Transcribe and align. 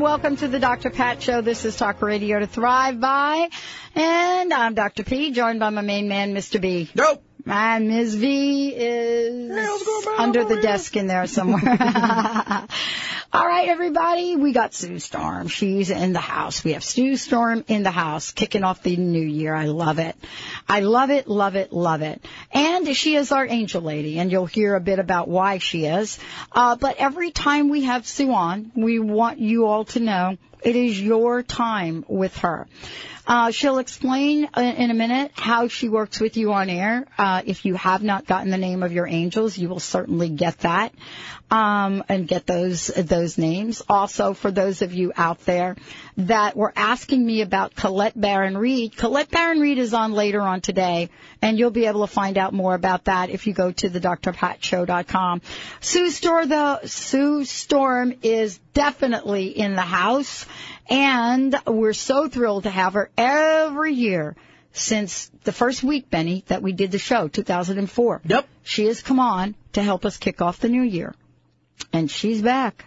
Welcome 0.00 0.36
to 0.36 0.46
the 0.46 0.60
Dr. 0.60 0.90
Pat 0.90 1.20
Show. 1.20 1.40
This 1.40 1.64
is 1.64 1.74
Talk 1.76 2.00
Radio 2.02 2.38
to 2.38 2.46
Thrive 2.46 3.00
By. 3.00 3.48
And 3.96 4.52
I'm 4.52 4.74
Dr. 4.74 5.02
P, 5.02 5.32
joined 5.32 5.58
by 5.58 5.70
my 5.70 5.80
main 5.80 6.06
man, 6.06 6.34
Mr. 6.34 6.60
B. 6.60 6.88
Nope. 6.94 7.27
And 7.50 7.88
Ms. 7.88 8.14
V 8.14 8.68
is 8.74 9.50
under 10.18 10.44
the 10.44 10.60
desk 10.60 10.96
in 10.96 11.06
there 11.06 11.26
somewhere. 11.26 11.62
All 13.30 13.46
right, 13.46 13.68
everybody, 13.68 14.36
we 14.36 14.52
got 14.52 14.72
Sue 14.74 14.98
Storm. 14.98 15.48
She's 15.48 15.90
in 15.90 16.12
the 16.12 16.20
house. 16.20 16.64
We 16.64 16.72
have 16.72 16.82
Sue 16.82 17.16
Storm 17.16 17.64
in 17.68 17.82
the 17.82 17.90
house, 17.90 18.32
kicking 18.32 18.64
off 18.64 18.82
the 18.82 18.96
new 18.96 19.26
year. 19.26 19.54
I 19.54 19.66
love 19.66 19.98
it. 19.98 20.16
I 20.68 20.80
love 20.80 21.10
it, 21.10 21.28
love 21.28 21.54
it, 21.54 21.72
love 21.72 22.02
it. 22.02 22.24
And 22.52 22.96
she 22.96 23.16
is 23.16 23.30
our 23.30 23.46
angel 23.46 23.82
lady, 23.82 24.18
and 24.18 24.32
you'll 24.32 24.46
hear 24.46 24.74
a 24.74 24.80
bit 24.80 24.98
about 24.98 25.28
why 25.28 25.58
she 25.58 25.84
is. 25.84 26.18
Uh, 26.52 26.76
but 26.76 26.96
every 26.96 27.30
time 27.30 27.68
we 27.68 27.84
have 27.84 28.06
Sue 28.06 28.32
on, 28.32 28.72
we 28.74 28.98
want 28.98 29.38
you 29.38 29.66
all 29.66 29.84
to 29.86 30.00
know 30.00 30.38
it 30.62 30.76
is 30.76 31.00
your 31.00 31.42
time 31.42 32.04
with 32.08 32.36
her. 32.38 32.66
Uh, 33.28 33.50
she'll 33.50 33.76
explain 33.76 34.48
in 34.56 34.90
a 34.90 34.94
minute 34.94 35.30
how 35.34 35.68
she 35.68 35.90
works 35.90 36.18
with 36.18 36.38
you 36.38 36.54
on 36.54 36.70
air. 36.70 37.04
Uh, 37.18 37.42
if 37.44 37.66
you 37.66 37.74
have 37.74 38.02
not 38.02 38.26
gotten 38.26 38.50
the 38.50 38.56
name 38.56 38.82
of 38.82 38.90
your 38.90 39.06
angels, 39.06 39.58
you 39.58 39.68
will 39.68 39.80
certainly 39.80 40.30
get 40.30 40.58
that 40.60 40.94
um, 41.50 42.02
and 42.08 42.26
get 42.26 42.46
those 42.46 42.86
those 42.86 43.36
names. 43.36 43.82
Also, 43.86 44.32
for 44.32 44.50
those 44.50 44.80
of 44.80 44.94
you 44.94 45.12
out 45.14 45.40
there 45.44 45.76
that 46.16 46.56
were 46.56 46.72
asking 46.74 47.24
me 47.24 47.42
about 47.42 47.74
Colette 47.74 48.18
Baron 48.18 48.56
Reid, 48.56 48.96
Colette 48.96 49.30
Baron 49.30 49.60
Reid 49.60 49.78
is 49.78 49.92
on 49.92 50.12
later 50.12 50.40
on 50.40 50.62
today, 50.62 51.10
and 51.42 51.58
you'll 51.58 51.70
be 51.70 51.84
able 51.84 52.06
to 52.06 52.12
find 52.12 52.38
out 52.38 52.52
more 52.52 52.74
about 52.74 53.04
that 53.04 53.30
if 53.30 53.46
you 53.46 53.52
go 53.52 53.72
to 53.72 53.88
the 53.88 54.00
drpatshow.com. 54.00 55.42
Sue 55.80 56.10
Storm, 56.10 56.48
though, 56.48 56.78
Sue 56.84 57.44
Storm 57.44 58.14
is 58.22 58.58
definitely 58.74 59.46
in 59.46 59.74
the 59.74 59.82
house. 59.82 60.46
And 60.88 61.54
we're 61.66 61.92
so 61.92 62.28
thrilled 62.28 62.64
to 62.64 62.70
have 62.70 62.94
her 62.94 63.10
every 63.16 63.94
year 63.94 64.36
since 64.72 65.30
the 65.44 65.52
first 65.52 65.82
week, 65.82 66.10
Benny, 66.10 66.44
that 66.48 66.62
we 66.62 66.72
did 66.72 66.90
the 66.90 66.98
show, 66.98 67.28
2004. 67.28 68.22
Yep. 68.24 68.48
She 68.62 68.86
has 68.86 69.02
come 69.02 69.20
on 69.20 69.54
to 69.72 69.82
help 69.82 70.04
us 70.04 70.16
kick 70.16 70.40
off 70.40 70.60
the 70.60 70.68
new 70.68 70.82
year. 70.82 71.14
And 71.92 72.10
she's 72.10 72.42
back. 72.42 72.84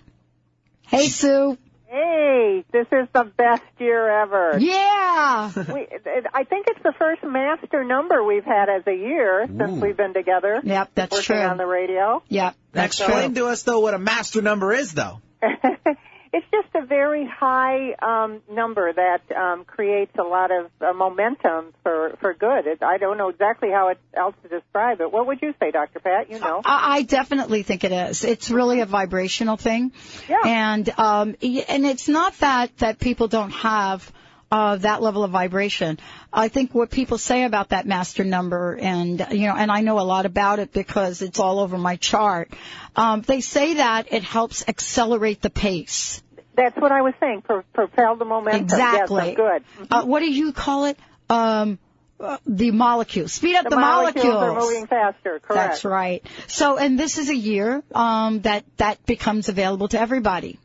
Hey, 0.87 1.07
Sue. 1.07 1.57
Hey, 1.87 2.63
this 2.71 2.87
is 2.91 3.07
the 3.13 3.25
best 3.35 3.63
year 3.77 4.21
ever. 4.21 4.57
Yeah. 4.59 5.51
we, 5.73 5.87
I 6.33 6.45
think 6.45 6.67
it's 6.69 6.81
the 6.83 6.93
first 6.97 7.21
master 7.23 7.83
number 7.83 8.23
we've 8.23 8.45
had 8.45 8.69
as 8.69 8.83
a 8.87 8.95
year 8.95 9.45
since 9.45 9.71
Ooh. 9.71 9.81
we've 9.81 9.97
been 9.97 10.13
together. 10.13 10.61
Yep, 10.63 10.91
that's 10.95 11.11
working 11.11 11.35
true. 11.35 11.45
on 11.45 11.57
the 11.57 11.65
radio. 11.65 12.23
Yep, 12.29 12.55
that's 12.71 12.97
true. 12.97 13.07
Explain 13.07 13.35
to 13.35 13.47
us 13.47 13.63
though 13.63 13.81
what 13.81 13.93
a 13.93 13.99
master 13.99 14.41
number 14.41 14.71
is 14.71 14.93
though. 14.93 15.21
it's 16.33 16.45
just 16.49 16.69
a 16.75 16.85
very 16.85 17.25
high 17.27 17.93
um, 18.01 18.41
number 18.49 18.91
that 18.93 19.21
um, 19.35 19.65
creates 19.65 20.13
a 20.17 20.23
lot 20.23 20.49
of 20.51 20.71
uh, 20.79 20.93
momentum 20.93 21.73
for 21.83 22.15
for 22.21 22.33
good. 22.33 22.67
It, 22.67 22.81
I 22.81 22.97
don't 22.97 23.17
know 23.17 23.29
exactly 23.29 23.69
how 23.69 23.89
it, 23.89 23.97
else 24.13 24.35
to 24.43 24.49
describe 24.49 25.01
it. 25.01 25.11
What 25.11 25.27
would 25.27 25.41
you 25.41 25.53
say, 25.59 25.71
Dr. 25.71 25.99
Pat? 25.99 26.29
You 26.29 26.39
know. 26.39 26.61
I 26.63 26.97
I 26.97 27.01
definitely 27.03 27.63
think 27.63 27.83
it 27.83 27.91
is. 27.91 28.23
It's 28.23 28.49
really 28.49 28.79
a 28.79 28.85
vibrational 28.85 29.57
thing. 29.57 29.91
Yeah. 30.29 30.37
And 30.45 30.89
um 30.97 31.35
and 31.41 31.85
it's 31.85 32.07
not 32.07 32.37
that 32.39 32.77
that 32.77 32.99
people 32.99 33.27
don't 33.27 33.51
have 33.51 34.09
uh 34.51 34.75
that 34.77 35.01
level 35.01 35.23
of 35.23 35.31
vibration. 35.31 35.97
I 36.31 36.49
think 36.49 36.73
what 36.73 36.89
people 36.91 37.17
say 37.17 37.43
about 37.43 37.69
that 37.69 37.85
master 37.87 38.23
number 38.23 38.77
and 38.79 39.25
you 39.31 39.47
know 39.47 39.55
and 39.55 39.71
I 39.71 39.81
know 39.81 39.99
a 39.99 40.01
lot 40.01 40.25
about 40.25 40.59
it 40.59 40.73
because 40.73 41.21
it's 41.21 41.39
all 41.39 41.59
over 41.59 41.77
my 41.77 41.95
chart. 41.95 42.51
Um 42.95 43.21
they 43.21 43.41
say 43.41 43.75
that 43.75 44.11
it 44.11 44.23
helps 44.23 44.67
accelerate 44.67 45.41
the 45.41 45.49
pace. 45.49 46.21
That's 46.55 46.75
what 46.77 46.91
I 46.91 47.01
was 47.01 47.13
saying. 47.19 47.43
Pro- 47.43 47.63
propel 47.73 48.17
the 48.17 48.25
momentum. 48.25 48.61
Exactly. 48.61 49.27
Yes, 49.27 49.37
good. 49.37 49.87
Uh 49.89 50.03
what 50.03 50.19
do 50.19 50.31
you 50.31 50.51
call 50.51 50.85
it? 50.85 50.99
Um 51.29 51.79
uh, 52.21 52.37
the 52.45 52.71
molecules. 52.71 53.33
Speed 53.33 53.55
up 53.55 53.67
the, 53.67 53.75
molecules 53.75 54.27
are 54.35 54.53
moving 54.53 54.85
faster. 54.85 55.39
Correct. 55.39 55.47
That's 55.49 55.85
right. 55.85 56.23
So, 56.47 56.77
and 56.77 56.99
this 56.99 57.17
is 57.17 57.29
a 57.29 57.35
year 57.35 57.81
um, 57.95 58.41
that 58.41 58.63
that 58.77 59.03
becomes 59.05 59.49
available 59.49 59.87
to 59.87 59.99
everybody. 59.99 60.59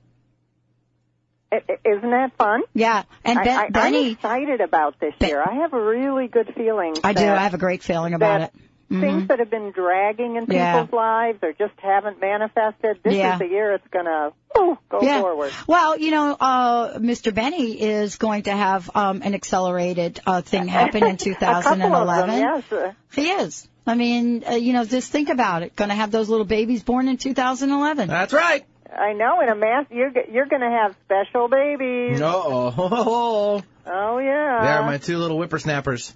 I- 1.52 1.62
I- 1.68 1.88
Isn't 1.88 2.10
that 2.10 2.32
fun? 2.36 2.62
Yeah, 2.74 3.04
and 3.24 3.38
Ben, 3.42 3.48
I, 3.58 3.62
I, 3.80 3.86
I'm 3.86 3.94
excited 4.12 4.60
about 4.60 4.98
this 5.00 5.14
Ben- 5.18 5.28
year. 5.28 5.42
I 5.42 5.54
have 5.62 5.72
a 5.72 5.80
really 5.80 6.28
good 6.28 6.52
feeling. 6.56 6.94
I 7.04 7.12
do. 7.12 7.24
I 7.24 7.42
have 7.44 7.54
a 7.54 7.58
great 7.58 7.82
feeling 7.82 8.14
about 8.14 8.40
that 8.40 8.52
it. 8.54 8.60
Mhm. 8.88 9.00
Things 9.00 9.28
that 9.28 9.40
have 9.40 9.50
been 9.50 9.72
dragging 9.72 10.36
in 10.36 10.42
people's 10.46 10.54
Yeah. 10.54 10.86
lives 10.92 11.38
or 11.42 11.52
just 11.52 11.72
haven't 11.78 12.20
manifested. 12.20 13.00
This 13.02 13.14
Yeah. 13.14 13.32
is 13.32 13.38
the 13.40 13.48
year 13.48 13.72
it's 13.72 13.86
going 13.88 14.04
to 14.04 14.30
go 14.54 15.00
yeah. 15.02 15.22
forward. 15.22 15.50
Well, 15.66 15.98
you 15.98 16.12
know, 16.12 16.36
uh, 16.38 16.98
Mr. 17.00 17.34
Benny 17.34 17.80
is 17.82 18.14
going 18.14 18.44
to 18.44 18.52
have 18.52 18.88
um, 18.94 19.22
an 19.24 19.34
accelerated 19.34 20.20
uh, 20.24 20.40
thing 20.42 20.68
happen 20.68 20.98
in 21.02 21.08
A 21.08 21.12
of 21.14 21.18
2011. 21.18 22.28
them, 22.30 22.62
yes. 22.70 22.94
He 23.12 23.28
is. 23.28 23.68
I 23.88 23.96
mean, 23.96 24.44
uh, 24.48 24.52
you 24.54 24.72
know, 24.72 24.84
just 24.84 25.10
think 25.10 25.30
about 25.30 25.64
it. 25.64 25.74
Going 25.74 25.90
to 25.90 25.96
have 25.96 26.12
those 26.12 26.28
little 26.28 26.46
babies 26.46 26.84
born 26.84 27.08
in 27.08 27.16
2011. 27.16 28.08
That's 28.08 28.32
right. 28.32 28.64
I 28.94 29.12
know. 29.12 29.40
In 29.40 29.48
a 29.48 29.54
mass, 29.54 29.86
you're 29.90 30.12
you're 30.30 30.46
going 30.46 30.62
to 30.62 30.70
have 30.70 30.94
special 31.04 31.48
babies. 31.48 32.20
Oh, 32.22 33.62
Oh 33.88 34.18
yeah. 34.18 34.60
there 34.62 34.78
are 34.78 34.86
my 34.86 34.98
two 34.98 35.18
little 35.18 35.36
whippersnappers, 35.36 36.12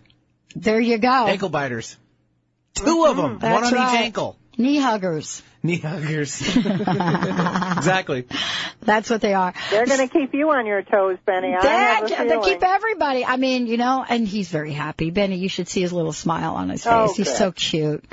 There 0.57 0.81
you 0.81 0.99
go. 0.99 1.27
ankle 1.27 1.49
biters. 1.49 1.97
Two 2.75 3.05
of 3.07 3.17
mm-hmm. 3.17 3.21
them, 3.21 3.35
Oh. 3.37 3.39
That's 3.39 3.55
one 3.55 3.65
on 3.65 3.75
right. 3.75 3.95
each 3.95 4.01
ankle. 4.01 4.37
Knee 4.57 4.79
huggers. 4.79 5.43
Knee 5.63 5.79
huggers. 5.79 6.41
exactly. 6.57 8.27
That's 8.81 9.09
what 9.09 9.21
they 9.21 9.35
are. 9.35 9.55
They're 9.71 9.87
going 9.87 10.07
to 10.07 10.13
keep 10.13 10.35
you 10.35 10.51
on 10.51 10.67
your 10.67 10.83
toes, 10.83 11.19
Benny. 11.25 11.55
I 11.55 12.03
They, 12.07 12.29
they 12.29 12.41
keep 12.41 12.63
everybody. 12.63 13.25
I 13.25 13.37
mean, 13.37 13.67
you 13.67 13.77
know, 13.77 14.05
and 14.07 14.27
he's 14.27 14.49
very 14.49 14.73
happy. 14.73 15.11
Benny, 15.11 15.37
you 15.37 15.49
should 15.49 15.69
see 15.69 15.81
his 15.81 15.93
little 15.93 16.13
smile 16.13 16.55
on 16.55 16.71
his 16.71 16.87
oh, 16.87 16.91
face. 16.91 17.11
Oh, 17.11 17.15
he's 17.15 17.29
good. 17.29 17.37
so 17.37 17.53
cute. 17.53 18.05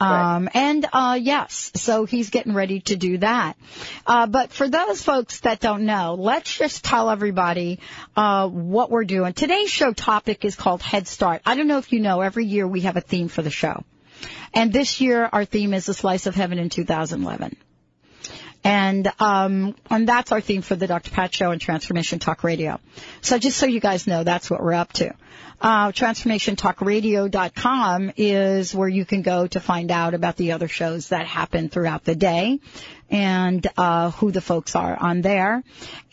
Um, 0.00 0.48
and, 0.54 0.86
uh, 0.92 1.18
yes, 1.20 1.72
so 1.74 2.04
he's 2.04 2.30
getting 2.30 2.54
ready 2.54 2.80
to 2.82 2.96
do 2.96 3.18
that. 3.18 3.56
Uh, 4.06 4.26
but 4.26 4.52
for 4.52 4.68
those 4.68 5.02
folks 5.02 5.40
that 5.40 5.60
don't 5.60 5.86
know, 5.86 6.14
let's 6.14 6.56
just 6.56 6.84
tell 6.84 7.10
everybody, 7.10 7.80
uh, 8.16 8.48
what 8.48 8.90
we're 8.90 9.04
doing. 9.04 9.32
Today's 9.32 9.70
show 9.70 9.92
topic 9.92 10.44
is 10.44 10.54
called 10.54 10.82
Head 10.82 11.08
Start. 11.08 11.42
I 11.44 11.56
don't 11.56 11.66
know 11.66 11.78
if 11.78 11.92
you 11.92 12.00
know, 12.00 12.20
every 12.20 12.46
year 12.46 12.66
we 12.66 12.82
have 12.82 12.96
a 12.96 13.00
theme 13.00 13.28
for 13.28 13.42
the 13.42 13.50
show. 13.50 13.84
And 14.54 14.72
this 14.72 15.00
year 15.00 15.28
our 15.32 15.44
theme 15.44 15.74
is 15.74 15.88
a 15.88 15.94
slice 15.94 16.26
of 16.26 16.34
heaven 16.34 16.58
in 16.58 16.70
2011. 16.70 17.56
And 18.64 19.10
um, 19.20 19.76
and 19.88 20.08
that's 20.08 20.32
our 20.32 20.40
theme 20.40 20.62
for 20.62 20.74
the 20.74 20.86
Dr. 20.86 21.10
Pat 21.10 21.32
Show 21.32 21.52
and 21.52 21.60
Transformation 21.60 22.18
Talk 22.18 22.42
Radio. 22.42 22.80
So 23.20 23.38
just 23.38 23.56
so 23.56 23.66
you 23.66 23.80
guys 23.80 24.06
know, 24.06 24.24
that's 24.24 24.50
what 24.50 24.62
we're 24.62 24.74
up 24.74 24.92
to. 24.94 25.14
Uh, 25.60 25.90
TransformationTalkRadio.com 25.90 28.12
is 28.16 28.72
where 28.74 28.88
you 28.88 29.04
can 29.04 29.22
go 29.22 29.48
to 29.48 29.58
find 29.58 29.90
out 29.90 30.14
about 30.14 30.36
the 30.36 30.52
other 30.52 30.68
shows 30.68 31.08
that 31.08 31.26
happen 31.26 31.68
throughout 31.68 32.04
the 32.04 32.14
day 32.14 32.60
and 33.10 33.66
uh, 33.76 34.12
who 34.12 34.30
the 34.30 34.40
folks 34.40 34.76
are 34.76 34.96
on 34.96 35.20
there. 35.20 35.64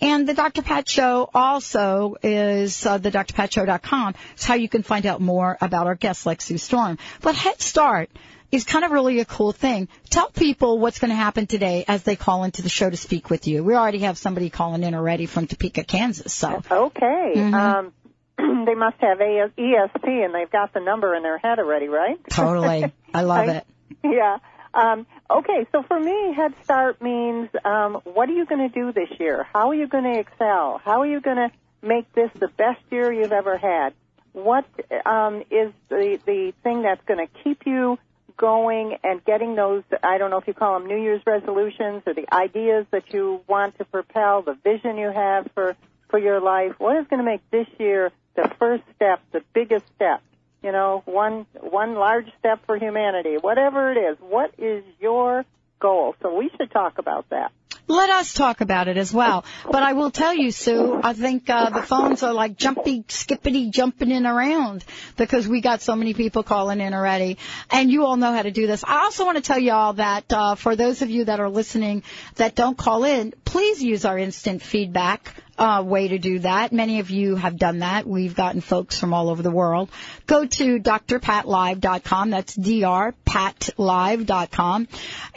And 0.02 0.28
the 0.28 0.34
Dr. 0.34 0.64
Pat 0.64 0.90
Show 0.90 1.30
also 1.34 2.16
is 2.24 2.88
uh, 2.88 2.98
the 2.98 3.12
drpatshow.com. 3.12 4.16
It's 4.34 4.46
how 4.46 4.56
you 4.56 4.70
can 4.70 4.82
find 4.82 5.06
out 5.06 5.22
more 5.22 5.58
about 5.62 5.86
our 5.86 5.96
guests 5.96 6.26
like 6.26 6.42
Sue 6.42 6.58
Storm. 6.58 6.98
But 7.22 7.36
Head 7.36 7.62
Start 7.62 8.10
is 8.56 8.64
kind 8.64 8.86
of 8.86 8.92
really 8.92 9.20
a 9.20 9.26
cool 9.26 9.52
thing. 9.52 9.90
Tell 10.10 10.30
people 10.30 10.80
what's 10.80 11.00
going 11.00 11.10
to 11.10 11.16
happen 11.16 11.46
today 11.46 11.84
as 11.88 12.04
they 12.04 12.16
call 12.16 12.46
into 12.46 12.62
the 12.62 12.70
show 12.70 12.90
to 12.90 12.98
speak 12.98 13.30
with 13.30 13.48
you. 13.48 13.64
We 13.64 13.76
already 13.76 14.00
have 14.00 14.18
somebody 14.18 14.50
calling 14.50 14.84
in 14.84 14.96
already 14.96 15.26
from 15.26 15.46
Topeka, 15.48 15.84
Kansas. 15.84 16.34
So 16.34 16.62
Okay. 16.72 17.34
Mhm. 17.36 17.54
Um, 17.54 17.94
they 18.66 18.76
must 18.76 18.98
have 19.02 19.20
AS- 19.20 19.52
ESP 19.58 20.26
and 20.26 20.34
they've 20.34 20.50
got 20.50 20.74
the 20.74 20.80
number 20.80 21.14
in 21.16 21.24
their 21.24 21.38
head 21.38 21.60
already, 21.60 21.88
right? 21.88 22.18
totally, 22.30 22.92
I 23.14 23.22
love 23.22 23.50
it. 23.50 23.66
Yeah. 24.04 24.38
Um, 24.74 25.06
okay, 25.30 25.66
so 25.72 25.84
for 25.84 25.98
me, 25.98 26.34
Head 26.34 26.54
Start 26.64 27.02
means 27.02 27.50
um, 27.64 28.02
what 28.04 28.30
are 28.30 28.34
you 28.34 28.46
going 28.46 28.70
to 28.70 28.74
do 28.74 28.92
this 28.92 29.10
year? 29.20 29.48
How 29.54 29.70
are 29.70 29.76
you 29.76 29.88
going 29.88 30.04
to 30.04 30.20
excel? 30.20 30.82
How 30.84 31.02
are 31.02 31.08
you 31.08 31.22
going 31.22 31.38
to 31.38 31.52
make 31.82 32.12
this 32.14 32.30
the 32.34 32.50
best 32.50 32.82
year 32.92 33.12
you've 33.12 33.32
ever 33.32 33.58
had? 33.58 33.94
What 34.34 34.66
um, 35.06 35.44
is 35.50 35.72
the 35.88 36.20
the 36.26 36.54
thing 36.62 36.82
that's 36.82 37.04
going 37.06 37.26
to 37.26 37.34
keep 37.44 37.66
you 37.66 37.98
going 38.38 38.98
and 39.04 39.24
getting 39.26 39.56
those? 39.56 39.84
I 40.04 40.18
don't 40.18 40.30
know 40.30 40.38
if 40.38 40.48
you 40.48 40.54
call 40.54 40.80
them 40.80 40.88
New 40.88 41.02
Year's 41.02 41.22
resolutions 41.26 42.04
or 42.06 42.14
the 42.14 42.32
ideas 42.34 42.86
that 42.92 43.14
you 43.14 43.42
want 43.48 43.78
to 43.78 43.86
propel, 43.86 44.42
the 44.42 44.58
vision 44.64 44.98
you 44.98 45.12
have 45.12 45.50
for 45.54 45.76
for 46.10 46.20
your 46.20 46.40
life. 46.40 46.74
What 46.78 46.98
is 46.98 47.08
going 47.08 47.20
to 47.20 47.26
make 47.26 47.42
this 47.52 47.68
year 47.80 48.12
the 48.36 48.52
first 48.60 48.84
step, 48.96 49.22
the 49.32 49.42
biggest 49.54 49.86
step 49.96 50.22
you 50.66 50.72
know, 50.72 51.04
one 51.06 51.46
one 51.62 51.94
large 51.94 52.26
step 52.40 52.66
for 52.66 52.76
humanity. 52.76 53.38
Whatever 53.40 53.92
it 53.92 53.98
is, 53.98 54.18
what 54.20 54.52
is 54.58 54.84
your 55.00 55.46
goal? 55.80 56.16
So 56.24 56.36
we 56.36 56.50
should 56.58 56.72
talk 56.72 56.98
about 56.98 57.30
that. 57.30 57.52
Let 57.88 58.10
us 58.10 58.34
talk 58.34 58.62
about 58.62 58.88
it 58.88 58.98
as 58.98 59.14
well. 59.14 59.46
But 59.70 59.84
I 59.84 59.94
will 59.94 60.10
tell 60.10 60.34
you, 60.34 60.52
Sue, 60.52 61.00
I 61.04 61.14
think 61.14 61.50
uh, 61.50 61.70
the 61.70 61.84
phones 61.84 62.24
are 62.24 62.34
like 62.34 62.58
jumpy, 62.58 63.06
skippity, 63.08 63.70
jumping 63.70 64.10
in 64.10 64.26
around 64.26 64.84
because 65.18 65.48
we 65.48 65.62
got 65.62 65.82
so 65.82 65.96
many 65.96 66.16
people 66.16 66.42
calling 66.42 66.82
in 66.82 66.94
already. 66.96 67.38
And 67.70 67.92
you 67.92 68.06
all 68.06 68.18
know 68.18 68.32
how 68.32 68.42
to 68.42 68.52
do 68.52 68.66
this. 68.66 68.84
I 68.84 69.04
also 69.04 69.26
want 69.26 69.38
to 69.38 69.44
tell 69.44 69.60
you 69.60 69.72
all 69.72 69.94
that 69.94 70.34
uh, 70.34 70.56
for 70.56 70.76
those 70.76 71.04
of 71.04 71.12
you 71.12 71.26
that 71.26 71.40
are 71.40 71.50
listening 71.50 72.02
that 72.36 72.56
don't 72.56 72.78
call 72.78 73.04
in, 73.04 73.34
please 73.46 73.84
use 73.84 74.04
our 74.04 74.18
instant 74.18 74.64
feedback 74.64 75.36
uh, 75.58 75.84
way 75.86 76.10
to 76.10 76.20
do 76.20 76.40
that. 76.40 76.74
Many 76.74 77.00
of 77.00 77.10
you 77.10 77.36
have 77.36 77.58
done 77.58 77.80
that. 77.80 78.06
We've 78.08 78.36
gotten 78.36 78.62
folks 78.62 79.00
from 79.00 79.14
all 79.14 79.30
over 79.30 79.42
the 79.42 79.52
world. 79.52 79.90
Go 80.28 80.46
to 80.46 80.80
drpatlive.com. 80.80 82.30
That's 82.30 82.56
drpatlive.com. 82.58 84.88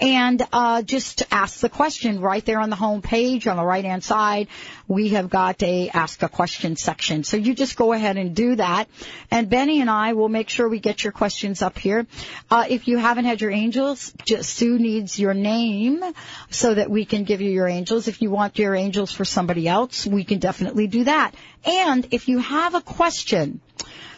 And 0.00 0.42
uh, 0.52 0.82
just 0.82 1.22
ask 1.30 1.60
the 1.60 1.68
question 1.68 2.20
right 2.20 2.44
there 2.44 2.58
on 2.60 2.70
the 2.70 2.76
home 2.76 3.02
page 3.02 3.46
on 3.46 3.56
the 3.56 3.64
right 3.64 3.84
hand 3.84 4.02
side. 4.02 4.48
We 4.88 5.10
have 5.10 5.28
got 5.28 5.62
a 5.62 5.90
ask 5.90 6.22
a 6.22 6.28
question 6.28 6.76
section. 6.76 7.22
So 7.22 7.36
you 7.36 7.54
just 7.54 7.76
go 7.76 7.92
ahead 7.92 8.16
and 8.16 8.34
do 8.34 8.56
that. 8.56 8.88
And 9.30 9.50
Benny 9.50 9.82
and 9.82 9.90
I 9.90 10.14
will 10.14 10.30
make 10.30 10.48
sure 10.48 10.68
we 10.68 10.80
get 10.80 11.04
your 11.04 11.12
questions 11.12 11.60
up 11.60 11.78
here. 11.78 12.06
Uh, 12.50 12.64
if 12.68 12.88
you 12.88 12.96
haven't 12.96 13.26
had 13.26 13.40
your 13.42 13.50
angels, 13.50 14.12
just 14.24 14.54
Sue 14.54 14.78
needs 14.78 15.18
your 15.18 15.34
name 15.34 16.02
so 16.50 16.74
that 16.74 16.90
we 16.90 17.04
can 17.04 17.24
give 17.24 17.42
you 17.42 17.50
your 17.50 17.68
angels. 17.68 18.08
If 18.08 18.22
you 18.22 18.30
want 18.30 18.58
your 18.58 18.74
angels 18.74 19.12
for 19.12 19.26
somebody 19.26 19.68
else, 19.68 20.06
we 20.06 20.24
can 20.24 20.38
definitely 20.38 20.86
do 20.86 21.04
that. 21.04 21.34
And 21.64 22.08
if 22.10 22.28
you 22.28 22.38
have 22.38 22.74
a 22.74 22.80
question 22.80 23.60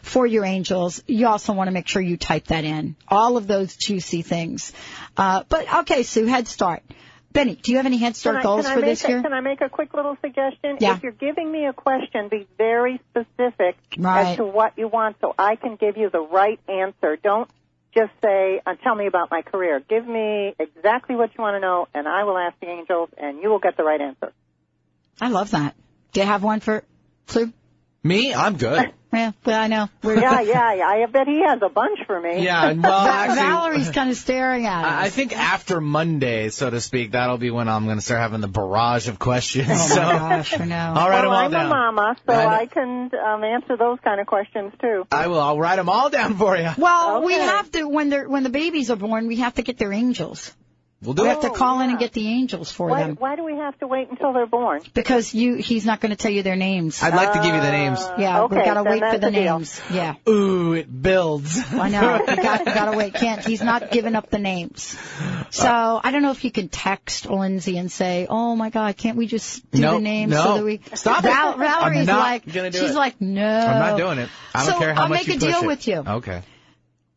for 0.02 0.26
your 0.26 0.44
angels, 0.44 1.02
you 1.06 1.26
also 1.26 1.52
want 1.52 1.68
to 1.68 1.72
make 1.72 1.88
sure 1.88 2.00
you 2.00 2.16
type 2.16 2.46
that 2.46 2.64
in. 2.64 2.96
All 3.08 3.36
of 3.36 3.46
those 3.46 3.76
juicy 3.76 4.22
things. 4.22 4.72
Uh, 5.16 5.42
but 5.48 5.72
okay, 5.80 6.04
Sue, 6.04 6.26
head 6.26 6.48
start. 6.48 6.82
Benny, 7.32 7.54
do 7.54 7.70
you 7.70 7.76
have 7.76 7.86
any 7.86 7.98
Head 7.98 8.16
Start 8.16 8.36
I, 8.36 8.42
goals 8.42 8.66
can 8.66 8.74
for 8.74 8.84
this 8.84 9.04
a, 9.04 9.08
year? 9.08 9.22
Can 9.22 9.32
I 9.32 9.40
make 9.40 9.60
a 9.60 9.68
quick 9.68 9.94
little 9.94 10.16
suggestion? 10.20 10.78
Yeah. 10.80 10.96
If 10.96 11.02
you're 11.02 11.12
giving 11.12 11.50
me 11.50 11.66
a 11.66 11.72
question, 11.72 12.28
be 12.28 12.48
very 12.58 13.00
specific 13.10 13.76
Right. 13.96 14.32
as 14.32 14.36
to 14.38 14.44
what 14.44 14.76
you 14.76 14.88
want 14.88 15.16
so 15.20 15.34
I 15.38 15.54
can 15.56 15.76
give 15.76 15.96
you 15.96 16.10
the 16.10 16.20
right 16.20 16.58
answer. 16.68 17.16
Don't 17.16 17.48
just 17.94 18.10
say, 18.22 18.60
uh, 18.66 18.74
tell 18.82 18.94
me 18.94 19.06
about 19.06 19.30
my 19.30 19.42
career. 19.42 19.80
Give 19.80 20.06
me 20.06 20.54
exactly 20.58 21.16
what 21.16 21.30
you 21.36 21.42
want 21.42 21.54
to 21.56 21.60
know, 21.60 21.88
and 21.94 22.08
I 22.08 22.24
will 22.24 22.38
ask 22.38 22.58
the 22.60 22.68
angels, 22.68 23.10
and 23.16 23.40
you 23.42 23.48
will 23.48 23.58
get 23.58 23.76
the 23.76 23.84
right 23.84 24.00
answer. 24.00 24.32
I 25.20 25.28
love 25.28 25.52
that. 25.52 25.76
Do 26.12 26.20
you 26.20 26.26
have 26.26 26.42
one 26.42 26.60
for 26.60 26.82
Sue? 27.28 27.52
Me? 28.02 28.34
I'm 28.34 28.56
good. 28.56 28.92
Yeah, 29.12 29.32
well, 29.44 29.60
I 29.60 29.66
know. 29.66 29.88
We're, 30.04 30.20
Yeah, 30.20 30.40
yeah, 30.40 30.72
yeah. 30.74 30.86
I 30.86 31.04
bet 31.06 31.26
he 31.26 31.42
has 31.42 31.60
a 31.62 31.68
bunch 31.68 31.98
for 32.06 32.20
me. 32.20 32.44
Yeah, 32.44 32.74
well, 32.74 32.92
actually, 33.08 33.38
Valerie's 33.38 33.90
kind 33.90 34.08
of 34.08 34.16
staring 34.16 34.66
at 34.66 34.84
us. 34.84 34.92
I 34.92 35.06
I 35.06 35.08
think 35.10 35.36
after 35.36 35.80
Monday, 35.80 36.50
so 36.50 36.70
to 36.70 36.80
speak, 36.80 37.10
that'll 37.10 37.36
be 37.36 37.50
when 37.50 37.68
I'm 37.68 37.86
going 37.86 37.96
to 37.96 38.02
start 38.02 38.20
having 38.20 38.40
the 38.40 38.46
barrage 38.46 39.08
of 39.08 39.18
questions. 39.18 39.66
oh 39.68 39.88
so 39.88 39.96
my 40.00 40.12
gosh, 40.12 40.60
I 40.60 40.64
know. 40.64 40.92
I'll 40.94 41.08
write 41.08 41.22
well, 41.22 41.22
them 41.22 41.32
all 41.32 41.44
I'm 41.44 41.50
down. 41.50 41.66
a 41.66 41.68
mama, 41.68 42.16
so 42.24 42.32
I. 42.32 42.58
I 42.60 42.66
can 42.66 43.10
um, 43.16 43.42
answer 43.42 43.76
those 43.76 43.98
kind 44.04 44.20
of 44.20 44.28
questions 44.28 44.74
too. 44.80 45.08
I 45.10 45.26
will. 45.26 45.40
I'll 45.40 45.58
write 45.58 45.76
them 45.76 45.88
all 45.88 46.08
down 46.08 46.36
for 46.36 46.56
you. 46.56 46.70
Well, 46.78 47.24
we 47.24 47.32
have 47.32 47.68
to 47.72 47.88
when 47.88 48.10
they're 48.10 48.28
when 48.28 48.44
the 48.44 48.50
babies 48.50 48.92
are 48.92 48.96
born, 48.96 49.26
we 49.26 49.36
have 49.36 49.54
to 49.54 49.62
get 49.62 49.76
their 49.76 49.92
angels. 49.92 50.54
We'll 51.02 51.14
do 51.14 51.22
We 51.22 51.28
it. 51.28 51.32
have 51.32 51.40
to 51.40 51.50
call 51.50 51.80
in 51.80 51.88
and 51.88 51.98
get 51.98 52.12
the 52.12 52.28
angels 52.28 52.70
for 52.70 52.88
Why, 52.88 53.04
them 53.04 53.16
why 53.18 53.34
do 53.34 53.42
we 53.42 53.54
have 53.56 53.78
to 53.78 53.86
wait 53.86 54.10
until 54.10 54.34
they're 54.34 54.44
born? 54.46 54.82
because 54.92 55.32
you 55.32 55.54
he's 55.54 55.86
not 55.86 55.98
going 56.00 56.10
to 56.10 56.16
tell 56.16 56.30
you 56.30 56.42
their 56.42 56.56
names. 56.56 57.02
I'd 57.02 57.14
like 57.14 57.32
to 57.32 57.38
give 57.38 57.54
you 57.54 57.60
the 57.62 57.68
uh, 57.68 57.70
names. 57.70 58.00
yeah, 58.18 58.40
we 58.40 58.56
okay, 58.58 58.64
got 58.66 58.74
to 58.74 58.82
wait 58.82 58.98
for 59.00 59.06
that's 59.12 59.20
the 59.20 59.28
a 59.28 59.30
deal. 59.30 59.58
names. 59.60 59.80
Yeah. 59.90 60.14
Ooh, 60.28 60.74
it 60.74 61.02
builds. 61.02 61.58
I 61.72 61.88
know. 61.88 62.22
We 62.28 62.36
got, 62.36 62.58
we 62.66 62.72
got 62.72 62.90
to 62.90 62.96
wait. 62.98 63.14
Can't. 63.14 63.42
He's 63.44 63.62
not 63.62 63.90
giving 63.90 64.14
up 64.14 64.28
the 64.30 64.38
names. 64.38 64.94
So 65.48 66.00
I 66.04 66.10
don't 66.10 66.20
know 66.22 66.32
if 66.32 66.44
you 66.44 66.50
can 66.50 66.68
text 66.68 67.24
Lindsay 67.30 67.78
and 67.78 67.90
say, 67.90 68.26
"Oh 68.28 68.54
my 68.54 68.68
God, 68.68 68.94
can't 68.98 69.16
we 69.16 69.26
just 69.26 69.68
do 69.70 69.80
No, 69.80 69.94
the 69.94 70.00
names 70.00 70.32
no. 70.32 70.42
so 70.42 70.54
that 70.56 70.64
we?" 70.64 70.80
Stop 70.94 71.24
it. 71.24 71.28
Val- 71.28 71.56
Valerie's 71.56 72.00
I'm 72.00 72.06
not 72.06 72.18
like, 72.18 72.44
do 72.44 72.72
she's 72.72 72.90
it. 72.90 72.94
like, 72.94 73.20
no. 73.22 73.42
I'm 73.46 73.78
not 73.78 73.96
doing 73.96 74.18
it. 74.18 74.28
I 74.54 74.66
don't 74.66 74.74
So 74.74 74.78
care 74.78 74.92
how 74.94 75.06
to 75.06 75.08
do 75.08 75.14
it. 75.14 75.18
I'll 75.20 75.26
make 75.26 75.34
a 75.34 75.38
deal 75.40 75.62
it. 75.62 75.66
with 75.66 75.88
you. 75.88 75.96
Okay. 76.06 76.42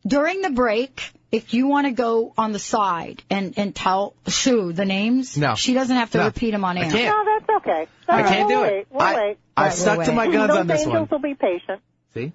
During 0.07 0.41
the 0.41 0.49
break, 0.51 1.01
if 1.33 1.53
you 1.53 1.67
want 1.67 1.87
to 1.87 1.91
go 1.91 2.31
on 2.37 2.51
the 2.53 2.59
side 2.59 3.21
and 3.29 3.55
and 3.57 3.75
tell 3.75 4.13
Sue 4.27 4.71
the 4.71 4.85
names, 4.85 5.35
No. 5.35 5.55
she 5.55 5.73
doesn't 5.73 5.95
have 5.95 6.11
to 6.11 6.19
No. 6.19 6.25
repeat 6.25 6.51
them 6.51 6.63
on 6.63 6.77
I 6.77 6.85
air. 6.85 6.91
can't. 6.91 7.05
No, 7.17 7.33
that's 7.39 7.49
okay. 7.65 7.87
I 8.07 8.21
No, 8.21 8.27
can't 8.29 8.47
we'll 8.47 8.57
do 8.57 8.61
wait. 8.63 8.77
it. 8.79 8.87
We'll 8.91 9.01
I, 9.01 9.15
wait. 9.15 9.37
I 9.57 9.63
Right, 9.65 9.73
stuck 9.73 9.97
we'll 9.97 10.05
to 10.05 10.11
wait. 10.11 10.15
my 10.15 10.27
guns 10.31 10.47
Those 10.49 10.57
on 10.59 10.67
this 10.67 10.79
angels 10.81 10.93
one. 10.93 11.07
will 11.11 11.19
be 11.29 11.33
patient. 11.35 11.81
See? 12.13 12.31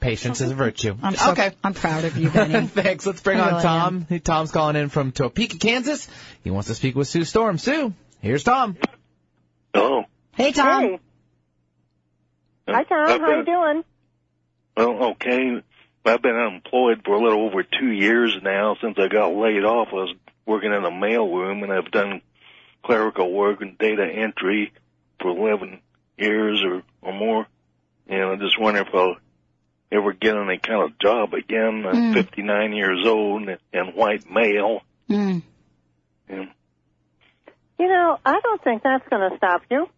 Patience 0.00 0.40
is 0.40 0.50
a 0.50 0.54
virtue. 0.54 0.96
I'm 1.02 1.14
so, 1.14 1.32
okay. 1.32 1.52
I'm 1.62 1.74
proud 1.74 2.04
of 2.06 2.16
you, 2.16 2.30
Benny. 2.30 2.66
Thanks. 2.66 3.04
Let's 3.06 3.20
bring 3.20 3.38
I 3.38 3.50
on 3.52 3.62
Tom. 3.62 4.06
Hey, 4.08 4.18
Tom's 4.18 4.50
calling 4.50 4.74
in 4.76 4.88
from 4.88 5.12
Topeka, 5.12 5.58
Kansas. 5.58 6.08
He 6.42 6.50
wants 6.50 6.68
to 6.68 6.74
speak 6.74 6.96
with 6.96 7.06
Sue 7.06 7.24
Storm. 7.24 7.58
Sue, 7.58 7.92
here's 8.22 8.42
Tom. 8.42 8.76
Oh, 9.74 10.04
hey, 10.34 10.52
Tom. 10.52 10.82
Hey. 10.82 10.98
Hi, 12.66 12.82
Tom. 12.84 13.10
I've 13.10 13.20
How 13.20 13.36
you 13.38 13.44
doing? 13.44 13.84
Well, 14.76 15.10
okay. 15.12 15.62
I've 16.04 16.22
been 16.22 16.36
unemployed 16.36 17.02
for 17.04 17.14
a 17.14 17.22
little 17.22 17.44
over 17.44 17.62
two 17.62 17.90
years 17.90 18.36
now. 18.42 18.76
Since 18.80 18.98
I 18.98 19.08
got 19.08 19.34
laid 19.34 19.64
off, 19.64 19.88
I 19.92 19.96
was 19.96 20.14
working 20.46 20.72
in 20.72 20.84
a 20.84 20.90
mail 20.90 21.28
room 21.28 21.62
and 21.62 21.72
I've 21.72 21.90
done 21.90 22.22
clerical 22.82 23.30
work 23.30 23.60
and 23.60 23.76
data 23.76 24.04
entry 24.06 24.72
for 25.20 25.28
11 25.28 25.80
years 26.16 26.62
or, 26.64 26.82
or 27.02 27.12
more. 27.12 27.46
And 28.08 28.22
I 28.24 28.36
just 28.36 28.58
wonder 28.58 28.80
if 28.80 28.88
I'll 28.94 29.16
ever 29.92 30.12
get 30.12 30.36
any 30.36 30.58
kind 30.58 30.82
of 30.82 30.98
job 30.98 31.34
again. 31.34 31.84
I'm 31.86 32.12
Mm. 32.12 32.14
59 32.14 32.72
years 32.72 33.06
old 33.06 33.48
and, 33.48 33.58
and 33.72 33.94
white 33.94 34.30
male. 34.30 34.80
Mm. 35.08 35.42
And 36.28 36.48
You 37.78 37.88
know, 37.88 38.18
I 38.24 38.40
don't 38.40 38.62
think 38.62 38.82
that's 38.82 39.06
going 39.08 39.30
to 39.30 39.36
stop 39.36 39.62
you. 39.70 39.88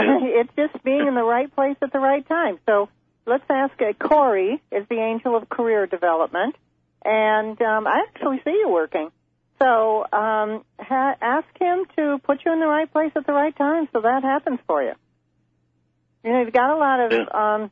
Yeah. 0.00 0.18
it's 0.22 0.52
just 0.56 0.82
being 0.82 1.06
in 1.06 1.14
the 1.14 1.22
right 1.22 1.54
place 1.54 1.76
at 1.82 1.92
the 1.92 2.00
right 2.00 2.26
time. 2.26 2.58
So 2.66 2.88
let's 3.26 3.44
ask 3.48 3.74
uh, 3.80 3.92
Corey 3.94 4.62
is 4.70 4.86
the 4.88 4.98
angel 4.98 5.36
of 5.36 5.48
career 5.48 5.86
development, 5.86 6.56
and 7.04 7.60
um, 7.60 7.86
I 7.86 8.04
actually 8.08 8.40
see 8.44 8.50
you 8.50 8.68
working. 8.68 9.10
So 9.60 10.02
um, 10.12 10.64
ha- 10.78 11.16
ask 11.20 11.46
him 11.60 11.84
to 11.96 12.18
put 12.24 12.44
you 12.44 12.52
in 12.52 12.60
the 12.60 12.66
right 12.66 12.90
place 12.90 13.12
at 13.14 13.26
the 13.26 13.32
right 13.32 13.56
time, 13.56 13.88
so 13.92 14.00
that 14.00 14.22
happens 14.22 14.58
for 14.66 14.82
you. 14.82 14.92
You 16.24 16.32
know, 16.32 16.40
you've 16.40 16.52
got 16.52 16.70
a 16.70 16.76
lot 16.76 17.00
of 17.00 17.34
um, 17.34 17.70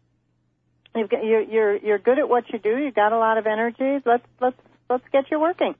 you've 0.94 1.08
got 1.08 1.24
you're 1.24 1.42
you're 1.42 1.76
you're 1.76 1.98
good 1.98 2.18
at 2.18 2.28
what 2.28 2.50
you 2.52 2.58
do. 2.58 2.76
You've 2.78 2.94
got 2.94 3.12
a 3.12 3.18
lot 3.18 3.38
of 3.38 3.46
energy. 3.46 4.02
Let's 4.04 4.26
let's 4.40 4.56
let's 4.88 5.04
get 5.12 5.30
you 5.30 5.40
working. 5.40 5.74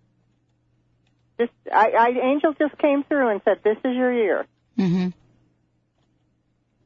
Just 1.39 1.53
I, 1.73 1.91
I 1.99 2.09
Angel 2.23 2.55
just 2.59 2.77
came 2.79 3.05
through 3.05 3.29
and 3.29 3.41
said 3.45 3.61
this 3.62 3.77
is 3.85 3.97
your 3.97 4.12
year. 4.12 4.47
hmm 4.77 5.09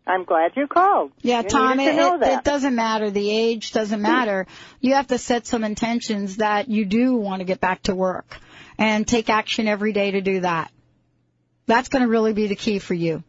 I'm 0.07 0.25
glad 0.25 0.53
you 0.57 0.67
called. 0.67 1.13
Yeah, 1.23 1.43
you 1.43 1.49
Tom, 1.49 1.81
it, 1.81 1.93
to 1.93 2.15
it, 2.15 2.39
it 2.39 2.45
doesn't 2.45 2.75
matter. 2.75 3.11
The 3.11 3.31
age 3.31 3.73
doesn't 3.73 4.03
matter. 4.03 4.47
You 4.81 4.95
have 4.95 5.07
to 5.09 5.19
set 5.19 5.47
some 5.47 5.65
intentions 5.65 6.37
that 6.37 6.69
you 6.69 6.85
do 6.85 7.15
want 7.15 7.41
to 7.41 7.45
get 7.45 7.61
back 7.61 7.83
to 7.85 7.95
work 7.95 8.39
and 8.77 9.07
take 9.07 9.31
action 9.31 9.67
every 9.67 9.93
day 9.93 10.11
to 10.11 10.21
do 10.21 10.41
that. 10.41 10.71
That's 11.67 11.89
going 11.89 12.03
to 12.03 12.09
really 12.09 12.35
be 12.35 12.49
the 12.49 12.57
key 12.57 12.79
for 12.79 12.93
you. 12.93 13.23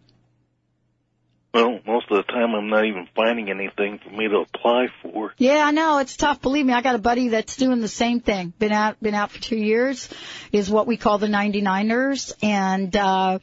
well, 1.54 1.80
most 1.88 2.12
of 2.12 2.18
the 2.18 2.24
time 2.24 2.54
I'm 2.54 2.68
not 2.68 2.84
even 2.84 3.08
finding 3.16 3.50
anything 3.50 4.00
for 4.04 4.10
me 4.10 4.28
to 4.28 4.40
apply 4.40 4.88
for. 5.02 5.34
Yeah, 5.38 5.64
I 5.66 5.72
know 5.72 6.00
it's 6.00 6.18
tough. 6.18 6.42
Believe 6.42 6.66
me, 6.66 6.74
I 6.74 6.82
got 6.82 6.96
a 6.96 7.00
buddy 7.00 7.30
that's 7.30 7.56
doing 7.56 7.80
the 7.80 7.88
same 7.88 8.20
thing. 8.20 8.52
Been 8.60 8.74
out, 8.74 9.02
been 9.02 9.16
out 9.16 9.32
for 9.32 9.42
two 9.42 9.56
years, 9.56 10.10
is 10.52 10.70
what 10.70 10.88
we 10.88 10.98
call 10.98 11.20
the 11.20 11.28
99ers, 11.28 12.34
and 12.44 12.94
uh, 12.94 13.40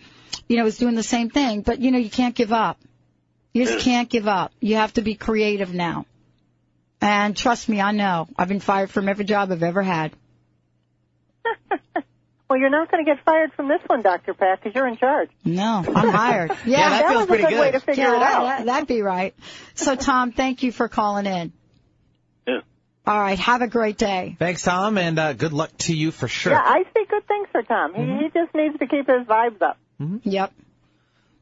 you 0.49 0.59
know, 0.59 0.67
is 0.67 0.77
doing 0.77 0.95
the 0.95 1.03
same 1.03 1.31
thing. 1.31 1.63
But 1.63 1.81
you 1.81 1.91
know, 1.91 1.99
you 1.99 2.11
can't 2.11 2.35
give 2.35 2.53
up. 2.53 2.79
You 3.53 3.67
just 3.67 3.85
can't 3.85 4.09
give 4.09 4.27
up. 4.29 4.53
You 4.61 4.77
have 4.77 4.95
to 4.95 5.03
be 5.03 5.15
creative 5.15 5.75
now. 5.75 6.07
And 7.01 7.37
trust 7.37 7.69
me, 7.69 7.81
I 7.81 7.91
know. 7.93 8.29
I've 8.39 8.49
been 8.49 8.61
fired 8.61 8.91
from 8.91 9.09
every 9.09 9.25
job 9.25 9.51
I've 9.53 9.63
ever 9.63 9.83
had. 9.83 10.13
well, 12.49 12.59
you're 12.59 12.71
not 12.71 12.91
going 12.91 13.05
to 13.05 13.11
get 13.11 13.25
fired 13.25 13.53
from 13.55 13.69
this 13.69 13.81
one, 13.87 14.03
Dr. 14.03 14.35
Pat, 14.35 14.61
because 14.63 14.75
you're 14.75 14.87
in 14.87 14.97
charge. 14.97 15.29
No, 15.45 15.85
I'm 15.87 16.09
hired. 16.11 16.51
Yeah, 16.51 16.57
Yeah, 16.67 16.91
that 16.91 17.03
that 17.03 17.09
feels 17.09 17.21
was 17.21 17.25
a 17.25 17.27
pretty 17.29 17.55
good, 17.55 17.61
way 17.61 17.71
to 17.73 17.81
figure 17.81 18.05
yeah, 18.05 18.17
it 18.17 18.23
out. 18.23 18.43
that, 18.45 18.67
that'd 18.67 18.89
be 18.89 19.03
right. 19.03 19.35
So, 19.75 19.97
Tom, 19.97 20.33
thank 20.33 20.63
you 20.63 20.71
for 20.73 20.89
calling 20.89 21.27
in. 21.27 21.53
Yeah. 22.47 22.61
All 23.07 23.19
right, 23.21 23.39
have 23.39 23.63
a 23.63 23.67
great 23.69 23.99
day. 23.99 24.37
Thanks, 24.39 24.63
Tom, 24.63 24.97
and 24.97 25.19
uh, 25.19 25.33
good 25.33 25.53
luck 25.53 25.77
to 25.79 25.95
you 25.97 26.13
for 26.13 26.29
sure. 26.29 26.53
Yeah, 26.53 26.63
I 26.65 26.85
see 26.95 27.05
good 27.11 27.27
things 27.27 27.49
for 27.51 27.63
Tom. 27.63 27.95
He, 27.95 28.01
Mm-hmm. 28.03 28.23
he 28.23 28.29
just 28.31 28.55
needs 28.55 28.79
to 28.79 28.87
keep 28.87 29.09
his 29.09 29.27
vibes 29.27 29.61
up. 29.61 29.77
Yep. 30.23 30.53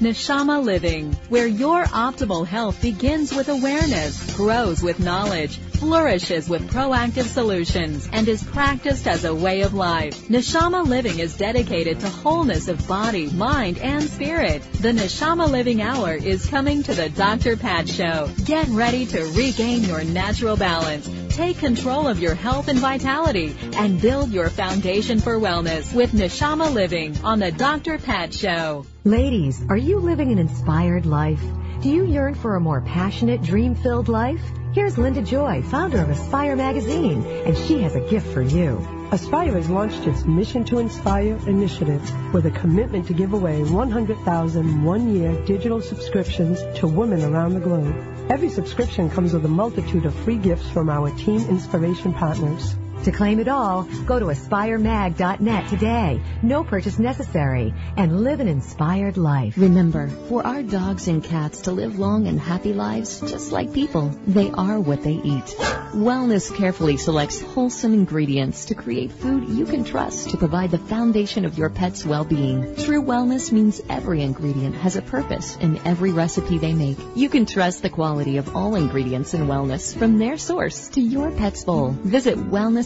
Neshama 0.00 0.64
Living, 0.64 1.12
where 1.28 1.46
your 1.46 1.84
optimal 1.84 2.46
health 2.46 2.80
begins 2.80 3.34
with 3.34 3.48
awareness, 3.48 4.36
grows 4.36 4.80
with 4.80 5.00
knowledge, 5.00 5.58
flourishes 5.78 6.48
with 6.48 6.70
proactive 6.70 7.24
solutions, 7.24 8.08
and 8.12 8.28
is 8.28 8.42
practiced 8.42 9.06
as 9.06 9.24
a 9.24 9.34
way 9.34 9.62
of 9.62 9.74
life. 9.74 10.28
Neshama 10.28 10.86
Living 10.86 11.18
is 11.18 11.36
dedicated 11.36 12.00
to 12.00 12.08
wholeness 12.08 12.68
of 12.68 12.86
body, 12.88 13.30
mind, 13.30 13.78
and 13.78 14.02
spirit. 14.02 14.62
The 14.80 14.92
Neshama 14.92 15.48
Living 15.48 15.80
Hour 15.80 16.14
is 16.14 16.46
coming 16.46 16.82
to 16.82 16.94
the 16.94 17.08
Dr. 17.08 17.56
Pat 17.56 17.88
Show. 17.88 18.30
Get 18.44 18.68
ready 18.68 19.06
to 19.06 19.22
regain 19.36 19.84
your 19.84 20.04
natural 20.04 20.56
balance. 20.56 21.08
Take 21.28 21.58
control 21.58 22.08
of 22.08 22.18
your 22.18 22.34
health 22.34 22.66
and 22.66 22.80
vitality 22.80 23.54
and 23.74 24.00
build 24.00 24.32
your 24.32 24.50
foundation 24.50 25.20
for 25.20 25.38
wellness 25.38 25.94
with 25.94 26.10
Neshama 26.12 26.72
Living 26.72 27.16
on 27.22 27.38
the 27.38 27.52
Dr. 27.52 27.98
Pat 27.98 28.34
Show. 28.34 28.84
Ladies, 29.04 29.64
are 29.68 29.76
you 29.76 30.00
living 30.00 30.32
an 30.32 30.38
inspired 30.38 31.06
life? 31.06 31.42
Do 31.80 31.90
you 31.90 32.04
yearn 32.04 32.34
for 32.34 32.56
a 32.56 32.60
more 32.60 32.80
passionate, 32.80 33.40
dream-filled 33.40 34.08
life? 34.08 34.42
Here's 34.78 34.96
Linda 34.96 35.22
Joy, 35.22 35.60
founder 35.62 36.00
of 36.00 36.08
Aspire 36.08 36.54
Magazine, 36.54 37.26
and 37.26 37.58
she 37.58 37.82
has 37.82 37.96
a 37.96 38.00
gift 38.08 38.28
for 38.28 38.42
you. 38.42 38.78
Aspire 39.10 39.54
has 39.54 39.68
launched 39.68 40.06
its 40.06 40.24
Mission 40.24 40.62
to 40.66 40.78
Inspire 40.78 41.36
initiative 41.48 42.32
with 42.32 42.46
a 42.46 42.52
commitment 42.52 43.08
to 43.08 43.12
give 43.12 43.32
away 43.32 43.64
100,000 43.64 44.84
one-year 44.84 45.44
digital 45.46 45.80
subscriptions 45.80 46.62
to 46.78 46.86
women 46.86 47.24
around 47.24 47.54
the 47.54 47.60
globe. 47.60 47.92
Every 48.30 48.50
subscription 48.50 49.10
comes 49.10 49.32
with 49.32 49.44
a 49.44 49.48
multitude 49.48 50.06
of 50.06 50.14
free 50.14 50.38
gifts 50.38 50.70
from 50.70 50.88
our 50.88 51.10
team 51.10 51.40
inspiration 51.48 52.14
partners. 52.14 52.76
To 53.04 53.12
claim 53.12 53.38
it 53.38 53.48
all, 53.48 53.84
go 54.06 54.18
to 54.18 54.26
aspiremag.net 54.26 55.68
today. 55.68 56.20
No 56.42 56.64
purchase 56.64 56.98
necessary. 56.98 57.72
And 57.96 58.22
live 58.22 58.40
an 58.40 58.48
inspired 58.48 59.16
life. 59.16 59.54
Remember, 59.56 60.08
for 60.28 60.46
our 60.46 60.62
dogs 60.62 61.08
and 61.08 61.22
cats 61.22 61.62
to 61.62 61.72
live 61.72 61.98
long 61.98 62.26
and 62.26 62.38
happy 62.38 62.72
lives, 62.72 63.20
just 63.20 63.52
like 63.52 63.72
people, 63.72 64.10
they 64.26 64.50
are 64.50 64.80
what 64.80 65.02
they 65.02 65.14
eat. 65.14 65.56
Wellness 65.94 66.54
carefully 66.54 66.98
selects 66.98 67.40
wholesome 67.40 67.94
ingredients 67.94 68.66
to 68.66 68.74
create 68.74 69.10
food 69.10 69.48
you 69.48 69.64
can 69.64 69.84
trust 69.84 70.30
to 70.30 70.36
provide 70.36 70.70
the 70.70 70.78
foundation 70.78 71.46
of 71.46 71.56
your 71.56 71.70
pet's 71.70 72.04
well-being. 72.04 72.76
True 72.76 73.02
wellness 73.02 73.50
means 73.52 73.80
every 73.88 74.22
ingredient 74.22 74.74
has 74.74 74.96
a 74.96 75.02
purpose 75.02 75.56
in 75.56 75.80
every 75.86 76.12
recipe 76.12 76.58
they 76.58 76.74
make. 76.74 76.98
You 77.14 77.30
can 77.30 77.46
trust 77.46 77.80
the 77.80 77.90
quality 77.90 78.36
of 78.36 78.54
all 78.54 78.74
ingredients 78.74 79.32
in 79.32 79.46
wellness 79.46 79.96
from 79.96 80.18
their 80.18 80.36
source 80.36 80.88
to 80.90 81.00
your 81.00 81.30
pet's 81.30 81.64
bowl. 81.64 81.90
Visit 81.90 82.36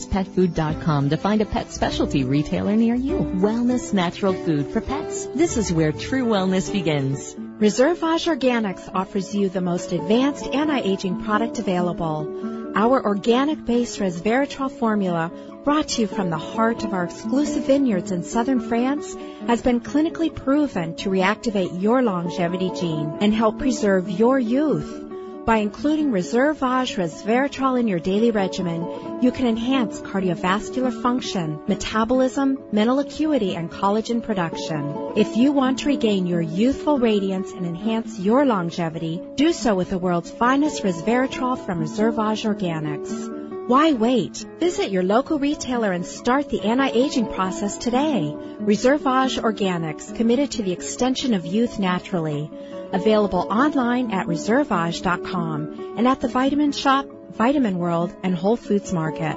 wellnesspetfood.com 0.07 1.11
to 1.11 1.17
find 1.17 1.41
a 1.41 1.47
pet 1.47 1.71
specialty 1.73 2.25
retailer 2.25 2.77
near 2.77 2.95
you. 2.95 3.19
Wellness 3.19 3.93
natural 3.93 4.33
food 4.33 4.69
for 4.69 4.81
pets. 4.81 5.27
This 5.27 5.57
is 5.57 5.73
where 5.73 5.93
true 5.93 6.25
wellness 6.25 6.73
begins. 6.73 7.35
Reservage 7.35 8.27
Organics 8.27 8.91
offers 8.93 9.35
you 9.35 9.49
the 9.49 9.61
most 9.61 9.93
advanced 9.93 10.47
anti-aging 10.47 11.23
product 11.23 11.59
available. 11.59 12.73
Our 12.75 13.05
organic-based 13.05 14.01
resveratrol 14.01 14.71
formula, 14.71 15.31
brought 15.63 15.89
to 15.89 16.01
you 16.01 16.07
from 16.09 16.31
the 16.31 16.39
heart 16.39 16.83
of 16.83 16.93
our 16.93 17.05
exclusive 17.05 17.67
vineyards 17.67 18.11
in 18.11 18.25
southern 18.25 18.61
France, 18.61 19.15
has 19.47 19.63
been 19.63 19.81
clinically 19.81 20.35
proven 20.35 20.97
to 20.97 21.11
reactivate 21.11 21.81
your 21.81 22.03
longevity 22.03 22.71
gene 22.71 23.19
and 23.21 23.33
help 23.33 23.59
preserve 23.59 24.11
your 24.11 24.39
youth. 24.39 25.02
By 25.45 25.57
including 25.57 26.13
Reservage 26.13 26.97
resveratrol 26.97 27.79
in 27.81 27.89
your 27.89 27.99
daily 27.99 28.31
regimen, 28.31 29.21
you 29.23 29.33
can 29.33 29.49
enhance 29.49 30.01
cardiovascular 30.01 31.03
function, 31.03 31.59
metabolism, 31.67 32.63
mental 32.71 33.01
acuity, 33.01 33.57
and 33.57 33.69
collagen 33.69 34.23
production. 34.23 35.15
If 35.17 35.37
you 35.37 35.51
want 35.51 35.81
to 35.81 35.89
regain 35.89 36.29
your 36.29 36.41
youthful 36.41 37.01
radiance 37.01 37.51
and 37.51 37.67
enhance 37.67 38.21
your 38.21 38.45
longevity, 38.47 39.21
do 39.35 39.53
so 39.53 39.75
with 39.75 39.91
the 39.91 39.99
world's 39.99 40.31
finest 40.31 40.85
resveratrol 40.85 41.67
from 41.67 41.81
Reservage 41.81 42.45
Organics. 42.45 43.67
Why 43.67 43.93
wait? 43.95 44.45
Visit 44.61 44.91
your 44.93 45.03
local 45.03 45.41
retailer 45.41 45.91
and 45.91 46.07
start 46.07 46.51
the 46.51 46.63
anti-aging 46.63 47.27
process 47.27 47.79
today. 47.79 48.33
Reservage 48.61 49.39
Organics, 49.39 50.15
committed 50.15 50.53
to 50.53 50.63
the 50.63 50.73
extension 50.73 51.35
of 51.35 51.47
youth 51.47 51.81
naturally. 51.81 52.49
Available 52.93 53.47
online 53.51 54.11
at 54.11 54.27
reservage.com 54.27 55.95
and 55.97 56.07
at 56.07 56.21
the 56.21 56.29
Vitamin 56.29 56.73
Shoppe, 56.73 57.11
Vitamin 57.33 57.79
World, 57.79 58.15
and 58.23 58.35
Whole 58.35 58.57
Foods 58.57 58.93
Market. 58.93 59.37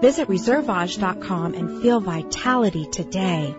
Visit 0.00 0.28
reservage.com 0.28 1.54
and 1.54 1.82
feel 1.82 2.00
vitality 2.00 2.86
today. 2.86 3.54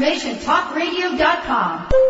TransformationTalkRadio.com. 0.00 2.09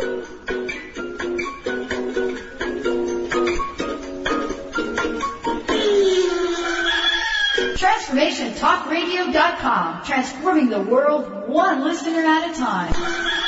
TransformationTalkRadio.com. 8.20 10.04
Transforming 10.04 10.68
the 10.68 10.82
world 10.82 11.48
one 11.48 11.82
listener 11.82 12.20
at 12.20 12.50
a 12.50 12.54
time. 12.54 13.39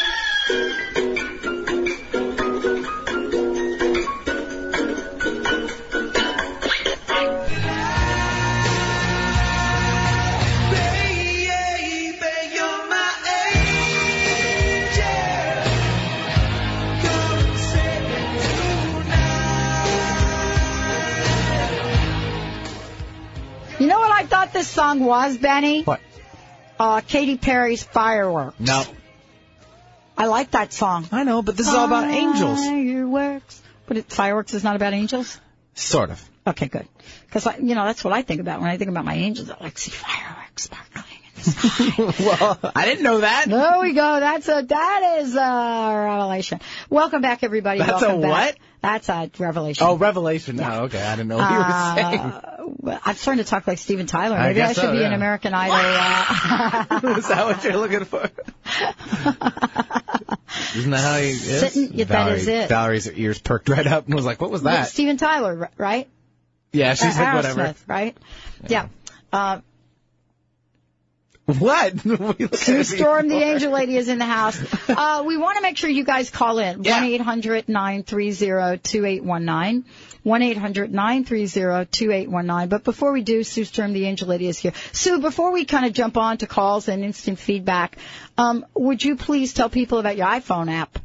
Song 24.82 25.00
was, 25.04 25.36
Benny? 25.36 25.82
What? 25.84 26.00
Uh, 26.78 27.00
Katy 27.02 27.38
Perry's 27.38 27.84
Fireworks. 27.84 28.58
No. 28.58 28.82
I 30.18 30.26
like 30.26 30.50
that 30.50 30.72
song. 30.72 31.06
I 31.12 31.22
know, 31.22 31.40
but 31.42 31.56
this 31.56 31.68
is 31.68 31.74
all 31.74 31.86
about 31.86 32.10
angels. 32.10 32.58
Fireworks. 32.58 33.62
But 33.86 33.96
it, 33.98 34.06
fireworks 34.06 34.54
is 34.54 34.64
not 34.64 34.74
about 34.74 34.92
angels? 34.92 35.40
Sort 35.74 36.10
of. 36.10 36.30
Okay, 36.46 36.66
good. 36.66 36.86
Because, 37.26 37.46
you 37.60 37.76
know, 37.76 37.84
that's 37.84 38.02
what 38.02 38.12
I 38.12 38.22
think 38.22 38.40
about 38.40 38.60
when 38.60 38.70
I 38.70 38.76
think 38.76 38.90
about 38.90 39.04
my 39.04 39.14
angels. 39.14 39.50
I 39.50 39.56
like 39.62 39.78
see 39.78 39.92
fireworks 39.92 40.64
sparkling 40.64 41.22
well, 41.98 42.58
I 42.74 42.84
didn't 42.86 43.02
know 43.02 43.20
that. 43.20 43.48
There 43.48 43.80
we 43.80 43.94
go. 43.94 44.20
That's 44.20 44.48
a 44.48 44.62
that 44.62 45.18
is 45.20 45.34
a 45.34 45.92
revelation. 46.04 46.60
Welcome 46.88 47.20
back, 47.22 47.42
everybody. 47.42 47.80
That's 47.80 48.02
Welcome 48.02 48.18
a 48.18 48.22
back. 48.22 48.30
what? 48.30 48.56
That's 48.82 49.08
a 49.08 49.30
revelation. 49.38 49.86
Oh, 49.86 49.96
Revelation. 49.96 50.60
Oh, 50.60 50.82
okay. 50.84 51.00
I 51.00 51.14
didn't 51.14 51.28
know 51.28 51.36
what 51.38 51.50
you 51.50 51.56
were 51.56 51.94
saying. 51.94 52.20
Uh, 52.20 52.64
well, 52.78 53.00
I'm 53.04 53.14
starting 53.14 53.44
to 53.44 53.48
talk 53.48 53.66
like 53.68 53.78
Steven 53.78 54.06
Tyler. 54.06 54.36
Maybe 54.36 54.60
I, 54.60 54.66
guess 54.66 54.74
should 54.74 54.82
so, 54.82 54.92
be 54.92 55.04
an. 55.04 55.12
American 55.12 55.54
Idol. 55.54 55.76
Uh, 55.76 57.14
Is 57.18 57.28
that 57.28 57.46
what 57.46 57.62
you're 57.62 57.76
looking 57.76 58.04
for? 58.04 58.22
Isn't 60.76 60.90
that 60.90 61.00
how 61.00 61.16
he 61.18 61.30
is? 61.30 61.60
Sitting- 61.60 61.92
yeah, 61.94 62.04
that 62.06 62.24
Valerie, 62.24 62.38
is 62.40 62.48
it. 62.48 62.68
Valerie's 62.68 63.10
ears 63.10 63.38
perked 63.40 63.68
right 63.68 63.86
up 63.86 64.06
and 64.06 64.14
was 64.14 64.24
like, 64.24 64.40
what 64.40 64.50
was 64.50 64.62
that? 64.64 64.88
Steven 64.88 65.16
Tyler, 65.16 65.70
right? 65.78 66.08
Yeah, 66.72 66.94
she's 66.94 67.16
Uh, 67.16 67.22
like, 67.22 67.34
whatever. 67.36 67.62
Aerosmith, 67.62 67.84
right? 67.86 68.16
Yeah. 68.66 68.88
Uh, 69.32 69.60
What? 71.46 71.98
Sue 72.54 72.84
Storm, 72.84 73.28
the 73.28 73.42
Angel 73.42 73.72
Lady, 73.72 73.96
is 73.96 74.08
in 74.08 74.18
the 74.18 74.26
house. 74.26 74.60
Uh, 74.88 75.24
we 75.26 75.36
want 75.36 75.56
to 75.56 75.62
make 75.62 75.76
sure 75.76 75.90
you 75.90 76.04
guys 76.04 76.30
call 76.30 76.58
in. 76.58 76.84
Yeah. 76.84 77.00
one 77.00 77.10
eight 77.10 77.20
hundred 77.20 77.68
nine 77.68 78.04
three 78.04 78.30
zero 78.30 78.76
two 78.76 79.04
eight 79.04 79.24
one 79.24 79.44
nine. 79.44 79.84
1-800-930-2819. 80.24 82.68
But 82.68 82.84
before 82.84 83.10
we 83.12 83.22
do, 83.22 83.42
Sue 83.42 83.64
Storm, 83.64 83.92
the 83.92 84.06
Angel 84.06 84.28
Lady, 84.28 84.46
is 84.46 84.56
here. 84.58 84.72
Sue, 84.92 85.18
before 85.20 85.50
we 85.52 85.64
kind 85.64 85.84
of 85.86 85.92
jump 85.92 86.16
on 86.16 86.38
to 86.38 86.46
calls 86.46 86.86
and 86.88 87.04
instant 87.04 87.40
feedback, 87.40 87.98
um, 88.38 88.64
would 88.74 89.02
you 89.02 89.16
please 89.16 89.52
tell 89.52 89.68
people 89.68 89.98
about 89.98 90.16
your 90.16 90.28
iPhone 90.28 90.70
app? 90.70 90.96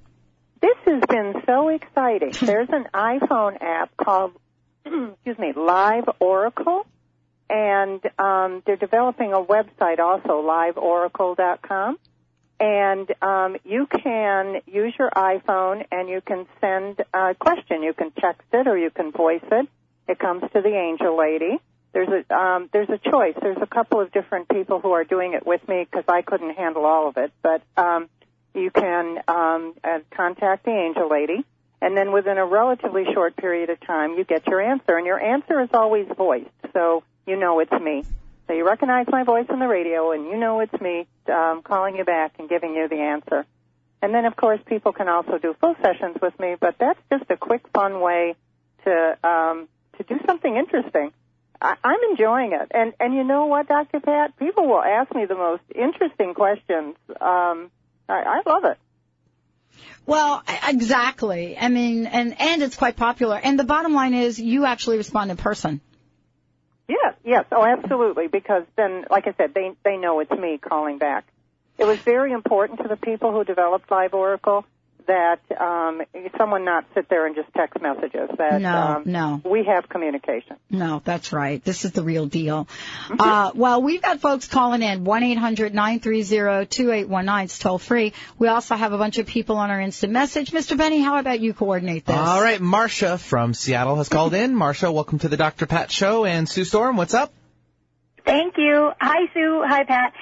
This 0.62 0.78
has 0.86 1.02
been 1.10 1.34
so 1.46 1.70
exciting. 1.70 2.34
There's 2.42 2.70
an 2.70 2.86
iPhone 2.94 3.58
app 3.62 3.98
called, 3.98 4.34
excuse 4.86 5.40
me, 5.40 5.54
Live 5.56 6.04
Oracle, 6.20 6.86
and 7.50 8.02
um, 8.20 8.64
they're 8.66 8.76
developing 8.76 9.34
a 9.34 9.42
website 9.42 10.00
also, 10.00 10.42
liveoracle.com. 10.44 11.98
And 12.60 13.14
um, 13.22 13.58
you 13.64 13.86
can 13.86 14.62
use 14.66 14.94
your 14.98 15.12
iPhone 15.12 15.86
and 15.92 16.10
you 16.10 16.22
can 16.22 16.48
send 16.60 17.04
a 17.14 17.36
question. 17.36 17.84
You 17.84 17.94
can 17.94 18.12
text 18.12 18.48
it 18.52 18.68
or 18.68 18.78
you 18.78 18.90
can 18.90 19.12
voice 19.12 19.44
it. 19.52 19.68
It 20.08 20.20
comes 20.20 20.42
to 20.42 20.62
the 20.62 20.76
Angel 20.76 21.16
Lady. 21.18 21.60
There's 21.94 22.10
a 22.10 22.36
um, 22.36 22.70
there's 22.74 22.90
a 22.90 22.98
choice. 22.98 23.36
There's 23.42 23.58
a 23.62 23.68
couple 23.68 24.02
of 24.02 24.12
different 24.12 24.50
people 24.50 24.80
who 24.80 24.92
are 24.92 25.04
doing 25.04 25.34
it 25.34 25.46
with 25.46 25.68
me 25.68 25.86
because 25.90 26.06
I 26.08 26.22
couldn't 26.22 26.56
handle 26.56 26.86
all 26.86 27.10
of 27.10 27.18
it. 27.18 27.32
But 27.42 27.62
um, 27.76 28.10
you 28.54 28.72
can 28.72 29.20
um, 29.28 29.74
uh, 29.84 30.00
contact 30.16 30.66
the 30.66 30.72
Angel 30.72 31.10
Lady, 31.10 31.46
and 31.82 31.96
then 31.96 32.12
within 32.12 32.38
a 32.38 32.46
relatively 32.46 33.06
short 33.14 33.36
period 33.38 33.70
of 33.70 33.80
time, 33.82 34.14
you 34.18 34.26
get 34.26 34.46
your 34.48 34.62
answer. 34.62 34.98
And 34.98 35.06
your 35.06 35.20
answer 35.20 35.62
is 35.62 35.70
always 35.74 36.08
voiced, 36.16 36.50
so 36.74 37.04
you 37.28 37.38
know 37.38 37.60
it's 37.60 37.72
me. 37.72 38.04
So 38.48 38.54
you 38.54 38.66
recognize 38.66 39.06
my 39.10 39.24
voice 39.24 39.46
on 39.50 39.60
the 39.60 39.68
radio, 39.68 40.12
and 40.12 40.26
you 40.26 40.38
know 40.38 40.62
it's 40.62 40.82
me 40.82 41.06
um, 41.28 41.62
calling 41.62 41.98
you 41.98 42.06
back 42.06 42.36
and 42.40 42.48
giving 42.48 42.74
you 42.74 42.88
the 42.88 42.96
answer. 42.96 43.46
And 44.02 44.14
then, 44.14 44.26
of 44.26 44.36
course, 44.36 44.60
people 44.66 44.94
can 44.94 45.10
also 45.10 45.38
do 45.38 45.56
full 45.60 45.76
sessions 45.82 46.18
with 46.22 46.40
me, 46.40 46.56
but 46.60 46.76
that's 46.80 47.00
just 47.12 47.30
a 47.30 47.38
quick, 47.38 47.68
fun 47.74 48.00
way 48.00 48.36
to 48.86 49.18
um, 49.28 49.68
to 49.98 50.04
do 50.04 50.20
something 50.26 50.56
interesting. 50.56 51.12
I, 51.62 51.76
I'm 51.84 52.00
enjoying 52.12 52.54
it, 52.54 52.72
and 52.74 52.94
and 53.00 53.14
you 53.14 53.24
know 53.24 53.48
what, 53.48 53.68
Dr. 53.68 54.00
Pat, 54.00 54.38
people 54.38 54.68
will 54.68 54.82
ask 54.82 55.14
me 55.14 55.26
the 55.26 55.36
most 55.36 55.64
interesting 55.76 56.34
questions. 56.34 56.96
Um, 57.10 57.72
I, 58.08 58.40
I 58.40 58.42
love 58.46 58.64
it. 58.64 58.78
Well, 60.06 60.42
exactly. 60.66 61.58
I 61.58 61.68
mean, 61.68 62.06
and, 62.06 62.40
and 62.40 62.64
it's 62.64 62.78
quite 62.78 62.96
popular. 62.96 63.38
And 63.44 63.60
the 63.60 63.66
bottom 63.66 63.94
line 63.94 64.14
is 64.14 64.40
you 64.40 64.66
actually 64.66 64.98
respond 64.98 65.32
in 65.32 65.38
person. 65.38 65.82
Yes, 66.88 67.16
yes, 67.26 67.46
oh, 67.52 67.66
absolutely. 67.66 68.28
Because 68.28 68.64
then, 68.76 69.06
like 69.10 69.28
I 69.28 69.34
said, 69.38 69.54
they 69.54 69.72
they 69.84 69.98
know 69.98 70.20
it's 70.22 70.32
me 70.32 70.58
calling 70.58 70.98
back. 70.98 71.26
It 71.78 71.86
was 71.86 72.00
very 72.00 72.32
important 72.32 72.80
to 72.82 72.88
the 72.88 72.96
people 72.96 73.32
who 73.32 73.44
developed 73.44 73.92
Live 73.92 74.14
Oracle 74.14 74.66
that 75.08 75.40
um, 75.60 76.02
someone 76.38 76.66
not 76.66 76.86
sit 76.94 77.10
there 77.10 77.26
and 77.26 77.36
just 77.36 77.52
text 77.54 77.82
messages. 77.82 78.30
That 78.38 78.62
No, 78.62 78.78
um, 78.78 79.04
no. 79.06 79.42
we 79.44 79.64
have 79.66 79.90
communication. 79.90 80.58
No, 80.70 81.02
that's 81.04 81.34
right. 81.34 81.64
This 81.64 81.86
is 81.86 81.92
the 81.92 82.04
real 82.04 82.26
deal. 82.28 82.68
Uh, 83.10 83.52
well, 83.56 83.82
we've 83.82 84.02
got 84.02 84.20
folks 84.20 84.48
calling 84.48 84.82
in. 84.82 85.06
1-800-930-2819. 85.06 87.44
It's 87.44 87.60
toll 87.60 87.78
free. 87.80 88.14
We 88.38 88.48
also 88.48 88.76
have 88.76 88.94
a 88.94 88.98
bunch 88.98 89.18
of 89.18 89.26
people 89.28 89.58
on 89.58 89.72
our 89.72 89.82
instant 89.82 90.14
message. 90.14 90.52
Mr. 90.52 90.78
Benny, 90.78 91.02
how 91.02 91.18
about 91.20 91.40
you 91.40 91.54
coordinate 91.54 92.06
this? 92.06 92.16
All 92.16 92.42
right, 92.42 92.62
Marcia 92.62 93.18
from 93.18 93.54
Seattle 93.54 93.96
has 93.96 94.10
called 94.10 94.34
in. 94.34 94.56
Marcia, 94.56 94.92
welcome 94.92 95.20
to 95.20 95.30
the 95.30 95.38
Dr. 95.38 95.66
Pat 95.66 95.92
Show. 95.92 96.26
And 96.26 96.48
Sue 96.48 96.64
Storm, 96.66 96.98
what's 96.98 97.14
up? 97.14 97.34
Thank 98.26 98.56
you. 98.58 98.92
Hi, 99.00 99.28
Sue. 99.34 99.64
Hi, 99.66 99.84
Pat. 99.86 100.14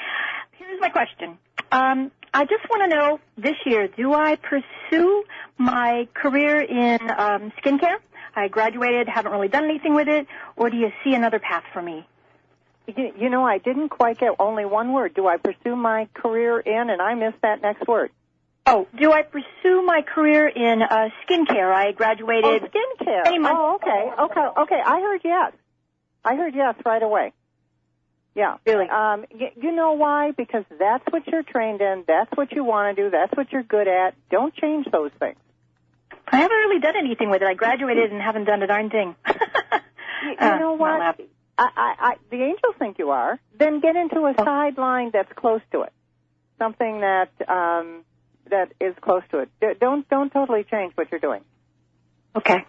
Here's 0.57 0.79
my 0.79 0.89
question. 0.89 1.38
Um, 1.71 2.12
I 2.36 2.43
just 2.43 2.69
want 2.69 2.91
to 2.91 2.98
know 2.98 3.19
this 3.38 3.56
year, 3.65 3.88
do 3.88 4.13
I 4.13 4.36
pursue 4.36 5.24
my 5.58 6.06
career 6.13 6.60
in 6.60 7.00
um, 7.10 7.54
skincare? 7.63 7.95
I 8.36 8.50
graduated, 8.50 9.08
haven't 9.08 9.32
really 9.32 9.48
done 9.48 9.63
anything 9.63 9.95
with 9.95 10.10
it, 10.10 10.28
or 10.58 10.69
do 10.69 10.76
you 10.76 10.91
see 11.02 11.13
another 11.13 11.39
path 11.39 11.63
for 11.71 11.82
me? 11.82 12.06
You, 12.88 13.30
know, 13.30 13.45
I 13.45 13.60
didn't 13.60 13.88
quite 13.88 14.19
get 14.19 14.34
only 14.38 14.65
one 14.65 14.91
word. 14.91 15.13
Do 15.13 15.26
I 15.28 15.38
pursue 15.38 15.78
my 15.78 16.10
career 16.13 16.60
in? 16.60 16.89
And 16.89 17.02
I 17.02 17.13
missed 17.13 17.41
that 17.41 17.62
next 17.62 17.88
word. 17.88 18.12
Oh, 18.65 18.86
do 19.00 19.13
I 19.13 19.21
pursue 19.21 19.82
my 19.84 20.02
career 20.02 20.45
in 20.45 20.82
uh, 20.82 21.08
skincare? 21.26 21.74
I 21.74 21.93
graduated. 21.93 22.63
Oh, 22.63 22.67
skincare. 22.67 23.21
Oh, 23.28 23.76
okay, 23.76 24.21
okay, 24.24 24.62
okay. 24.63 24.82
I 24.86 25.00
heard 25.00 25.21
yes. 25.24 25.54
I 26.26 26.36
heard 26.36 26.54
yes 26.54 26.76
right 26.86 27.02
away. 27.02 27.32
Yeah. 28.36 28.58
Really? 28.65 28.89
Um, 28.89 29.26
y- 29.34 29.54
you 29.56 29.71
know 29.71 29.93
why? 29.93 30.32
Because 30.32 30.65
that's 30.78 31.04
what 31.10 31.26
you're 31.28 31.43
trained 31.43 31.82
in. 31.82 32.04
That's 32.08 32.30
what 32.36 32.52
you 32.52 32.63
want 32.63 32.95
to 32.95 33.04
do. 33.04 33.10
That's 33.10 33.32
what 33.36 33.52
you're 33.52 33.63
good 33.63 33.88
at. 33.88 34.13
Don't 34.30 34.54
change 34.54 34.86
those 34.91 35.12
things. 35.19 35.38
I 36.28 36.38
haven't 36.38 36.58
really 36.58 36.80
done 36.82 36.95
anything 36.98 37.30
with 37.30 37.41
it. 37.41 37.48
I 37.48 37.54
graduated 37.54 38.12
and 38.12 38.21
haven't 38.21 38.45
done 38.45 38.62
a 38.62 38.67
darn 38.67 38.89
thing. 38.89 39.15
You, 40.24 40.30
you 40.32 40.38
Uh, 40.39 40.58
know 40.58 40.74
what? 40.74 41.02
I, 41.02 41.13
I, 41.58 41.95
I, 42.00 42.15
the 42.32 42.38
angels 42.41 42.74
think 42.80 42.98
you 42.98 43.12
are. 43.12 43.38
Then 43.60 43.80
get 43.82 43.95
into 43.95 44.26
a 44.26 44.34
sideline 44.38 45.12
that's 45.13 45.32
close 45.34 45.62
to 45.71 45.82
it. 45.82 45.93
Something 46.58 47.02
that 47.02 47.30
um, 47.48 48.06
that 48.50 48.71
is 48.80 48.95
close 49.02 49.24
to 49.32 49.39
it. 49.39 49.50
D- 49.62 49.74
Don't 49.80 50.08
don't 50.10 50.32
totally 50.32 50.63
change 50.63 50.93
what 50.95 51.12
you're 51.12 51.19
doing. 51.19 51.41
Okay. 52.36 52.65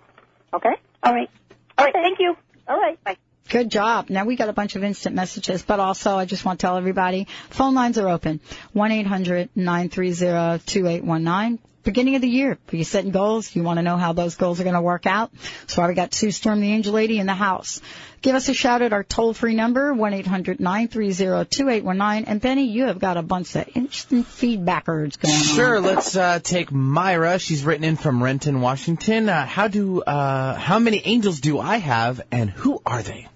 Okay. 0.53 0.75
All 1.03 1.15
right. 1.15 1.31
All 1.79 1.85
right. 1.85 1.95
Thank 1.95 2.19
you. 2.21 2.37
All 2.69 2.79
right. 2.79 3.03
Bye. 3.05 3.17
Good 3.49 3.71
job. 3.71 4.11
Now 4.11 4.25
we 4.25 4.35
got 4.35 4.49
a 4.49 4.53
bunch 4.53 4.75
of 4.75 4.83
instant 4.83 5.15
messages, 5.15 5.63
but 5.63 5.79
also 5.79 6.17
I 6.17 6.25
just 6.25 6.45
want 6.45 6.59
to 6.59 6.67
tell 6.67 6.77
everybody, 6.77 7.29
phone 7.51 7.75
lines 7.75 7.97
are 7.99 8.09
open. 8.09 8.41
1-800-930-2819. 8.75 11.61
Beginning 11.85 12.17
of 12.17 12.23
the 12.23 12.29
year, 12.29 12.59
are 12.73 12.77
you 12.77 12.83
setting 12.83 13.13
goals? 13.13 13.55
You 13.55 13.63
want 13.63 13.79
to 13.79 13.83
know 13.83 13.97
how 13.97 14.13
those 14.13 14.35
goals 14.35 14.59
are 14.59 14.65
going 14.65 14.75
to 14.75 14.81
work 14.81 15.07
out? 15.07 15.31
So 15.69 15.81
why 15.81 15.87
we 15.87 15.95
got 15.95 16.13
Sue 16.13 16.33
Storm, 16.33 16.61
the 16.61 16.73
Angel 16.73 16.93
Lady, 16.93 17.21
in 17.21 17.27
the 17.27 17.35
house. 17.35 17.81
Give 18.23 18.35
us 18.35 18.49
a 18.49 18.55
shout 18.55 18.83
at 18.83 18.93
our 18.93 19.05
toll-free 19.05 19.55
number, 19.55 19.95
1-800-930-2819. 19.95 22.25
And 22.27 22.41
Benny, 22.41 22.65
you 22.65 22.87
have 22.87 22.99
got 22.99 23.17
a 23.17 23.23
bunch 23.23 23.55
of 23.55 23.69
instant 23.77 24.27
feedbackers 24.27 25.17
going 25.21 25.37
on. 25.37 25.43
Sure, 25.43 25.81
let's 25.81 26.17
uh, 26.17 26.41
take 26.41 26.73
Myra. 26.73 27.39
She's 27.39 27.65
written 27.65 27.85
in 27.85 27.95
from 27.95 28.21
Renton, 28.21 28.61
Washington. 28.61 29.29
Uh, 29.29 29.47
how 29.47 29.69
do 29.69 30.03
uh, 30.03 30.57
how 30.57 30.81
many 30.81 31.01
angels 31.05 31.39
do 31.39 31.61
I 31.61 31.77
have, 31.77 32.21
and 32.33 32.51
who 32.51 32.83
are 32.85 33.05
they? 33.05 33.29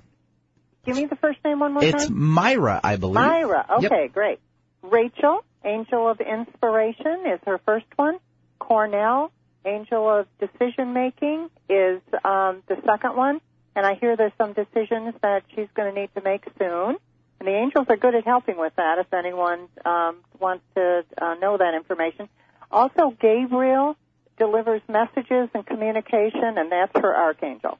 Give 0.85 0.97
me 0.97 1.07
the 1.07 1.17
first 1.17 1.39
name 1.45 1.61
one 1.61 1.75
more 1.75 1.85
It's 1.85 2.07
time. 2.07 2.19
Myra, 2.19 2.81
I 2.83 2.97
believe. 2.97 3.15
Myra. 3.15 3.67
Yep. 3.81 3.93
Okay, 3.93 4.09
great. 4.09 4.41
Rachel, 4.83 5.45
Angel 5.65 6.09
of 6.09 6.21
Inspiration, 6.21 7.27
is 7.27 7.41
her 7.47 7.59
first 7.67 7.87
one. 7.97 8.19
Cornell, 8.59 9.31
Angel 9.65 10.09
of 10.09 10.27
Decision 10.39 10.95
Making, 10.95 11.51
is 11.69 12.01
um, 12.25 12.63
the 12.67 12.77
second 12.87 13.17
one. 13.17 13.41
And 13.77 13.87
I 13.87 13.95
hear 13.95 14.17
there's 14.17 14.33
some 14.39 14.53
decisions 14.53 15.15
that 15.23 15.43
she's 15.55 15.69
going 15.75 15.95
to 15.95 16.01
need 16.01 16.11
to 16.15 16.23
make 16.23 16.45
soon. 16.59 16.97
And 17.39 17.49
the 17.49 17.55
angels 17.55 17.87
are 17.89 17.97
good 17.97 18.15
at 18.15 18.25
helping 18.25 18.59
with 18.59 18.75
that 18.77 18.99
if 18.99 19.13
anyone 19.15 19.69
um, 19.85 20.17
wants 20.39 20.65
to 20.75 21.05
uh, 21.21 21.35
know 21.35 21.57
that 21.57 21.75
information. 21.75 22.29
Also, 22.71 23.17
Gabriel 23.21 23.97
delivers 24.39 24.83
messages 24.89 25.49
and 25.55 25.67
communication, 25.67 26.57
and 26.57 26.73
that's 26.73 26.93
her 26.99 27.15
archangel. 27.15 27.79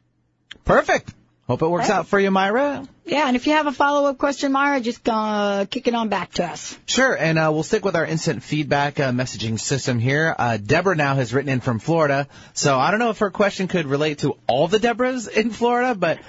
Perfect. 0.65 1.15
Hope 1.51 1.63
it 1.63 1.67
works 1.67 1.89
Thanks. 1.89 1.99
out 1.99 2.07
for 2.07 2.21
you, 2.21 2.31
Myra. 2.31 2.87
Yeah, 3.05 3.27
and 3.27 3.35
if 3.35 3.49
you 3.49 3.55
have 3.55 3.67
a 3.67 3.73
follow-up 3.73 4.19
question, 4.19 4.53
Myra, 4.53 4.81
just 4.81 5.09
uh, 5.09 5.67
kick 5.69 5.89
it 5.89 5.97
on 5.97 6.09
back 6.09 6.35
to 6.35 6.45
us. 6.45 6.79
Sure, 6.87 7.13
and 7.13 7.41
uh, 7.41 7.51
we'll 7.53 7.65
stick 7.65 7.85
with 7.85 7.97
our 7.97 8.07
instant 8.07 8.45
feedback 8.45 9.01
uh, 9.01 9.11
messaging 9.11 9.59
system 9.59 9.99
here. 9.99 10.33
Uh, 10.39 10.59
Deborah 10.59 10.95
now 10.95 11.17
has 11.17 11.35
written 11.35 11.49
in 11.49 11.59
from 11.59 11.81
Florida, 11.81 12.29
so 12.53 12.79
I 12.79 12.93
don't 12.93 13.01
know 13.01 13.11
if 13.11 13.19
her 13.19 13.33
question 13.33 13.67
could 13.67 13.87
relate 13.87 14.19
to 14.19 14.37
all 14.47 14.69
the 14.69 14.79
Deborahs 14.79 15.29
in 15.29 15.51
Florida, 15.51 15.97
but 15.97 16.21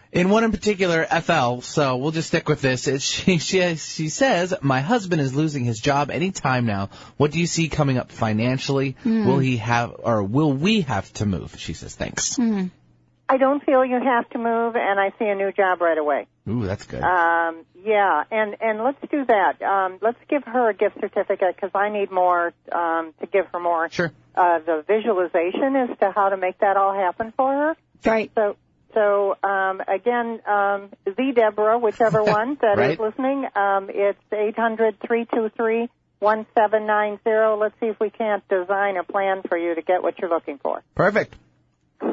in 0.12 0.30
one 0.30 0.44
in 0.44 0.52
particular, 0.52 1.06
FL. 1.06 1.60
So 1.62 1.96
we'll 1.96 2.12
just 2.12 2.28
stick 2.28 2.48
with 2.48 2.60
this. 2.60 2.86
It's, 2.86 3.02
she 3.22 3.38
she 3.38 3.74
she 3.74 4.10
says, 4.10 4.54
"My 4.62 4.78
husband 4.78 5.22
is 5.22 5.34
losing 5.34 5.64
his 5.64 5.80
job 5.80 6.08
any 6.08 6.30
time 6.30 6.66
now. 6.66 6.90
What 7.16 7.32
do 7.32 7.40
you 7.40 7.48
see 7.48 7.68
coming 7.68 7.98
up 7.98 8.12
financially? 8.12 8.94
Hmm. 9.02 9.26
Will 9.26 9.40
he 9.40 9.56
have 9.56 9.96
or 9.98 10.22
will 10.22 10.52
we 10.52 10.82
have 10.82 11.12
to 11.14 11.26
move?" 11.26 11.56
She 11.58 11.72
says, 11.72 11.96
"Thanks." 11.96 12.36
Hmm. 12.36 12.66
I 13.32 13.38
don't 13.38 13.64
feel 13.64 13.82
you 13.82 13.98
have 13.98 14.28
to 14.30 14.38
move, 14.38 14.76
and 14.76 15.00
I 15.00 15.08
see 15.18 15.24
a 15.24 15.34
new 15.34 15.52
job 15.52 15.80
right 15.80 15.96
away. 15.96 16.26
Ooh, 16.46 16.66
that's 16.66 16.84
good. 16.84 17.02
Um, 17.02 17.64
yeah, 17.82 18.24
and 18.30 18.56
and 18.60 18.84
let's 18.84 18.98
do 19.10 19.24
that. 19.24 19.62
Um, 19.62 19.98
let's 20.02 20.18
give 20.28 20.44
her 20.44 20.68
a 20.68 20.74
gift 20.74 20.96
certificate 21.00 21.56
because 21.56 21.70
I 21.74 21.88
need 21.88 22.10
more 22.10 22.52
um, 22.70 23.14
to 23.20 23.26
give 23.26 23.46
her 23.54 23.58
more. 23.58 23.88
Sure. 23.90 24.12
Uh, 24.36 24.58
the 24.58 24.84
visualization 24.86 25.76
as 25.76 25.98
to 26.00 26.10
how 26.14 26.28
to 26.28 26.36
make 26.36 26.58
that 26.58 26.76
all 26.76 26.92
happen 26.92 27.32
for 27.34 27.50
her. 27.50 27.76
Right. 28.04 28.30
So 28.34 28.56
so 28.92 29.36
um, 29.42 29.80
again, 29.88 30.40
um, 30.46 30.90
the 31.06 31.32
Deborah, 31.34 31.78
whichever 31.78 32.22
one 32.38 32.58
that 32.60 32.72
is 32.74 32.78
Right. 32.78 33.00
listening, 33.00 33.46
um, 33.56 33.88
it's 33.88 34.20
eight 34.30 34.58
hundred 34.58 34.98
three 35.06 35.26
two 35.34 35.50
three 35.56 35.88
one 36.18 36.44
seven 36.54 36.86
nine 36.86 37.18
zero. 37.24 37.56
Let's 37.58 37.76
see 37.80 37.86
if 37.86 37.98
we 37.98 38.10
can't 38.10 38.46
design 38.50 38.98
a 38.98 39.04
plan 39.04 39.40
for 39.48 39.56
you 39.56 39.74
to 39.74 39.80
get 39.80 40.02
what 40.02 40.18
you're 40.18 40.28
looking 40.28 40.58
for. 40.58 40.82
Perfect. 40.94 41.34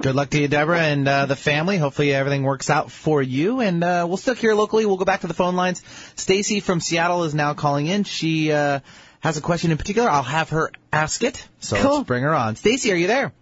Good 0.01 0.15
luck 0.15 0.29
to 0.29 0.39
you, 0.39 0.47
Deborah, 0.47 0.79
and 0.79 1.05
uh, 1.07 1.25
the 1.25 1.35
family. 1.35 1.77
Hopefully 1.77 2.13
everything 2.13 2.43
works 2.43 2.69
out 2.69 2.89
for 2.91 3.21
you. 3.21 3.59
And 3.59 3.83
uh, 3.83 4.05
we'll 4.07 4.17
stick 4.17 4.37
here 4.37 4.53
locally. 4.53 4.85
We'll 4.85 4.95
go 4.97 5.03
back 5.03 5.21
to 5.21 5.27
the 5.27 5.33
phone 5.33 5.55
lines. 5.55 5.83
Stacy 6.15 6.61
from 6.61 6.79
Seattle 6.79 7.23
is 7.25 7.33
now 7.35 7.53
calling 7.53 7.87
in. 7.87 8.05
She 8.05 8.51
uh, 8.51 8.79
has 9.19 9.35
a 9.37 9.41
question 9.41 9.71
in 9.71 9.77
particular. 9.77 10.09
I'll 10.09 10.23
have 10.23 10.49
her 10.51 10.71
ask 10.93 11.21
it. 11.23 11.45
So 11.59 11.75
Cool. 11.75 11.95
let's 11.97 12.07
bring 12.07 12.23
her 12.23 12.33
on. 12.33 12.55
Stacy, 12.55 12.93
are 12.93 12.95
you 12.95 13.07
there? 13.07 13.33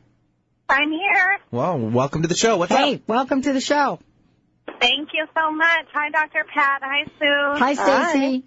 I'm 0.69 0.89
here. 0.89 1.37
Well, 1.51 1.77
welcome 1.77 2.23
to 2.23 2.27
the 2.27 2.35
show. 2.35 2.57
What's 2.57 2.71
Hey, 2.73 2.95
up? 2.95 3.01
welcome 3.07 3.41
to 3.43 3.53
the 3.53 3.61
show. 3.61 3.99
Thank 4.81 5.09
you 5.13 5.27
so 5.35 5.51
much. 5.51 5.85
Hi, 5.93 6.09
Dr. 6.09 6.43
Pat. 6.51 6.81
Hi, 6.83 7.05
Sue. 7.19 7.59
Hi, 7.59 7.73
Stacy. 8.13 8.43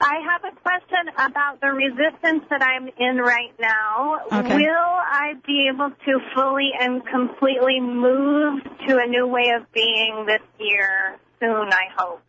I 0.00 0.16
have 0.30 0.52
a 0.52 0.60
question 0.60 1.08
about 1.16 1.60
the 1.60 1.68
resistance 1.68 2.44
that 2.50 2.62
I'm 2.62 2.88
in 2.98 3.18
right 3.18 3.52
now. 3.58 4.20
Okay. 4.30 4.56
Will 4.56 4.68
I 4.70 5.34
be 5.46 5.70
able 5.72 5.90
to 5.90 6.20
fully 6.34 6.70
and 6.78 7.02
completely 7.06 7.80
move 7.80 8.62
to 8.88 8.98
a 8.98 9.06
new 9.06 9.26
way 9.26 9.52
of 9.56 9.70
being 9.72 10.26
this 10.26 10.42
year 10.58 11.16
soon, 11.40 11.72
I 11.72 11.86
hope? 11.96 12.20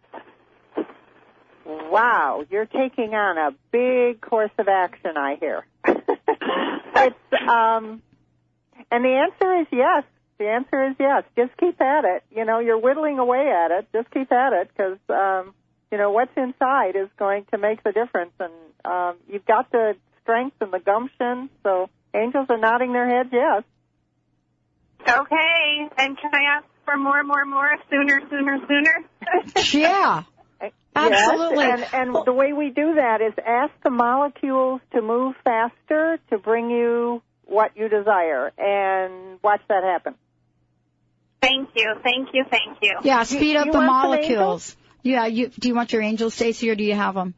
Wow, 1.66 2.46
you're 2.50 2.68
taking 2.68 3.16
on 3.16 3.38
a 3.38 3.56
big 3.72 4.22
course 4.22 4.52
of 4.60 4.68
action, 4.68 5.18
I 5.18 5.36
hear. 5.40 5.66
it's 5.86 7.50
um 7.50 8.02
and 8.92 9.04
the 9.04 9.10
answer 9.10 9.62
is 9.62 9.68
yes. 9.72 10.04
The 10.38 10.48
answer 10.48 10.90
is 10.90 10.96
yes. 11.00 11.24
Just 11.36 11.58
keep 11.58 11.82
at 11.82 12.06
it. 12.06 12.24
You 12.30 12.46
know, 12.46 12.60
you're 12.60 12.78
whittling 12.78 13.20
away 13.20 13.52
at 13.52 13.72
it. 13.72 13.88
Just 13.94 14.12
keep 14.12 14.32
at 14.32 14.54
it 14.54 14.70
because 14.70 15.00
um 15.10 15.54
you 15.92 15.98
know 15.98 16.12
what's 16.12 16.36
inside 16.36 16.96
is 16.96 17.10
going 17.18 17.46
to 17.52 17.58
make 17.58 17.84
the 17.84 17.92
difference 17.92 18.34
and 18.40 18.54
um 18.84 19.18
you've 19.28 19.46
got 19.46 19.72
the 19.72 19.96
strength 20.22 20.58
and 20.62 20.74
the 20.74 20.80
gumption. 20.80 21.50
So 21.64 21.90
angels 22.14 22.48
are 22.50 22.58
nodding 22.58 22.94
their 22.94 23.08
heads 23.08 23.30
yes. 23.32 23.64
Okay. 25.08 25.90
And 25.98 26.18
can 26.18 26.32
I 26.34 26.58
ask 26.58 26.66
for 26.84 26.98
more, 26.98 27.24
more, 27.24 27.46
more, 27.46 27.70
sooner, 27.90 28.22
sooner, 28.30 28.58
sooner? 28.68 29.06
Yeah. 29.72 30.24
Absolutely. 30.96 31.66
Yes, 31.66 31.90
and, 31.94 32.16
and 32.16 32.26
the 32.26 32.32
way 32.32 32.54
we 32.54 32.70
do 32.70 32.96
that 32.96 33.20
is 33.22 33.34
ask 33.46 33.74
the 33.84 33.90
molecules 33.90 34.80
to 34.94 35.02
move 35.02 35.36
faster 35.44 36.18
to 36.30 36.38
bring 36.38 36.70
you 36.70 37.22
what 37.44 37.72
you 37.76 37.90
desire, 37.90 38.52
and 38.58 39.38
watch 39.44 39.60
that 39.68 39.84
happen. 39.84 40.16
Thank 41.42 41.70
you, 41.76 41.96
thank 42.02 42.30
you, 42.34 42.46
thank 42.50 42.78
you. 42.82 42.98
Yeah, 43.04 43.24
speed 43.24 43.58
up 43.58 43.66
you 43.66 43.74
the 43.74 43.78
want 43.78 43.88
some 43.88 44.10
molecules. 44.10 44.78
Yeah, 45.06 45.28
you 45.28 45.50
do 45.50 45.68
you 45.68 45.76
want 45.76 45.94
your 45.94 46.02
angels, 46.02 46.34
Stacy, 46.34 46.68
or 46.72 46.76
do 46.76 46.84
you 46.84 46.96
have 46.96 47.14
them? 47.14 47.36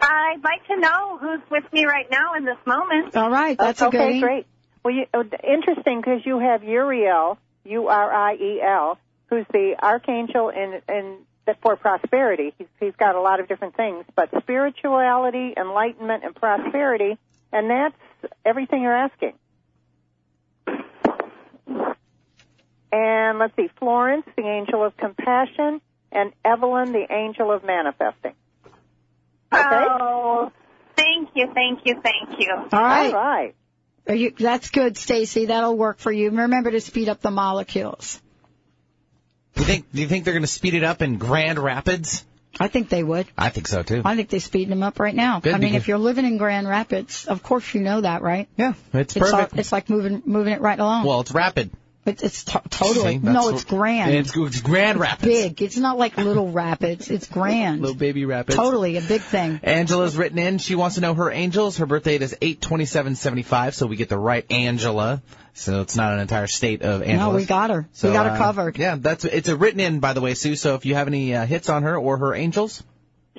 I'd 0.00 0.42
like 0.42 0.66
to 0.68 0.80
know 0.80 1.18
who's 1.18 1.40
with 1.50 1.70
me 1.74 1.84
right 1.84 2.10
now 2.10 2.34
in 2.38 2.46
this 2.46 2.56
moment. 2.64 3.14
All 3.14 3.28
right, 3.28 3.56
that's 3.58 3.82
a 3.82 3.88
okay, 3.88 4.18
great. 4.18 4.46
Well, 4.82 4.94
you, 4.94 5.04
uh, 5.12 5.24
interesting 5.46 6.00
because 6.00 6.22
you 6.24 6.38
have 6.38 6.64
Uriel, 6.64 7.36
U 7.64 7.88
R 7.88 8.12
I 8.14 8.34
E 8.36 8.62
L, 8.62 8.98
who's 9.26 9.44
the 9.52 9.74
archangel 9.78 10.48
in 10.48 10.80
in 10.88 11.18
the, 11.44 11.54
for 11.60 11.76
prosperity. 11.76 12.54
He's, 12.56 12.68
he's 12.80 12.96
got 12.96 13.14
a 13.14 13.20
lot 13.20 13.40
of 13.40 13.48
different 13.48 13.76
things, 13.76 14.06
but 14.16 14.30
spirituality, 14.40 15.52
enlightenment, 15.58 16.24
and 16.24 16.34
prosperity, 16.34 17.18
and 17.52 17.68
that's 17.68 17.96
everything 18.42 18.80
you're 18.80 18.96
asking. 18.96 19.34
And 22.90 23.38
let's 23.38 23.54
see, 23.54 23.68
Florence, 23.78 24.24
the 24.34 24.46
angel 24.48 24.82
of 24.82 24.96
compassion, 24.96 25.82
and 26.14 26.32
Evelyn, 26.44 26.92
the 26.92 27.06
angel 27.12 27.50
of 27.52 27.64
manifesting. 27.64 28.32
Okay. 29.52 29.60
Oh, 29.62 30.50
thank 30.96 31.30
you, 31.34 31.48
thank 31.54 31.80
you, 31.84 32.00
thank 32.02 32.40
you. 32.40 32.52
All 32.54 32.66
right. 32.82 33.14
All 33.14 33.20
right. 33.20 33.54
Are 34.06 34.14
you, 34.14 34.32
that's 34.38 34.70
good, 34.70 34.96
Stacy. 34.98 35.46
That'll 35.46 35.76
work 35.76 35.98
for 35.98 36.12
you. 36.12 36.30
Remember 36.30 36.70
to 36.70 36.80
speed 36.80 37.08
up 37.08 37.20
the 37.20 37.30
molecules. 37.30 38.20
Do 39.54 39.60
you 39.62 39.66
think? 39.66 39.92
Do 39.92 40.00
you 40.02 40.08
think 40.08 40.24
they're 40.24 40.34
going 40.34 40.42
to 40.42 40.48
speed 40.48 40.74
it 40.74 40.82
up 40.84 41.00
in 41.00 41.16
Grand 41.18 41.58
Rapids? 41.58 42.24
I 42.60 42.68
think 42.68 42.88
they 42.88 43.02
would. 43.02 43.26
I 43.38 43.48
think 43.48 43.66
so 43.66 43.82
too. 43.82 44.02
I 44.04 44.14
think 44.14 44.28
they're 44.28 44.40
speeding 44.40 44.70
them 44.70 44.82
up 44.82 45.00
right 45.00 45.14
now. 45.14 45.40
Good, 45.40 45.54
I 45.54 45.58
mean, 45.58 45.74
if 45.74 45.88
you're 45.88 45.98
living 45.98 46.24
in 46.24 46.38
Grand 46.38 46.68
Rapids, 46.68 47.26
of 47.26 47.42
course 47.42 47.72
you 47.74 47.80
know 47.80 48.00
that, 48.00 48.22
right? 48.22 48.48
Yeah, 48.56 48.74
it's 48.92 49.16
It's, 49.16 49.32
all, 49.32 49.40
perfect. 49.40 49.58
it's 49.58 49.72
like 49.72 49.88
moving 49.90 50.22
moving 50.26 50.52
it 50.52 50.60
right 50.60 50.78
along. 50.78 51.04
well, 51.04 51.20
it's 51.20 51.32
rapid. 51.32 51.70
It's, 52.06 52.22
it's 52.22 52.44
to- 52.44 52.62
totally. 52.68 53.12
See, 53.12 53.18
no, 53.18 53.48
it's 53.50 53.64
grand. 53.64 54.14
It's, 54.14 54.36
it's 54.36 54.60
Grand 54.60 55.00
Rapids. 55.00 55.26
big. 55.26 55.62
It's 55.62 55.76
not 55.78 55.96
like 55.98 56.16
little 56.18 56.50
rapids. 56.52 57.10
It's 57.10 57.26
grand. 57.26 57.80
Little 57.80 57.96
baby 57.96 58.24
rapids. 58.26 58.56
Totally 58.56 58.96
a 58.96 59.00
big 59.00 59.22
thing. 59.22 59.60
Angela's 59.62 60.16
written 60.16 60.38
in. 60.38 60.58
She 60.58 60.74
wants 60.74 60.96
to 60.96 61.00
know 61.00 61.14
her 61.14 61.30
angels. 61.30 61.78
Her 61.78 61.86
birth 61.86 62.04
date 62.04 62.22
is 62.22 62.36
eight 62.42 62.60
twenty 62.60 62.84
seven 62.84 63.14
seventy 63.14 63.42
five, 63.42 63.74
so 63.74 63.86
we 63.86 63.96
get 63.96 64.08
the 64.08 64.18
right 64.18 64.44
Angela. 64.50 65.22
So 65.54 65.80
it's 65.82 65.96
not 65.96 66.12
an 66.12 66.20
entire 66.20 66.48
state 66.48 66.82
of 66.82 67.02
Angela. 67.02 67.30
No, 67.32 67.36
we 67.36 67.44
got 67.46 67.70
her. 67.70 67.88
So, 67.92 68.08
we 68.08 68.14
got 68.14 68.26
her 68.26 68.32
uh, 68.32 68.38
covered. 68.38 68.76
Yeah, 68.76 68.96
that's 68.98 69.24
it's 69.24 69.48
a 69.48 69.56
written 69.56 69.80
in 69.80 70.00
by 70.00 70.12
the 70.12 70.20
way, 70.20 70.34
Sue. 70.34 70.56
So 70.56 70.74
if 70.74 70.84
you 70.84 70.96
have 70.96 71.06
any 71.06 71.34
uh, 71.34 71.46
hits 71.46 71.68
on 71.68 71.84
her 71.84 71.96
or 71.96 72.16
her 72.18 72.34
angels, 72.34 72.82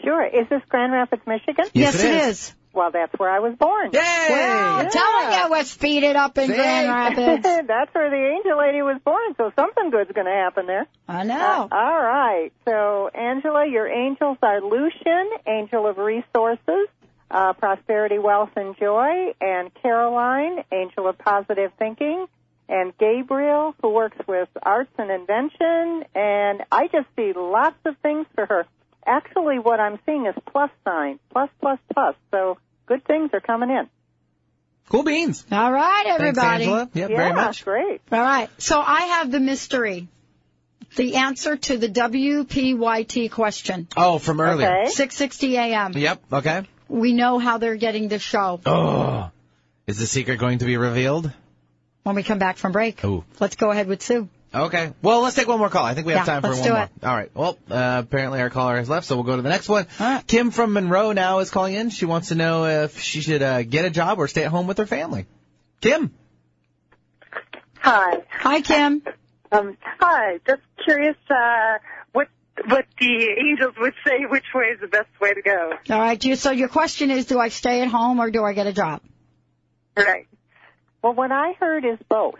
Sure. 0.03 0.23
Is 0.25 0.47
this 0.49 0.61
Grand 0.69 0.91
Rapids, 0.93 1.21
Michigan? 1.25 1.65
Yes, 1.73 1.95
it 1.95 2.05
it 2.05 2.23
is. 2.23 2.27
is. 2.27 2.53
Well, 2.75 2.91
that's 2.91 3.13
where 3.17 3.29
I 3.29 3.39
was 3.39 3.55
born. 3.57 3.91
yay! 3.93 4.27
Well, 4.29 4.75
I'm 4.79 4.89
telling 4.89 5.31
you, 5.39 5.49
we're 5.51 5.63
speeded 5.63 6.15
up 6.17 6.37
in 6.37 6.47
See? 6.47 6.53
Grand 6.55 6.89
Rapids. 6.89 7.43
that's 7.67 7.93
where 7.95 8.09
the 8.09 8.35
angel 8.35 8.57
lady 8.57 8.81
was 8.81 8.99
born, 9.03 9.33
so 9.37 9.51
something 9.55 9.89
good's 9.91 10.11
going 10.11 10.27
to 10.27 10.33
happen 10.33 10.67
there. 10.67 10.85
I 11.07 11.21
Uh, 11.21 11.23
know. 11.23 11.67
all 11.71 12.01
right. 12.03 12.51
So, 12.65 13.09
Angela, 13.13 13.65
your 13.65 13.87
angels 13.87 14.37
are 14.41 14.59
Lucian, 14.61 15.29
angel 15.47 15.87
of 15.87 15.97
resources, 15.97 16.87
uh, 17.31 17.53
prosperity, 17.53 18.19
wealth, 18.19 18.51
and 18.57 18.77
joy, 18.77 19.33
and 19.39 19.71
Caroline, 19.81 20.63
angel 20.71 21.07
of 21.07 21.17
positive 21.17 21.71
thinking, 21.79 22.27
and 22.67 22.91
Gabriel, 22.97 23.73
who 23.81 23.89
works 23.89 24.17
with 24.27 24.49
arts 24.61 24.91
and 24.97 25.09
invention. 25.11 26.03
And 26.13 26.63
I 26.71 26.87
just 26.91 27.07
see 27.15 27.31
lots 27.35 27.77
of 27.85 27.95
things 27.99 28.25
for 28.35 28.45
her. 28.45 28.65
Actually, 29.05 29.59
what 29.59 29.79
I'm 29.79 29.99
seeing 30.05 30.25
is 30.25 30.35
plus 30.51 30.71
sign, 30.83 31.19
plus, 31.31 31.49
plus, 31.61 31.79
plus. 31.93 32.15
So, 32.31 32.57
good 32.87 33.03
things 33.05 33.29
are 33.33 33.39
coming 33.39 33.69
in. 33.69 33.87
Cool 34.89 35.03
beans. 35.03 35.45
All 35.51 35.71
right, 35.71 36.03
Thanks, 36.05 36.19
everybody. 36.21 36.63
Angela. 36.65 36.89
Yep, 36.93 37.09
yeah, 37.09 37.17
very 37.17 37.33
much. 37.33 37.65
great. 37.65 38.01
All 38.11 38.19
right. 38.21 38.49
So 38.59 38.79
I 38.79 39.01
have 39.17 39.31
the 39.31 39.39
mystery. 39.39 40.07
The 40.95 41.15
answer 41.15 41.55
to 41.57 41.77
the 41.77 41.89
WPYT 41.89 43.31
question. 43.31 43.87
Oh, 43.97 44.19
from 44.19 44.39
earlier. 44.39 44.83
Okay. 44.83 44.91
6:60 44.91 45.53
a.m. 45.53 45.93
Yep. 45.93 46.21
Okay. 46.31 46.67
We 46.87 47.13
know 47.13 47.39
how 47.39 47.57
they're 47.57 47.75
getting 47.75 48.07
the 48.09 48.19
show 48.19 48.61
Oh, 48.65 49.31
is 49.87 49.97
the 49.97 50.05
secret 50.05 50.37
going 50.39 50.59
to 50.59 50.65
be 50.65 50.77
revealed? 50.77 51.31
when 52.03 52.15
we 52.15 52.21
come 52.21 52.37
back 52.37 52.57
from 52.57 52.71
break. 52.71 53.03
Ooh. 53.03 53.23
Let's 53.39 53.55
go 53.55 53.71
ahead 53.71 53.87
with 53.87 54.03
Sue. 54.03 54.29
Okay. 54.55 54.93
Well, 55.01 55.21
let's 55.21 55.35
take 55.35 55.47
one 55.49 55.59
more 55.59 55.69
call. 55.69 55.83
I 55.83 55.93
think 55.95 56.07
we 56.07 56.13
have 56.13 56.25
Yeah, 56.25 56.33
time 56.33 56.41
for 56.41 56.47
let's 56.47 56.61
one 56.61 56.67
do 56.69 56.73
more. 56.73 56.83
it. 56.83 56.89
All 57.03 57.15
right. 57.15 57.29
Well, 57.33 57.57
uh, 57.69 58.01
apparently 58.05 58.39
our 58.39 58.49
caller 58.49 58.77
has 58.77 58.87
left, 58.87 59.05
so 59.05 59.15
we'll 59.15 59.25
go 59.25 59.35
to 59.35 59.41
the 59.41 59.49
next 59.49 59.67
one. 59.67 59.85
All 59.99 60.07
right. 60.07 60.25
Kim 60.25 60.51
from 60.51 60.71
Monroe 60.71 61.11
now 61.11 61.39
is 61.39 61.49
calling 61.49 61.73
in. 61.73 61.89
She 61.89 62.05
wants 62.05 62.29
to 62.29 62.35
know 62.35 62.65
if 62.65 62.99
she 63.01 63.19
should 63.21 63.41
uh, 63.41 63.63
get 63.63 63.83
a 63.83 63.89
job 63.89 64.17
or 64.17 64.27
stay 64.29 64.43
at 64.45 64.51
home 64.51 64.65
with 64.65 64.77
her 64.77 64.85
family. 64.85 65.25
Kim. 65.81 66.13
Hi. 67.79 68.23
Hi, 68.29 68.61
Kim. 68.61 69.03
Um, 69.51 69.77
hi. 69.99 70.39
Just 70.47 70.61
curious, 70.83 71.17
uh, 71.29 71.77
what 72.13 72.29
what 72.67 72.85
the 72.99 73.27
angels 73.37 73.75
would 73.77 73.93
say. 74.07 74.25
Which 74.29 74.45
way 74.55 74.67
is 74.67 74.79
the 74.79 74.87
best 74.87 75.09
way 75.19 75.33
to 75.33 75.41
go? 75.41 75.73
All 75.89 75.99
right. 75.99 76.23
You, 76.23 76.35
so 76.37 76.51
your 76.51 76.69
question 76.69 77.11
is, 77.11 77.25
do 77.25 77.39
I 77.39 77.49
stay 77.49 77.81
at 77.81 77.89
home 77.89 78.19
or 78.19 78.31
do 78.31 78.43
I 78.43 78.53
get 78.53 78.67
a 78.67 78.73
job? 78.73 79.01
Right. 79.97 80.27
Well, 81.01 81.13
what 81.13 81.31
I 81.31 81.53
heard 81.59 81.85
is 81.85 81.99
both. 82.09 82.39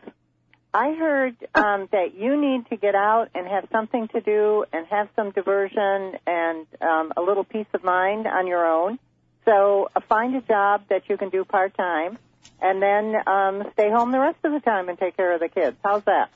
I 0.75 0.93
heard 0.93 1.35
um, 1.55 1.87
that 1.93 2.15
you 2.17 2.39
need 2.39 2.67
to 2.69 2.75
get 2.75 2.95
out 2.95 3.29
and 3.33 3.47
have 3.47 3.67
something 3.71 4.09
to 4.09 4.19
do 4.19 4.65
and 4.73 4.85
have 4.87 5.07
some 5.15 5.31
diversion 5.31 6.17
and 6.27 6.67
um, 6.81 7.13
a 7.15 7.21
little 7.21 7.45
peace 7.45 7.67
of 7.73 7.83
mind 7.83 8.27
on 8.27 8.45
your 8.45 8.65
own. 8.65 8.99
So 9.45 9.89
uh, 9.95 10.01
find 10.09 10.35
a 10.35 10.41
job 10.41 10.83
that 10.89 11.03
you 11.07 11.17
can 11.17 11.29
do 11.29 11.45
part 11.45 11.77
time, 11.77 12.17
and 12.61 12.81
then 12.81 13.15
um, 13.27 13.63
stay 13.73 13.89
home 13.89 14.11
the 14.11 14.19
rest 14.19 14.37
of 14.43 14.51
the 14.51 14.59
time 14.59 14.89
and 14.89 14.97
take 14.99 15.15
care 15.15 15.33
of 15.33 15.39
the 15.39 15.49
kids. 15.49 15.77
How's 15.83 16.03
that? 16.05 16.29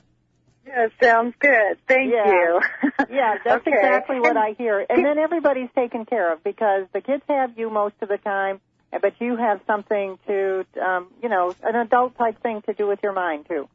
Yeah, 0.65 0.87
sounds 1.01 1.33
good. 1.39 1.77
Thank 1.87 2.13
Yeah. 2.13 2.25
you. 2.25 2.61
Yeah, 3.11 3.35
that's 3.43 3.65
Okay. 3.65 3.75
exactly 3.75 4.19
what 4.19 4.37
I 4.37 4.53
hear. 4.55 4.85
And 4.87 5.03
then 5.03 5.17
everybody's 5.17 5.69
taken 5.75 6.05
care 6.05 6.31
of 6.31 6.43
because 6.43 6.85
the 6.93 7.01
kids 7.01 7.23
have 7.27 7.57
you 7.57 7.71
most 7.71 7.95
of 8.01 8.07
the 8.07 8.17
time, 8.17 8.61
but 8.91 9.13
you 9.19 9.35
have 9.35 9.61
something 9.65 10.19
to, 10.27 10.65
um, 10.79 11.07
you 11.23 11.27
know, 11.27 11.55
an 11.63 11.75
adult 11.75 12.15
type 12.15 12.39
thing 12.43 12.61
to 12.67 12.73
do 12.73 12.87
with 12.87 12.99
your 13.01 13.13
mind 13.13 13.47
too. 13.49 13.67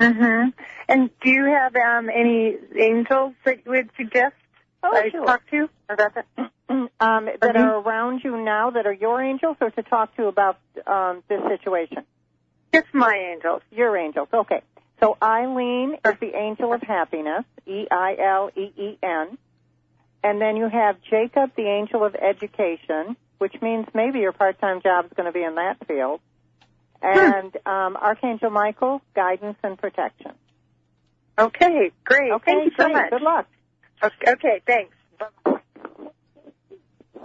Mm-hmm. 0.00 0.50
And 0.88 1.10
do 1.20 1.30
you 1.30 1.44
have 1.46 1.74
um, 1.74 2.08
any 2.08 2.56
angels 2.78 3.34
that 3.44 3.64
you 3.64 3.72
would 3.72 3.90
suggest 3.96 4.34
Oh, 4.82 4.94
I 4.94 5.10
sure. 5.10 5.24
talk 5.26 5.42
to 5.50 5.68
about 5.88 6.14
that? 6.14 6.26
um, 6.68 7.28
that 7.40 7.56
are 7.56 7.80
around 7.80 8.20
you 8.22 8.36
now 8.36 8.70
that 8.70 8.86
are 8.86 8.92
your 8.92 9.20
angels, 9.20 9.56
or 9.60 9.70
to 9.70 9.82
talk 9.82 10.14
to 10.16 10.26
about 10.26 10.58
um, 10.86 11.22
this 11.28 11.40
situation? 11.48 12.04
Just 12.72 12.86
my 12.92 13.32
angels. 13.32 13.62
Your 13.72 13.96
angels. 13.96 14.28
Okay. 14.32 14.62
So 15.00 15.16
Eileen 15.22 15.94
is 16.04 16.14
the 16.20 16.36
angel 16.36 16.72
of 16.72 16.82
happiness, 16.82 17.44
E 17.66 17.86
I 17.90 18.16
L 18.20 18.50
E 18.56 18.72
E 18.76 18.98
N, 19.02 19.38
and 20.22 20.40
then 20.40 20.56
you 20.56 20.68
have 20.68 20.96
Jacob, 21.08 21.52
the 21.56 21.66
angel 21.66 22.04
of 22.04 22.14
education, 22.14 23.16
which 23.38 23.54
means 23.62 23.86
maybe 23.94 24.18
your 24.20 24.32
part-time 24.32 24.80
job 24.82 25.06
is 25.06 25.12
going 25.16 25.26
to 25.26 25.32
be 25.32 25.42
in 25.42 25.54
that 25.56 25.76
field, 25.86 26.20
and 27.02 27.56
um, 27.66 27.96
Archangel 27.96 28.50
Michael, 28.50 29.02
guidance 29.14 29.58
and 29.62 29.78
protection. 29.78 30.32
Okay, 31.38 31.92
great. 32.04 32.32
Okay, 32.32 32.52
Thank 32.52 32.64
you 32.64 32.72
so 32.76 32.88
much. 32.88 33.10
Good 33.10 33.22
luck. 33.22 33.46
Okay, 34.02 34.32
okay 34.32 34.62
thanks. 34.66 34.94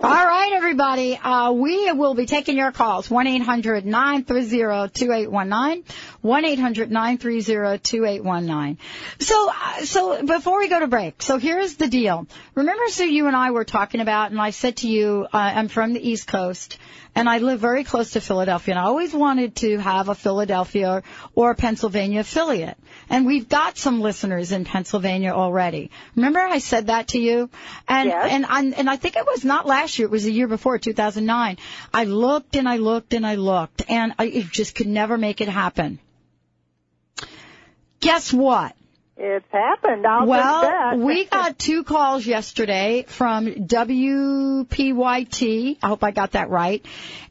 All 0.02 0.26
right, 0.26 0.52
everybody. 0.52 1.16
Uh, 1.16 1.52
we 1.54 1.90
will 1.94 2.14
be 2.14 2.26
taking 2.26 2.58
your 2.58 2.74
calls. 2.74 3.08
1-800-930-2819. 3.08 5.86
1-800-930-2819. 6.24 8.78
So, 9.20 9.50
uh, 9.50 9.86
so 9.86 10.26
before 10.26 10.58
we 10.58 10.68
go 10.68 10.82
to 10.82 10.88
break, 10.88 11.22
so 11.22 11.38
here's 11.38 11.76
the 11.76 11.88
deal. 11.88 12.28
Remember, 12.54 12.84
Sue, 12.90 13.10
you 13.10 13.28
and 13.28 13.36
I 13.36 13.52
were 13.52 13.64
talking 13.64 14.02
about, 14.02 14.32
and 14.32 14.42
I 14.42 14.50
said 14.50 14.76
to 14.78 14.90
you, 14.90 15.26
uh, 15.32 15.38
I'm 15.38 15.70
from 15.70 15.94
the 15.94 16.06
East 16.06 16.28
Coast, 16.28 16.78
and 17.16 17.30
I 17.30 17.38
live 17.38 17.60
very 17.60 17.84
close 17.84 18.12
to 18.12 18.22
Philadelphia, 18.22 18.74
and 18.74 18.80
I 18.80 18.86
always 18.86 19.14
wanted 19.14 19.56
to 19.58 19.78
have 19.78 20.10
a 20.10 20.16
Philadelphia 20.16 21.04
or 21.36 21.52
a 21.52 21.56
Pennsylvania 21.56 22.22
affiliate. 22.22 22.78
And 23.10 23.26
we've 23.26 23.48
got 23.48 23.78
some 23.78 24.02
listeners 24.02 24.52
in 24.52 24.66
Pennsylvania 24.66 25.32
already. 25.32 25.92
Remember 26.16 26.40
I 26.40 26.60
said 26.60 26.88
that 26.88 27.10
to 27.10 27.20
you? 27.20 27.50
And, 27.88 28.12
and, 28.12 28.46
and, 28.50 28.74
and 28.74 28.90
I 28.90 28.96
think 28.96 29.16
it 29.16 29.26
was 29.26 29.46
not 29.46 29.68
last 29.68 30.00
year, 30.00 30.08
it 30.08 30.12
was 30.12 30.24
the 30.24 30.34
year 30.34 30.48
before, 30.48 30.80
2009. 30.80 31.58
I 31.94 32.04
looked 32.06 32.56
and 32.56 32.68
I 32.68 32.78
looked 32.78 33.14
and 33.14 33.26
I 33.26 33.36
looked, 33.36 33.84
and 33.88 34.14
I 34.18 34.48
just 34.52 34.76
could 34.76 34.88
never 34.88 35.18
make 35.18 35.42
it 35.42 35.50
happen. 35.50 36.00
Guess 38.00 38.34
what? 38.34 38.76
It's 39.16 39.46
happened. 39.52 40.08
I'll 40.08 40.26
well, 40.26 40.98
we 40.98 41.26
got 41.32 41.60
two 41.60 41.84
calls 41.84 42.26
yesterday 42.26 43.06
from 43.08 43.46
WPYT. 43.46 44.68
I 45.84 45.88
hope 45.88 46.04
I 46.04 46.12
got 46.12 46.32
that 46.32 46.50
right. 46.50 46.84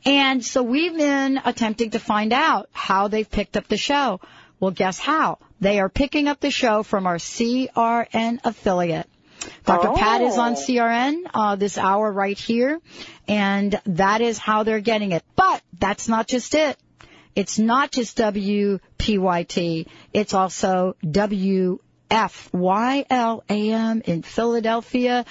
And 0.04 0.44
so 0.44 0.62
we've 0.62 0.96
been 0.96 1.40
attempting 1.44 1.90
to 1.90 1.98
find 1.98 2.32
out 2.32 2.68
how 2.72 3.08
they've 3.08 3.28
picked 3.28 3.56
up 3.56 3.66
the 3.66 3.76
show. 3.76 4.20
Well, 4.60 4.70
guess 4.70 5.00
how? 5.00 5.38
They 5.60 5.80
are 5.80 5.88
picking 5.88 6.28
up 6.28 6.38
the 6.38 6.52
show 6.52 6.84
from 6.84 7.06
our 7.06 7.16
CRN 7.16 8.38
affiliate. 8.44 9.08
Dr. 9.64 9.92
Pat 9.98 10.22
is 10.22 10.38
on 10.38 10.54
CRN 10.54 11.24
uh, 11.34 11.56
this 11.56 11.76
hour 11.78 12.12
right 12.12 12.38
here, 12.38 12.80
and 13.26 13.80
that 13.86 14.20
is 14.20 14.38
how 14.38 14.62
they're 14.62 14.78
getting 14.80 15.10
it. 15.10 15.24
But 15.34 15.62
that's 15.78 16.06
not 16.08 16.28
just 16.28 16.54
it. 16.54 16.78
It's 17.34 17.58
not 17.58 17.90
just 17.92 18.18
WPYT. 18.18 19.86
It's 20.12 20.34
also 20.34 20.96
WFYLAM 21.04 21.78
in 24.02 24.22
Philadelphia. 24.22 25.24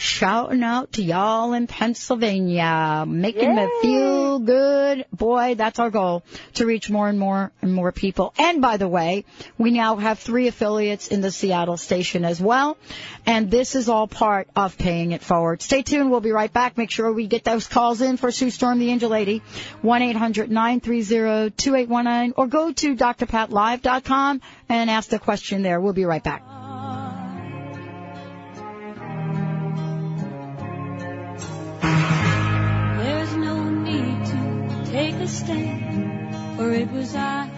Shouting 0.00 0.62
out 0.62 0.92
to 0.92 1.02
y'all 1.02 1.54
in 1.54 1.66
Pennsylvania, 1.66 3.04
making 3.04 3.56
me 3.56 3.68
feel 3.82 4.38
good. 4.38 5.04
Boy, 5.12 5.56
that's 5.56 5.80
our 5.80 5.90
goal 5.90 6.22
to 6.54 6.66
reach 6.66 6.88
more 6.88 7.08
and 7.08 7.18
more 7.18 7.50
and 7.60 7.74
more 7.74 7.90
people. 7.90 8.32
And 8.38 8.62
by 8.62 8.76
the 8.76 8.86
way, 8.86 9.24
we 9.58 9.72
now 9.72 9.96
have 9.96 10.20
three 10.20 10.46
affiliates 10.46 11.08
in 11.08 11.20
the 11.20 11.32
Seattle 11.32 11.76
station 11.76 12.24
as 12.24 12.40
well. 12.40 12.78
And 13.26 13.50
this 13.50 13.74
is 13.74 13.88
all 13.88 14.06
part 14.06 14.46
of 14.54 14.78
paying 14.78 15.10
it 15.10 15.24
forward. 15.24 15.62
Stay 15.62 15.82
tuned. 15.82 16.12
We'll 16.12 16.20
be 16.20 16.30
right 16.30 16.52
back. 16.52 16.78
Make 16.78 16.92
sure 16.92 17.12
we 17.12 17.26
get 17.26 17.42
those 17.42 17.66
calls 17.66 18.00
in 18.00 18.18
for 18.18 18.30
Sue 18.30 18.50
Storm, 18.50 18.78
the 18.78 18.90
Angel 18.90 19.10
Lady. 19.10 19.42
1-800-930-2819 19.82 22.34
or 22.36 22.46
go 22.46 22.72
to 22.72 22.94
drpatlive.com 22.94 24.42
and 24.68 24.90
ask 24.90 25.10
the 25.10 25.18
question 25.18 25.62
there. 25.62 25.80
We'll 25.80 25.92
be 25.92 26.04
right 26.04 26.22
back. 26.22 26.57
There's 31.82 33.36
no 33.36 33.68
need 33.68 34.26
to 34.26 34.90
take 34.90 35.14
a 35.14 35.28
stand, 35.28 36.56
for 36.56 36.72
it 36.72 36.90
was 36.90 37.14
I 37.14 37.50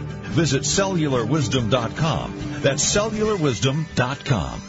Visit 0.31 0.63
cellularwisdom.com. 0.63 2.61
That's 2.61 2.95
cellularwisdom.com. 2.95 4.61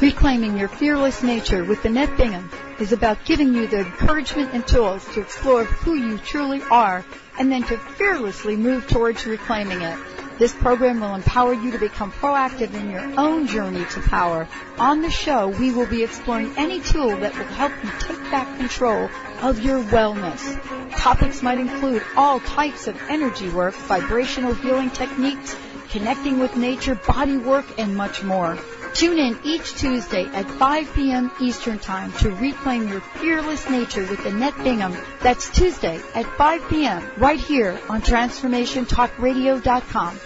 Reclaiming 0.00 0.56
your 0.56 0.68
fearless 0.68 1.24
nature 1.24 1.64
with 1.64 1.84
Annette 1.84 2.16
Bingham 2.16 2.48
is 2.78 2.92
about 2.92 3.24
giving 3.24 3.52
you 3.52 3.66
the 3.66 3.80
encouragement 3.80 4.54
and 4.54 4.64
tools 4.64 5.04
to 5.14 5.20
explore 5.20 5.64
who 5.64 5.94
you 5.94 6.18
truly 6.18 6.62
are 6.70 7.04
and 7.36 7.50
then 7.50 7.64
to 7.64 7.76
fearlessly 7.76 8.54
move 8.54 8.86
towards 8.86 9.26
reclaiming 9.26 9.82
it. 9.82 9.98
This 10.38 10.54
program 10.54 11.00
will 11.00 11.16
empower 11.16 11.52
you 11.52 11.72
to 11.72 11.78
become 11.78 12.12
proactive 12.12 12.72
in 12.72 12.90
your 12.90 13.02
own 13.18 13.48
journey 13.48 13.84
to 13.84 14.00
power. 14.00 14.46
On 14.78 15.02
the 15.02 15.10
show, 15.10 15.48
we 15.48 15.72
will 15.72 15.86
be 15.86 16.04
exploring 16.04 16.54
any 16.56 16.80
tool 16.80 17.16
that 17.16 17.36
will 17.36 17.44
help 17.44 17.72
you 17.82 17.90
take 17.98 18.22
back 18.30 18.56
control 18.56 19.10
of 19.42 19.58
your 19.58 19.82
wellness. 19.82 20.56
Topics 20.96 21.42
might 21.42 21.58
include 21.58 22.04
all 22.16 22.38
types 22.38 22.86
of 22.86 22.96
energy 23.08 23.48
work, 23.48 23.74
vibrational 23.74 24.54
healing 24.54 24.90
techniques, 24.90 25.56
connecting 25.90 26.38
with 26.38 26.56
nature, 26.56 26.94
body 26.94 27.36
work, 27.36 27.66
and 27.76 27.96
much 27.96 28.22
more. 28.22 28.56
Tune 28.94 29.18
in 29.18 29.40
each 29.44 29.74
Tuesday 29.74 30.26
at 30.26 30.48
5 30.48 30.94
p.m. 30.94 31.32
Eastern 31.40 31.80
Time 31.80 32.12
to 32.12 32.30
reclaim 32.30 32.86
your 32.88 33.00
fearless 33.00 33.68
nature 33.68 34.06
with 34.06 34.24
Annette 34.24 34.56
Bingham. 34.58 34.96
That's 35.20 35.50
Tuesday 35.50 36.00
at 36.14 36.26
5 36.36 36.68
p.m. 36.68 37.02
right 37.16 37.40
here 37.40 37.80
on 37.88 38.02
TransformationTalkRadio.com. 38.02 40.20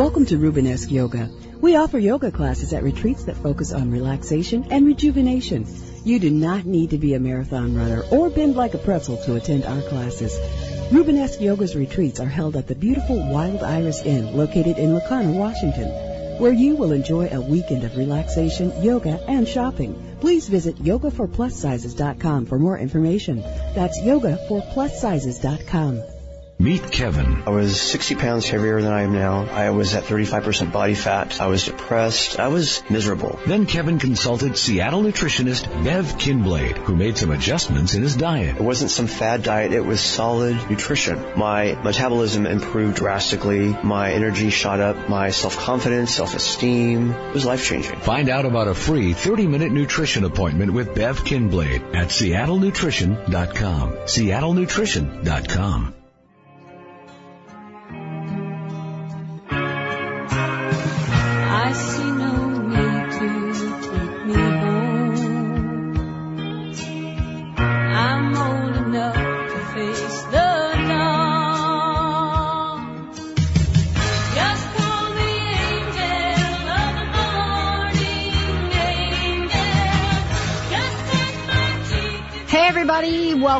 Welcome 0.00 0.24
to 0.26 0.38
Rubenesque 0.38 0.90
Yoga. 0.90 1.30
We 1.60 1.76
offer 1.76 1.98
yoga 1.98 2.30
classes 2.30 2.72
at 2.72 2.82
retreats 2.82 3.24
that 3.24 3.36
focus 3.36 3.70
on 3.70 3.90
relaxation 3.90 4.64
and 4.70 4.86
rejuvenation. 4.86 5.66
You 6.04 6.18
do 6.18 6.30
not 6.30 6.64
need 6.64 6.88
to 6.88 6.98
be 6.98 7.12
a 7.12 7.20
marathon 7.20 7.76
runner 7.76 8.02
or 8.10 8.30
bend 8.30 8.56
like 8.56 8.72
a 8.72 8.78
pretzel 8.78 9.18
to 9.24 9.36
attend 9.36 9.66
our 9.66 9.82
classes. 9.82 10.34
Rubenesque 10.90 11.42
Yoga's 11.42 11.76
retreats 11.76 12.18
are 12.18 12.24
held 12.24 12.56
at 12.56 12.66
the 12.66 12.74
beautiful 12.74 13.18
Wild 13.30 13.62
Iris 13.62 14.00
Inn 14.00 14.34
located 14.34 14.78
in 14.78 14.94
La 14.94 15.06
Conner, 15.06 15.38
Washington, 15.38 15.88
where 16.38 16.54
you 16.54 16.76
will 16.76 16.92
enjoy 16.92 17.28
a 17.28 17.42
weekend 17.42 17.84
of 17.84 17.98
relaxation, 17.98 18.72
yoga, 18.82 19.22
and 19.28 19.46
shopping. 19.46 20.16
Please 20.18 20.48
visit 20.48 20.76
yogaforplussizes.com 20.76 22.46
for 22.46 22.58
more 22.58 22.78
information. 22.78 23.42
That's 23.74 24.00
yogaforplussizes.com. 24.00 26.19
Meet 26.60 26.92
Kevin. 26.92 27.44
I 27.46 27.50
was 27.50 27.80
60 27.80 28.16
pounds 28.16 28.46
heavier 28.46 28.82
than 28.82 28.92
I 28.92 29.04
am 29.04 29.14
now. 29.14 29.46
I 29.46 29.70
was 29.70 29.94
at 29.94 30.04
35% 30.04 30.70
body 30.70 30.94
fat. 30.94 31.40
I 31.40 31.46
was 31.46 31.64
depressed. 31.64 32.38
I 32.38 32.48
was 32.48 32.82
miserable. 32.90 33.40
Then 33.46 33.64
Kevin 33.64 33.98
consulted 33.98 34.58
Seattle 34.58 35.02
nutritionist 35.02 35.64
Bev 35.82 36.18
Kinblade, 36.18 36.76
who 36.76 36.94
made 36.94 37.16
some 37.16 37.30
adjustments 37.30 37.94
in 37.94 38.02
his 38.02 38.14
diet. 38.14 38.56
It 38.56 38.62
wasn't 38.62 38.90
some 38.90 39.06
fad 39.06 39.42
diet. 39.42 39.72
It 39.72 39.86
was 39.86 40.02
solid 40.02 40.68
nutrition. 40.68 41.24
My 41.34 41.80
metabolism 41.82 42.44
improved 42.44 42.96
drastically. 42.96 43.74
My 43.82 44.12
energy 44.12 44.50
shot 44.50 44.80
up. 44.80 45.08
My 45.08 45.30
self-confidence, 45.30 46.10
self-esteem 46.10 47.12
it 47.12 47.32
was 47.32 47.46
life-changing. 47.46 48.00
Find 48.00 48.28
out 48.28 48.44
about 48.44 48.68
a 48.68 48.74
free 48.74 49.14
30-minute 49.14 49.72
nutrition 49.72 50.24
appointment 50.24 50.74
with 50.74 50.94
Bev 50.94 51.24
Kinblade 51.24 51.94
at 51.94 52.08
seattlenutrition.com. 52.08 53.92
seattlenutrition.com. 53.92 55.94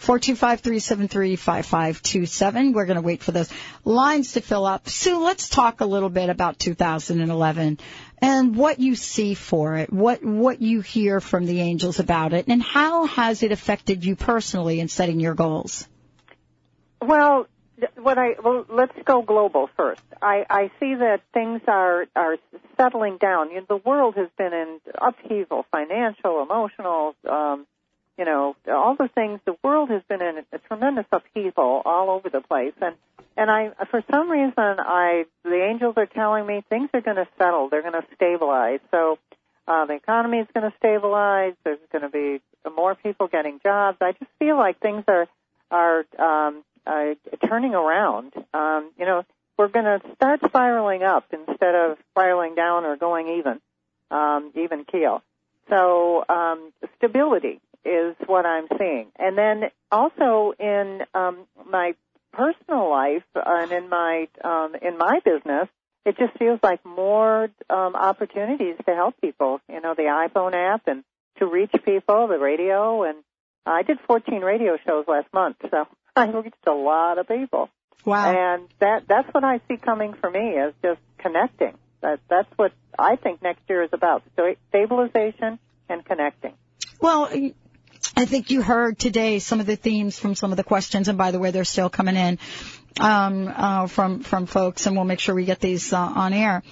425-373-5527. 0.04 2.74
We're 2.74 2.84
going 2.84 2.96
to 2.96 3.02
wait 3.02 3.22
for 3.22 3.32
those 3.32 3.50
lines 3.84 4.34
to 4.34 4.42
fill 4.42 4.66
up. 4.66 4.88
Sue, 4.88 5.24
let's 5.24 5.48
talk 5.48 5.80
a 5.80 5.86
little 5.86 6.10
bit 6.10 6.28
about 6.28 6.58
2011 6.58 7.78
and 8.18 8.56
what 8.56 8.80
you 8.80 8.96
see 8.96 9.32
for 9.34 9.76
it, 9.76 9.92
what, 9.92 10.24
what 10.24 10.60
you 10.60 10.82
hear 10.82 11.20
from 11.20 11.46
the 11.46 11.60
angels 11.60 11.98
about 11.98 12.32
it, 12.32 12.46
and 12.48 12.62
how 12.62 13.06
has 13.06 13.42
it 13.42 13.52
affected 13.52 14.04
you 14.04 14.14
personally 14.14 14.80
in 14.80 14.88
setting 14.88 15.20
your 15.20 15.34
goals? 15.34 15.88
Well, 17.00 17.46
what 17.96 18.18
I 18.18 18.36
well, 18.42 18.64
let's 18.68 18.92
go 19.04 19.22
global 19.22 19.68
first. 19.76 20.02
I, 20.22 20.46
I 20.48 20.70
see 20.80 20.94
that 20.94 21.20
things 21.32 21.60
are 21.66 22.06
are 22.14 22.36
settling 22.76 23.18
down. 23.18 23.50
You 23.50 23.56
know, 23.56 23.66
the 23.68 23.76
world 23.76 24.14
has 24.16 24.28
been 24.38 24.52
in 24.52 24.80
upheaval, 24.94 25.66
financial, 25.72 26.42
emotional, 26.42 27.14
um, 27.28 27.66
you 28.18 28.24
know, 28.24 28.56
all 28.68 28.96
the 28.96 29.08
things. 29.08 29.40
The 29.44 29.56
world 29.62 29.90
has 29.90 30.02
been 30.08 30.22
in 30.22 30.44
a 30.52 30.58
tremendous 30.58 31.06
upheaval 31.10 31.82
all 31.84 32.10
over 32.10 32.28
the 32.28 32.40
place, 32.40 32.74
and 32.80 32.96
and 33.36 33.50
I, 33.50 33.70
for 33.90 34.02
some 34.10 34.30
reason, 34.30 34.52
I 34.56 35.24
the 35.42 35.64
angels 35.64 35.94
are 35.96 36.06
telling 36.06 36.46
me 36.46 36.62
things 36.68 36.90
are 36.94 37.00
going 37.00 37.16
to 37.16 37.28
settle. 37.38 37.68
They're 37.68 37.82
going 37.82 38.00
to 38.00 38.06
stabilize. 38.14 38.80
So 38.90 39.18
uh, 39.66 39.86
the 39.86 39.94
economy 39.94 40.38
is 40.38 40.46
going 40.54 40.70
to 40.70 40.76
stabilize. 40.78 41.54
There's 41.64 41.78
going 41.90 42.02
to 42.02 42.08
be 42.08 42.40
more 42.70 42.94
people 42.94 43.26
getting 43.26 43.60
jobs. 43.62 43.98
I 44.00 44.12
just 44.12 44.30
feel 44.38 44.56
like 44.56 44.78
things 44.78 45.04
are 45.08 45.26
are 45.70 46.04
um, 46.18 46.62
uh, 46.86 47.14
turning 47.46 47.74
around. 47.74 48.32
Um, 48.52 48.90
you 48.98 49.06
know, 49.06 49.24
we're 49.58 49.68
going 49.68 49.86
to 49.86 50.00
start 50.14 50.40
spiraling 50.44 51.02
up 51.02 51.26
instead 51.32 51.74
of 51.74 51.98
spiraling 52.10 52.54
down 52.54 52.84
or 52.84 52.96
going 52.96 53.38
even, 53.38 53.60
um, 54.10 54.52
even 54.54 54.84
keel. 54.84 55.22
So 55.68 56.24
um, 56.28 56.72
stability 56.98 57.60
is 57.84 58.16
what 58.26 58.46
I'm 58.46 58.66
seeing, 58.78 59.08
and 59.18 59.36
then 59.36 59.70
also 59.90 60.52
in 60.58 61.02
um, 61.14 61.46
my 61.70 61.94
personal 62.32 62.90
life 62.90 63.22
and 63.34 63.72
in 63.72 63.88
my 63.88 64.28
um, 64.42 64.74
in 64.80 64.98
my 64.98 65.20
business, 65.24 65.68
it 66.04 66.16
just 66.18 66.36
feels 66.38 66.60
like 66.62 66.84
more 66.84 67.48
um, 67.70 67.94
opportunities 67.94 68.76
to 68.86 68.94
help 68.94 69.20
people. 69.20 69.60
You 69.68 69.80
know, 69.80 69.94
the 69.94 70.04
iPhone 70.04 70.54
app 70.54 70.86
and 70.86 71.04
to 71.38 71.46
reach 71.46 71.72
people, 71.84 72.28
the 72.28 72.38
radio, 72.38 73.04
and 73.04 73.18
I 73.66 73.82
did 73.82 73.98
14 74.06 74.40
radio 74.40 74.76
shows 74.86 75.04
last 75.08 75.32
month, 75.32 75.56
so 75.70 75.86
I 76.16 76.26
reached 76.26 76.66
a 76.66 76.72
lot 76.72 77.18
of 77.18 77.28
people. 77.28 77.70
Wow! 78.04 78.30
And 78.30 78.68
that 78.80 79.04
that's 79.08 79.32
what 79.32 79.44
I 79.44 79.60
see 79.68 79.76
coming 79.76 80.14
for 80.14 80.30
me 80.30 80.50
is 80.50 80.74
just 80.82 81.00
connecting. 81.18 81.74
That 82.02 82.20
that's 82.28 82.50
what 82.56 82.72
I 82.98 83.16
think 83.16 83.42
next 83.42 83.62
year 83.68 83.82
is 83.82 83.90
about: 83.92 84.22
stabilization 84.68 85.58
and 85.88 86.04
connecting. 86.04 86.52
Well, 87.00 87.30
I 88.16 88.26
think 88.26 88.50
you 88.50 88.62
heard 88.62 88.98
today 88.98 89.40
some 89.40 89.60
of 89.60 89.66
the 89.66 89.76
themes 89.76 90.18
from 90.18 90.34
some 90.34 90.52
of 90.52 90.56
the 90.56 90.64
questions, 90.64 91.08
and 91.08 91.18
by 91.18 91.32
the 91.32 91.38
way, 91.38 91.50
they're 91.50 91.64
still 91.64 91.90
coming 91.90 92.16
in 92.16 92.38
um, 93.00 93.52
uh, 93.54 93.86
from 93.88 94.20
from 94.20 94.46
folks, 94.46 94.86
and 94.86 94.94
we'll 94.94 95.04
make 95.04 95.18
sure 95.18 95.34
we 95.34 95.44
get 95.44 95.60
these 95.60 95.92
uh, 95.92 95.98
on 95.98 96.32
air. 96.32 96.62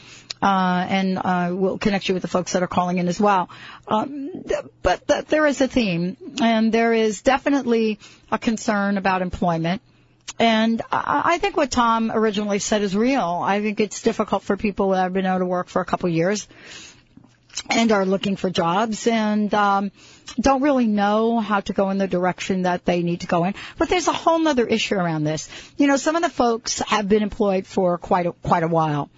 Uh, 0.40 0.86
and 0.88 1.18
uh, 1.18 1.50
we'll 1.52 1.78
connect 1.78 2.08
you 2.08 2.14
with 2.14 2.22
the 2.22 2.28
folks 2.28 2.52
that 2.52 2.64
are 2.64 2.68
calling 2.68 2.98
in 2.98 3.06
as 3.06 3.20
well. 3.20 3.48
Um, 3.86 4.42
th- 4.42 4.64
but 4.82 5.06
th- 5.06 5.26
there 5.26 5.46
is 5.46 5.60
a 5.60 5.68
theme, 5.68 6.16
and 6.40 6.72
there 6.72 6.92
is 6.92 7.22
definitely 7.22 8.00
a 8.30 8.38
concern 8.38 8.98
about 8.98 9.22
employment. 9.22 9.82
And 10.40 10.82
I 10.90 11.22
I 11.34 11.38
think 11.38 11.56
what 11.56 11.70
Tom 11.70 12.10
originally 12.12 12.58
said 12.58 12.82
is 12.82 12.96
real. 12.96 13.40
I 13.44 13.60
think 13.60 13.80
it's 13.80 14.02
difficult 14.02 14.42
for 14.42 14.56
people 14.56 14.90
that 14.90 15.02
have 15.02 15.12
been 15.12 15.26
out 15.26 15.42
of 15.42 15.48
work 15.48 15.68
for 15.68 15.80
a 15.80 15.84
couple 15.84 16.08
years 16.08 16.48
and 17.68 17.92
are 17.92 18.06
looking 18.06 18.36
for 18.36 18.50
jobs 18.50 19.06
and 19.06 19.52
um, 19.54 19.92
don't 20.40 20.62
really 20.62 20.86
know 20.86 21.40
how 21.40 21.60
to 21.60 21.72
go 21.72 21.90
in 21.90 21.98
the 21.98 22.08
direction 22.08 22.62
that 22.62 22.84
they 22.84 23.02
need 23.02 23.20
to 23.20 23.26
go 23.26 23.44
in. 23.44 23.54
But 23.78 23.88
there's 23.88 24.08
a 24.08 24.12
whole 24.12 24.46
other 24.46 24.66
issue 24.66 24.94
around 24.94 25.24
this. 25.24 25.48
You 25.76 25.86
know, 25.86 25.96
some 25.96 26.16
of 26.16 26.22
the 26.22 26.30
folks 26.30 26.80
have 26.80 27.08
been 27.08 27.22
employed 27.22 27.66
for 27.66 27.98
quite 27.98 28.26
a, 28.26 28.32
quite 28.32 28.62
a 28.62 28.68
while. 28.68 29.10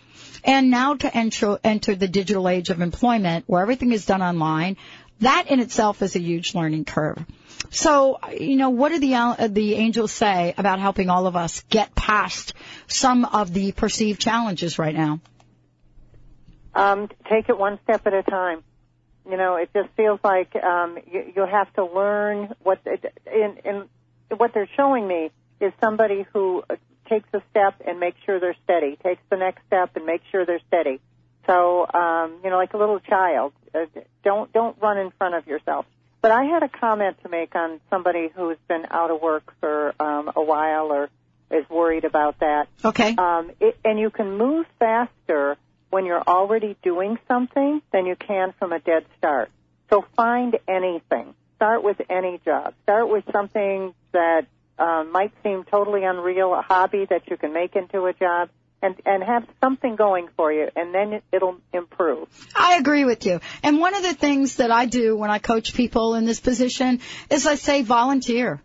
And 0.45 0.71
now 0.71 0.95
to 0.95 1.17
enter, 1.17 1.59
enter 1.65 1.95
the 1.95 2.09
digital 2.09 2.49
age 2.49 2.71
of 2.71 2.81
employment 2.81 3.45
where 3.47 3.63
everything 3.63 3.93
is 3.93 4.05
done 4.05 4.23
online, 4.23 4.77
that 5.21 5.47
in 5.49 5.61
itself 5.61 6.03
is 6.03 6.17
a 6.17 6.21
huge 6.21 6.55
learning 6.55 6.85
curve. 6.85 7.25
So, 7.71 8.19
you 8.31 8.57
know, 8.57 8.71
what 8.71 8.91
do 8.91 8.99
the 8.99 9.15
uh, 9.15 9.49
the 9.49 9.75
angels 9.75 10.13
say 10.13 10.55
about 10.57 10.81
helping 10.81 11.09
all 11.09 11.27
of 11.27 11.35
us 11.35 11.65
get 11.71 11.95
past 11.95 12.53
some 12.89 13.25
of 13.25 13.53
the 13.53 13.73
perceived 13.73 14.21
challenges 14.21 14.79
right 14.79 14.95
now? 14.95 15.21
Um, 16.75 17.09
take 17.31 17.49
it 17.49 17.59
one 17.59 17.79
step 17.85 18.07
at 18.07 18.13
a 18.13 18.23
time. 18.23 18.63
You 19.29 19.37
know, 19.37 19.57
it 19.57 19.71
just 19.75 19.89
feels 19.97 20.21
like 20.23 20.55
um, 20.57 20.99
you, 21.11 21.33
you 21.37 21.47
have 21.47 21.73
to 21.75 21.85
learn 21.85 22.55
what 22.63 22.81
in, 22.87 23.57
in 23.65 23.89
what 24.37 24.53
they're 24.53 24.69
showing 24.77 25.07
me 25.07 25.31
is 25.61 25.73
somebody 25.81 26.27
who 26.33 26.63
takes 27.09 27.29
a 27.33 27.43
step 27.51 27.81
and 27.87 28.01
makes 28.01 28.19
sure 28.27 28.41
they're 28.41 28.57
steady, 28.65 28.99
takes 29.03 29.23
the 29.31 29.37
next 29.37 29.65
step 29.67 29.97
and 29.97 30.05
makes 30.05 30.25
sure 30.31 30.45
they're 30.45 30.61
steady. 30.69 31.01
So, 31.47 31.87
um, 31.93 32.41
you 32.43 32.51
know, 32.51 32.57
like 32.57 32.75
a 32.75 32.79
little 32.79 33.01
child, 33.01 33.53
uh, 33.75 33.87
don't 34.23 34.53
don't 34.53 34.77
run 34.81 34.99
in 34.99 35.11
front 35.19 35.35
of 35.35 35.47
yourself. 35.47 35.87
But 36.21 36.31
I 36.31 36.45
had 36.45 36.63
a 36.63 36.69
comment 36.69 37.19
to 37.23 37.29
make 37.29 37.55
on 37.55 37.81
somebody 37.91 38.31
who's 38.35 38.57
been 38.67 38.87
out 38.91 39.11
of 39.11 39.21
work 39.21 39.53
for 39.61 39.95
um, 40.01 40.33
a 40.35 40.43
while 40.43 40.91
or 40.91 41.11
is 41.51 41.69
worried 41.69 42.05
about 42.05 42.41
that. 42.41 42.69
Okay. 42.83 43.15
Um, 43.17 43.51
it, 43.61 43.77
and 43.85 43.99
you 43.99 44.11
can 44.11 44.39
move 44.39 44.65
faster 44.79 45.59
when 45.95 46.07
you're 46.07 46.23
already 46.27 46.77
doing 46.83 47.17
something 47.29 47.81
than 47.93 48.05
you 48.05 48.17
can 48.17 48.53
from 48.59 48.73
a 48.73 48.81
dead 48.81 49.07
start. 49.17 49.49
So 49.91 50.05
find 50.17 50.59
anything. 50.67 51.35
Start 51.55 51.85
with 51.85 52.01
any 52.11 52.41
job. 52.45 52.75
Start 52.83 53.09
with 53.09 53.23
something 53.31 53.95
that 54.11 54.49
um, 54.77 55.13
might 55.13 55.33
seem 55.45 55.63
totally 55.63 56.03
unreal, 56.03 56.53
a 56.53 56.63
hobby 56.63 57.07
that 57.09 57.31
you 57.31 57.37
can 57.37 57.53
make 57.53 57.77
into 57.77 58.07
a 58.07 58.13
job, 58.13 58.49
and 58.83 58.97
and 59.07 59.23
have 59.23 59.47
something 59.63 59.95
going 59.95 60.27
for 60.37 60.53
you, 60.53 60.69
and 60.75 60.93
then 60.93 61.13
it, 61.13 61.25
it'll 61.33 61.59
improve. 61.73 62.27
I 62.57 62.75
agree 62.75 63.05
with 63.05 63.25
you. 63.25 63.41
And 63.63 63.79
one 63.79 63.95
of 63.95 64.03
the 64.03 64.15
things 64.15 64.57
that 64.57 64.73
I 64.73 64.87
do 64.87 65.17
when 65.17 65.31
I 65.31 65.39
coach 65.39 65.75
people 65.75 66.17
in 66.17 66.25
this 66.25 66.41
position 66.41 67.03
is 67.31 67.47
I 67.47 67.55
say 67.55 67.83
volunteer. 67.83 68.61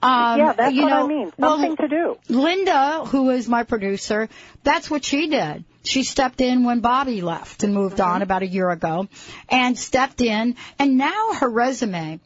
Um, 0.00 0.38
yeah, 0.38 0.52
that's 0.52 0.72
you 0.72 0.82
what 0.82 0.90
know, 0.90 1.04
I 1.04 1.08
mean. 1.08 1.32
well, 1.36 1.76
to 1.76 1.88
do. 1.88 2.18
Linda, 2.28 3.04
who 3.04 3.30
is 3.30 3.48
my 3.48 3.64
producer, 3.64 4.28
that's 4.62 4.88
what 4.88 5.04
she 5.04 5.26
did. 5.26 5.64
She 5.88 6.02
stepped 6.04 6.40
in 6.40 6.64
when 6.64 6.80
Bobby 6.80 7.20
left 7.22 7.64
and 7.64 7.72
moved 7.72 7.96
Mm-hmm. 7.98 8.14
on 8.16 8.22
about 8.22 8.42
a 8.42 8.46
year 8.46 8.68
ago 8.70 9.08
and 9.48 9.78
stepped 9.78 10.20
in 10.20 10.56
and 10.78 10.98
now 10.98 11.32
her 11.40 11.48
resume, 11.48 12.20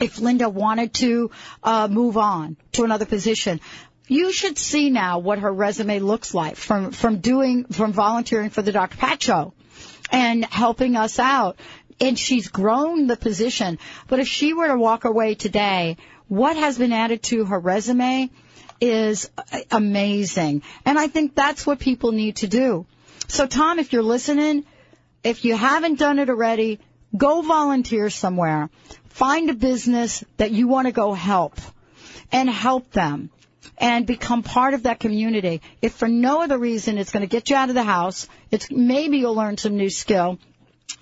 if 0.00 0.18
Linda 0.18 0.48
wanted 0.48 0.94
to 0.94 1.30
uh, 1.62 1.88
move 1.88 2.16
on 2.16 2.56
to 2.72 2.84
another 2.84 3.04
position, 3.06 3.60
You 4.08 4.32
should 4.32 4.56
see 4.56 4.88
now 4.88 5.18
what 5.18 5.40
her 5.40 5.52
resume 5.52 5.98
looks 5.98 6.32
like 6.32 6.56
from, 6.56 6.92
from 6.92 7.18
doing, 7.18 7.64
from 7.64 7.92
volunteering 7.92 8.50
for 8.50 8.62
the 8.62 8.72
Dr. 8.72 8.96
Pat 8.96 9.20
Show 9.22 9.52
and 10.12 10.44
helping 10.44 10.96
us 10.96 11.18
out. 11.18 11.58
And 12.00 12.16
she's 12.18 12.48
grown 12.48 13.08
the 13.08 13.16
position. 13.16 13.78
But 14.06 14.20
if 14.20 14.28
she 14.28 14.52
were 14.52 14.68
to 14.68 14.76
walk 14.78 15.04
away 15.04 15.34
today, 15.34 15.96
what 16.28 16.56
has 16.56 16.78
been 16.78 16.92
added 16.92 17.22
to 17.30 17.44
her 17.46 17.58
resume 17.58 18.30
is 18.80 19.30
amazing. 19.70 20.62
And 20.84 20.98
I 20.98 21.08
think 21.08 21.34
that's 21.34 21.66
what 21.66 21.78
people 21.78 22.12
need 22.12 22.36
to 22.36 22.48
do. 22.48 22.86
So 23.28 23.46
Tom, 23.46 23.78
if 23.78 23.92
you're 23.92 24.02
listening, 24.02 24.64
if 25.24 25.44
you 25.44 25.56
haven't 25.56 25.98
done 25.98 26.18
it 26.18 26.30
already, 26.30 26.78
go 27.16 27.42
volunteer 27.42 28.10
somewhere. 28.10 28.70
Find 29.08 29.50
a 29.50 29.54
business 29.54 30.22
that 30.36 30.52
you 30.52 30.68
want 30.68 30.86
to 30.86 30.92
go 30.92 31.12
help 31.12 31.58
and 32.30 32.48
help 32.48 32.90
them 32.92 33.30
and 33.78 34.06
become 34.06 34.42
part 34.42 34.74
of 34.74 34.84
that 34.84 35.00
community. 35.00 35.60
If 35.82 35.94
for 35.94 36.08
no 36.08 36.42
other 36.42 36.58
reason 36.58 36.98
it's 36.98 37.10
going 37.10 37.22
to 37.22 37.26
get 37.26 37.50
you 37.50 37.56
out 37.56 37.68
of 37.68 37.74
the 37.74 37.82
house, 37.82 38.28
it's 38.50 38.70
maybe 38.70 39.18
you'll 39.18 39.34
learn 39.34 39.58
some 39.58 39.76
new 39.76 39.90
skill. 39.90 40.38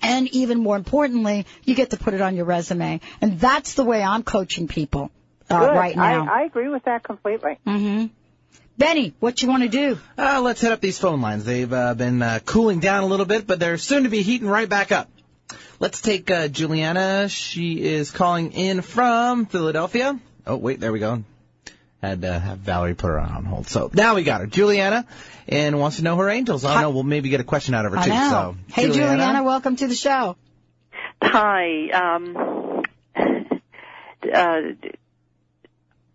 And 0.01 0.27
even 0.29 0.59
more 0.59 0.75
importantly, 0.75 1.45
you 1.63 1.75
get 1.75 1.91
to 1.91 1.97
put 1.97 2.13
it 2.13 2.21
on 2.21 2.35
your 2.35 2.45
resume. 2.45 3.01
And 3.21 3.39
that's 3.39 3.75
the 3.75 3.83
way 3.83 4.01
I'm 4.01 4.23
coaching 4.23 4.67
people 4.67 5.11
uh, 5.49 5.57
right 5.73 5.95
now. 5.95 6.27
I, 6.27 6.41
I 6.41 6.43
agree 6.45 6.69
with 6.69 6.83
that 6.85 7.03
completely. 7.03 7.57
hmm 7.65 8.05
Benny, 8.77 9.13
what 9.19 9.41
you 9.41 9.47
want 9.47 9.63
to 9.63 9.69
do? 9.69 9.97
Uh, 10.17 10.41
let's 10.41 10.59
hit 10.59 10.71
up 10.73 10.81
these 10.81 10.99
phone 10.99 11.21
lines. 11.21 11.45
They've 11.45 11.71
uh, 11.71 11.93
been 11.93 12.21
uh, 12.21 12.39
cooling 12.45 12.81
down 12.81 13.03
a 13.03 13.05
little 13.05 13.25
bit, 13.25 13.47
but 13.47 13.57
they're 13.57 13.77
soon 13.77 14.03
to 14.03 14.09
be 14.09 14.21
heating 14.21 14.49
right 14.49 14.67
back 14.67 14.91
up. 14.91 15.09
Let's 15.79 16.01
take 16.01 16.29
uh, 16.29 16.49
Juliana. 16.49 17.29
She 17.29 17.81
is 17.81 18.11
calling 18.11 18.51
in 18.51 18.81
from 18.81 19.45
Philadelphia. 19.45 20.19
Oh, 20.45 20.57
wait, 20.57 20.81
there 20.81 20.91
we 20.91 20.99
go. 20.99 21.23
Had 22.01 22.21
to 22.23 22.37
have 22.37 22.59
Valerie 22.59 22.95
put 22.95 23.07
her 23.07 23.19
on 23.19 23.45
hold. 23.45 23.67
So 23.67 23.89
now 23.93 24.15
we 24.15 24.23
got 24.23 24.41
her. 24.41 24.47
Juliana, 24.47 25.05
and 25.47 25.79
wants 25.79 25.97
to 25.97 26.03
know 26.03 26.17
her 26.17 26.29
angels. 26.29 26.65
I 26.65 26.81
know 26.81 26.89
we'll 26.89 27.03
maybe 27.03 27.29
get 27.29 27.39
a 27.39 27.45
question 27.45 27.73
out 27.73 27.85
of 27.85 27.93
her 27.93 27.97
I 27.97 28.03
too. 28.03 28.09
know. 28.09 28.29
So, 28.29 28.73
hey, 28.73 28.89
Juliana. 28.91 29.43
welcome 29.43 29.75
to 29.77 29.87
the 29.87 29.95
show. 29.95 30.35
Hi. 31.21 31.89
Um, 31.91 32.83
uh, 33.15 34.61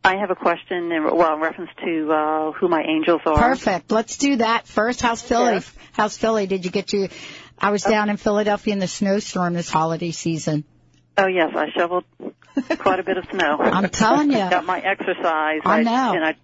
I 0.02 0.16
have 0.16 0.30
a 0.30 0.34
question, 0.34 0.90
in, 0.92 1.04
well, 1.04 1.34
in 1.34 1.40
reference 1.40 1.70
to 1.84 2.12
uh, 2.12 2.52
who 2.52 2.68
my 2.68 2.82
angels 2.82 3.20
are. 3.26 3.36
Perfect. 3.36 3.90
Let's 3.92 4.16
do 4.16 4.36
that 4.36 4.66
first. 4.66 5.02
How's 5.02 5.20
Philly? 5.20 5.60
How's 5.92 6.16
Philly? 6.16 6.46
Did 6.46 6.64
you 6.64 6.70
get 6.70 6.92
your? 6.92 7.08
I 7.58 7.70
was 7.70 7.82
down 7.82 8.08
in 8.08 8.16
Philadelphia 8.16 8.72
in 8.72 8.78
the 8.78 8.88
snowstorm 8.88 9.52
this 9.52 9.68
holiday 9.68 10.12
season. 10.12 10.64
Oh 11.18 11.26
yes, 11.26 11.52
I 11.54 11.66
shoveled 11.76 12.04
quite 12.78 13.00
a 13.00 13.02
bit 13.02 13.18
of 13.18 13.24
snow. 13.30 13.58
I'm 13.60 13.90
telling 13.90 14.30
you. 14.30 14.38
Got 14.50 14.64
my 14.64 14.78
exercise. 14.78 15.60
I 15.64 15.82
know. 15.82 16.14
And 16.14 16.24
I, 16.24 16.34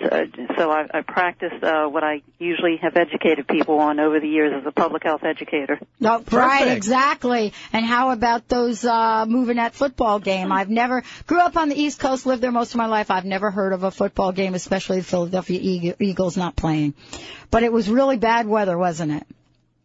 so, 0.00 0.26
so 0.56 0.70
I, 0.70 0.86
I 0.92 1.00
practiced 1.02 1.62
uh, 1.62 1.86
what 1.86 2.02
I 2.02 2.22
usually 2.38 2.78
have 2.78 2.96
educated 2.96 3.46
people 3.46 3.78
on 3.78 4.00
over 4.00 4.18
the 4.20 4.28
years 4.28 4.52
as 4.58 4.66
a 4.66 4.72
public 4.72 5.02
health 5.04 5.22
educator. 5.24 5.78
No, 5.98 6.22
right, 6.30 6.68
exactly. 6.68 7.52
And 7.72 7.84
how 7.84 8.10
about 8.10 8.48
those 8.48 8.84
uh 8.84 9.26
moving 9.26 9.56
that 9.56 9.74
football 9.74 10.18
game? 10.18 10.52
I've 10.52 10.70
never 10.70 11.02
grew 11.26 11.40
up 11.40 11.56
on 11.56 11.68
the 11.68 11.80
East 11.80 12.00
Coast, 12.00 12.26
lived 12.26 12.42
there 12.42 12.50
most 12.52 12.70
of 12.72 12.76
my 12.76 12.86
life. 12.86 13.10
I've 13.10 13.24
never 13.24 13.50
heard 13.50 13.72
of 13.72 13.82
a 13.82 13.90
football 13.90 14.32
game, 14.32 14.54
especially 14.54 14.98
the 14.98 15.04
Philadelphia 15.04 15.94
Eagles 15.98 16.36
not 16.36 16.56
playing. 16.56 16.94
But 17.50 17.62
it 17.62 17.72
was 17.72 17.88
really 17.88 18.16
bad 18.16 18.46
weather, 18.46 18.76
wasn't 18.78 19.12
it? 19.12 19.26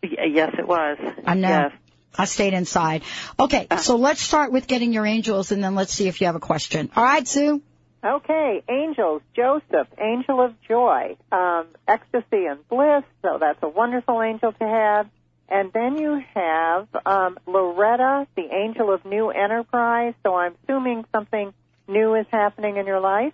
Y- 0.04 0.26
Yes, 0.34 0.54
it 0.58 0.68
was. 0.68 0.98
I 1.26 1.34
know. 1.36 1.48
Yes. 1.50 1.72
I 2.18 2.26
stayed 2.26 2.54
inside. 2.54 3.04
Okay, 3.38 3.68
so 3.80 3.98
let's 3.98 4.22
start 4.22 4.52
with 4.54 4.68
getting 4.68 4.94
your 4.94 5.06
angels, 5.06 5.52
and 5.52 5.62
then 5.62 5.76
let's 5.76 5.92
see 5.94 6.08
if 6.08 6.22
you 6.22 6.28
have 6.28 6.36
a 6.36 6.40
question. 6.40 6.90
All 6.96 7.04
right, 7.04 7.28
Sue. 7.28 7.62
Okay, 8.06 8.64
angels, 8.70 9.24
Joseph, 9.36 9.88
angel 9.98 10.40
of 10.40 10.54
joy, 10.68 11.18
um, 11.32 11.66
ecstasy 11.88 12.46
and 12.46 12.68
bliss, 12.70 13.04
so 13.24 13.38
that's 13.40 13.58
a 13.64 13.68
wonderful 13.70 14.22
angel 14.22 14.52
to 14.52 14.64
have. 14.68 15.10
And 15.50 15.72
then 15.74 15.98
you 15.98 16.22
have 16.36 16.88
um, 17.06 17.40
Loretta, 17.48 18.28
the 18.36 18.48
angel 18.54 18.94
of 18.94 19.06
new 19.06 19.30
enterprise, 19.30 20.14
so 20.24 20.36
I'm 20.36 20.54
assuming 20.64 21.06
something 21.12 21.52
new 21.88 22.14
is 22.16 22.28
happening 22.32 22.78
in 22.78 22.86
your 22.86 23.00
life. 23.00 23.34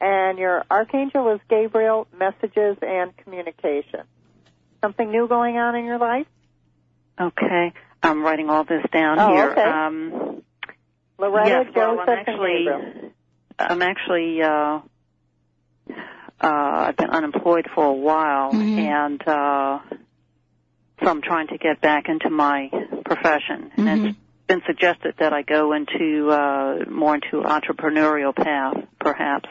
And 0.00 0.38
your 0.38 0.64
archangel 0.70 1.34
is 1.34 1.40
Gabriel, 1.50 2.06
messages 2.16 2.78
and 2.80 3.14
communication. 3.18 4.04
Something 4.82 5.10
new 5.10 5.26
going 5.28 5.56
on 5.56 5.74
in 5.74 5.84
your 5.84 5.98
life? 5.98 6.26
Okay. 7.20 7.72
I'm 8.02 8.22
writing 8.22 8.48
all 8.48 8.64
this 8.64 8.84
down 8.92 9.18
Oh, 9.18 9.34
here. 9.34 9.50
okay. 9.50 9.62
Um, 9.62 10.42
Loretta, 11.18 11.64
yes, 11.66 11.66
well, 11.74 11.96
Joseph, 11.96 12.08
I'm 12.08 12.18
and 12.18 12.26
Gabriel. 12.26 13.12
I'm 13.58 13.82
actually, 13.82 14.40
uh, 14.42 14.80
uh, 15.90 16.46
I've 16.46 16.96
been 16.96 17.10
unemployed 17.10 17.66
for 17.74 17.84
a 17.84 17.92
while, 17.92 18.52
Mm-hmm. 18.52 18.78
and 18.78 19.28
uh, 19.28 19.78
so 21.02 21.06
I'm 21.10 21.22
trying 21.22 21.48
to 21.48 21.58
get 21.58 21.80
back 21.80 22.08
into 22.08 22.30
my 22.30 22.70
profession. 23.04 23.70
And 23.76 23.86
Mm-hmm. 23.86 24.06
it's 24.06 24.18
been 24.46 24.62
suggested 24.66 25.14
that 25.18 25.32
I 25.32 25.42
go 25.42 25.72
into 25.72 26.30
uh, 26.30 26.84
more 26.90 27.14
into 27.16 27.42
entrepreneurial 27.42 28.34
path, 28.34 28.76
perhaps. 29.00 29.48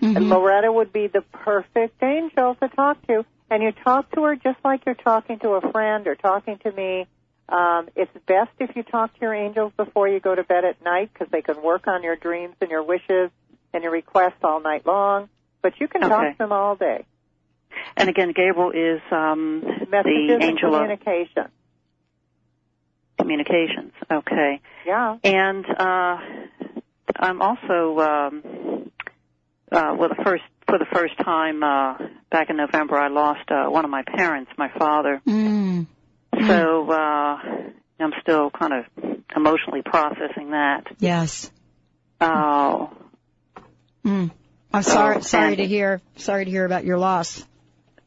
Mm-hmm. 0.00 0.16
And 0.16 0.28
Loretta 0.28 0.72
would 0.72 0.92
be 0.92 1.06
the 1.06 1.22
perfect 1.32 2.02
angel 2.02 2.56
to 2.56 2.68
talk 2.68 3.06
to. 3.06 3.24
And 3.50 3.62
you 3.62 3.72
talk 3.84 4.10
to 4.12 4.22
her 4.24 4.34
just 4.34 4.58
like 4.64 4.84
you're 4.86 4.94
talking 4.94 5.38
to 5.40 5.50
a 5.50 5.72
friend 5.72 6.06
or 6.06 6.14
talking 6.14 6.58
to 6.64 6.72
me. 6.72 7.06
Um, 7.48 7.88
it's 7.94 8.10
best 8.26 8.50
if 8.58 8.74
you 8.74 8.82
talk 8.82 9.12
to 9.14 9.20
your 9.20 9.34
angels 9.34 9.72
before 9.76 10.08
you 10.08 10.20
go 10.20 10.34
to 10.34 10.42
bed 10.42 10.64
at 10.64 10.82
night 10.82 11.10
because 11.12 11.28
they 11.30 11.42
can 11.42 11.62
work 11.62 11.86
on 11.86 12.02
your 12.02 12.16
dreams 12.16 12.54
and 12.62 12.70
your 12.70 12.82
wishes 12.82 13.30
and 13.72 13.82
your 13.82 13.92
requests 13.92 14.42
all 14.42 14.60
night 14.60 14.86
long. 14.86 15.28
But 15.62 15.74
you 15.80 15.88
can 15.88 16.02
Okay. 16.04 16.10
talk 16.12 16.32
to 16.32 16.38
them 16.38 16.52
all 16.52 16.76
day. 16.76 17.04
And 17.96 18.08
again, 18.08 18.32
Gabriel 18.34 18.70
is 18.70 19.00
um, 19.10 19.60
Messages 19.88 20.04
the 20.04 20.34
and 20.34 20.42
angel 20.42 20.74
of 20.74 20.80
communication. 20.82 21.48
communications. 23.18 23.92
Okay. 24.10 24.60
Yeah. 24.86 25.16
And 25.24 25.64
uh, 25.66 26.18
I'm 27.16 27.40
also 27.40 27.98
um, 28.00 28.90
uh, 29.70 29.94
well, 29.98 30.08
the 30.08 30.22
first 30.24 30.42
for 30.68 30.78
the 30.78 30.86
first 30.92 31.16
time 31.18 31.62
uh, 31.62 31.94
back 32.30 32.50
in 32.50 32.56
November, 32.56 32.96
I 32.98 33.08
lost 33.08 33.50
uh, 33.50 33.66
one 33.68 33.84
of 33.84 33.90
my 33.90 34.02
parents, 34.02 34.50
my 34.56 34.70
father. 34.78 35.20
Mm. 35.26 35.86
So 36.46 36.90
uh, 36.90 37.38
I'm 38.00 38.12
still 38.22 38.50
kind 38.50 38.72
of 38.72 39.04
emotionally 39.36 39.82
processing 39.82 40.50
that. 40.52 40.84
Yes. 40.98 41.50
Uh, 42.20 42.86
Mm. 44.04 44.30
I'm 44.74 44.82
sorry. 44.82 45.16
Oh, 45.16 45.20
sorry 45.20 45.48
and- 45.48 45.56
to 45.58 45.66
hear. 45.66 46.00
Sorry 46.16 46.44
to 46.44 46.50
hear 46.50 46.64
about 46.64 46.84
your 46.84 46.98
loss. 46.98 47.44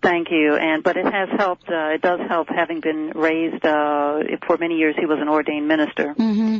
Thank 0.02 0.28
you. 0.30 0.56
And 0.56 0.84
but 0.84 0.98
it 0.98 1.06
has 1.06 1.30
helped. 1.38 1.68
Uh, 1.70 1.94
it 1.96 2.02
does 2.02 2.20
help 2.28 2.48
having 2.50 2.80
been 2.80 3.12
raised. 3.16 3.66
Uh, 3.66 4.20
for 4.46 4.58
many 4.58 4.76
years, 4.76 4.96
he 5.00 5.06
was 5.08 5.18
an 5.20 5.30
ordained 5.30 5.68
minister, 5.68 6.14
Mm-hmm. 6.14 6.60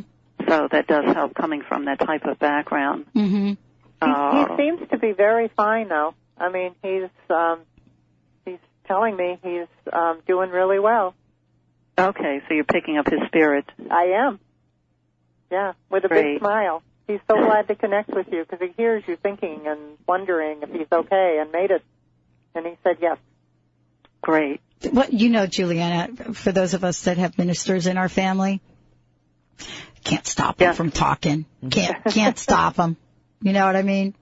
so 0.50 0.68
that 0.72 0.88
does 0.88 1.06
help 1.14 1.36
coming 1.36 1.62
from 1.62 1.86
that 1.86 2.00
type 2.00 2.26
of 2.26 2.40
background. 2.40 3.06
Mm-hmm. 3.16 3.48
He, 3.50 3.58
Uh, 4.02 4.48
he 4.48 4.56
seems 4.58 4.90
to 4.90 4.98
be 4.98 5.12
very 5.12 5.50
fine, 5.56 5.90
though. 5.90 6.16
I 6.38 6.50
mean, 6.50 6.74
he's 6.82 7.10
um, 7.30 7.60
he's 8.46 8.58
telling 8.88 9.16
me 9.16 9.38
he's 9.44 9.68
um, 9.94 10.22
doing 10.28 10.50
really 10.50 10.80
well. 10.80 11.14
okay, 12.00 12.42
so 12.48 12.54
you're 12.56 12.64
picking 12.64 12.98
up 12.98 13.08
his 13.10 13.20
spirit. 13.28 13.66
I 13.92 14.26
am. 14.26 14.40
Yeah, 15.52 15.74
with 15.92 16.04
a 16.04 16.08
Great. 16.08 16.24
big 16.36 16.40
smile. 16.40 16.82
He's 17.08 17.20
so 17.30 17.36
glad 17.36 17.68
to 17.68 17.76
connect 17.76 18.10
with 18.10 18.28
you 18.32 18.46
because 18.50 18.60
he 18.68 18.74
hears 18.76 19.04
you 19.08 19.16
thinking 19.16 19.68
and 19.68 19.80
wondering 20.08 20.64
if 20.64 20.72
he's 20.72 20.88
okay 20.92 21.38
and 21.40 21.52
made 21.52 21.72
it. 21.72 21.84
And 22.56 22.66
he 22.66 22.74
said 22.84 22.98
yes. 23.02 23.18
Great. 24.22 24.60
What 24.90 25.14
you 25.14 25.30
know, 25.30 25.46
Juliana, 25.46 26.34
for 26.34 26.52
those 26.52 26.74
of 26.74 26.84
us 26.84 27.04
that 27.04 27.18
have 27.18 27.38
ministers 27.38 27.86
in 27.86 27.98
our 27.98 28.10
family, 28.10 28.60
can't 30.04 30.26
stop 30.26 30.58
them 30.58 30.74
from 30.74 30.92
talking. 30.92 31.46
Can't 31.70 32.04
can't 32.06 32.38
stop 32.40 32.76
them. 32.76 32.98
You 33.42 33.54
know 33.54 33.66
what 33.66 33.76
I 33.76 33.84
mean? 33.84 34.16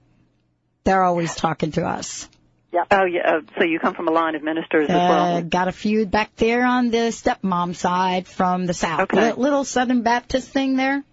They're 0.84 1.02
always 1.02 1.34
talking 1.34 1.72
to 1.72 1.84
us. 1.86 2.28
Yeah. 2.72 2.84
Oh, 2.90 3.04
yeah. 3.04 3.36
Uh, 3.36 3.40
so 3.56 3.64
you 3.64 3.78
come 3.78 3.94
from 3.94 4.08
a 4.08 4.10
line 4.10 4.34
of 4.34 4.42
ministers 4.42 4.90
as 4.90 4.94
Uh, 4.96 5.08
well. 5.08 5.42
got 5.42 5.68
a 5.68 5.72
few 5.72 6.06
back 6.06 6.34
there 6.36 6.64
on 6.66 6.90
the 6.90 7.12
stepmom 7.12 7.74
side 7.74 8.26
from 8.26 8.66
the 8.66 8.74
south. 8.74 9.00
Okay. 9.02 9.30
Li- 9.32 9.40
little 9.40 9.64
Southern 9.64 10.02
Baptist 10.02 10.50
thing 10.50 10.76
there. 10.76 11.04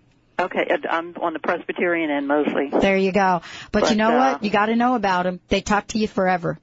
Okay, 0.41 0.67
uh, 0.69 0.87
I'm 0.89 1.15
on 1.21 1.33
the 1.33 1.39
Presbyterian 1.39 2.09
end 2.09 2.27
mostly. 2.27 2.69
There 2.69 2.97
you 2.97 3.11
go. 3.11 3.41
But, 3.71 3.89
you 3.89 3.95
know 3.95 4.11
uh, 4.13 4.33
what? 4.33 4.43
You 4.43 4.49
got 4.49 4.67
to 4.67 4.75
know 4.75 4.95
about 4.95 5.23
them. 5.23 5.39
They 5.49 5.61
talk 5.61 5.87
to 5.87 5.99
you 5.99 6.07
forever. 6.07 6.59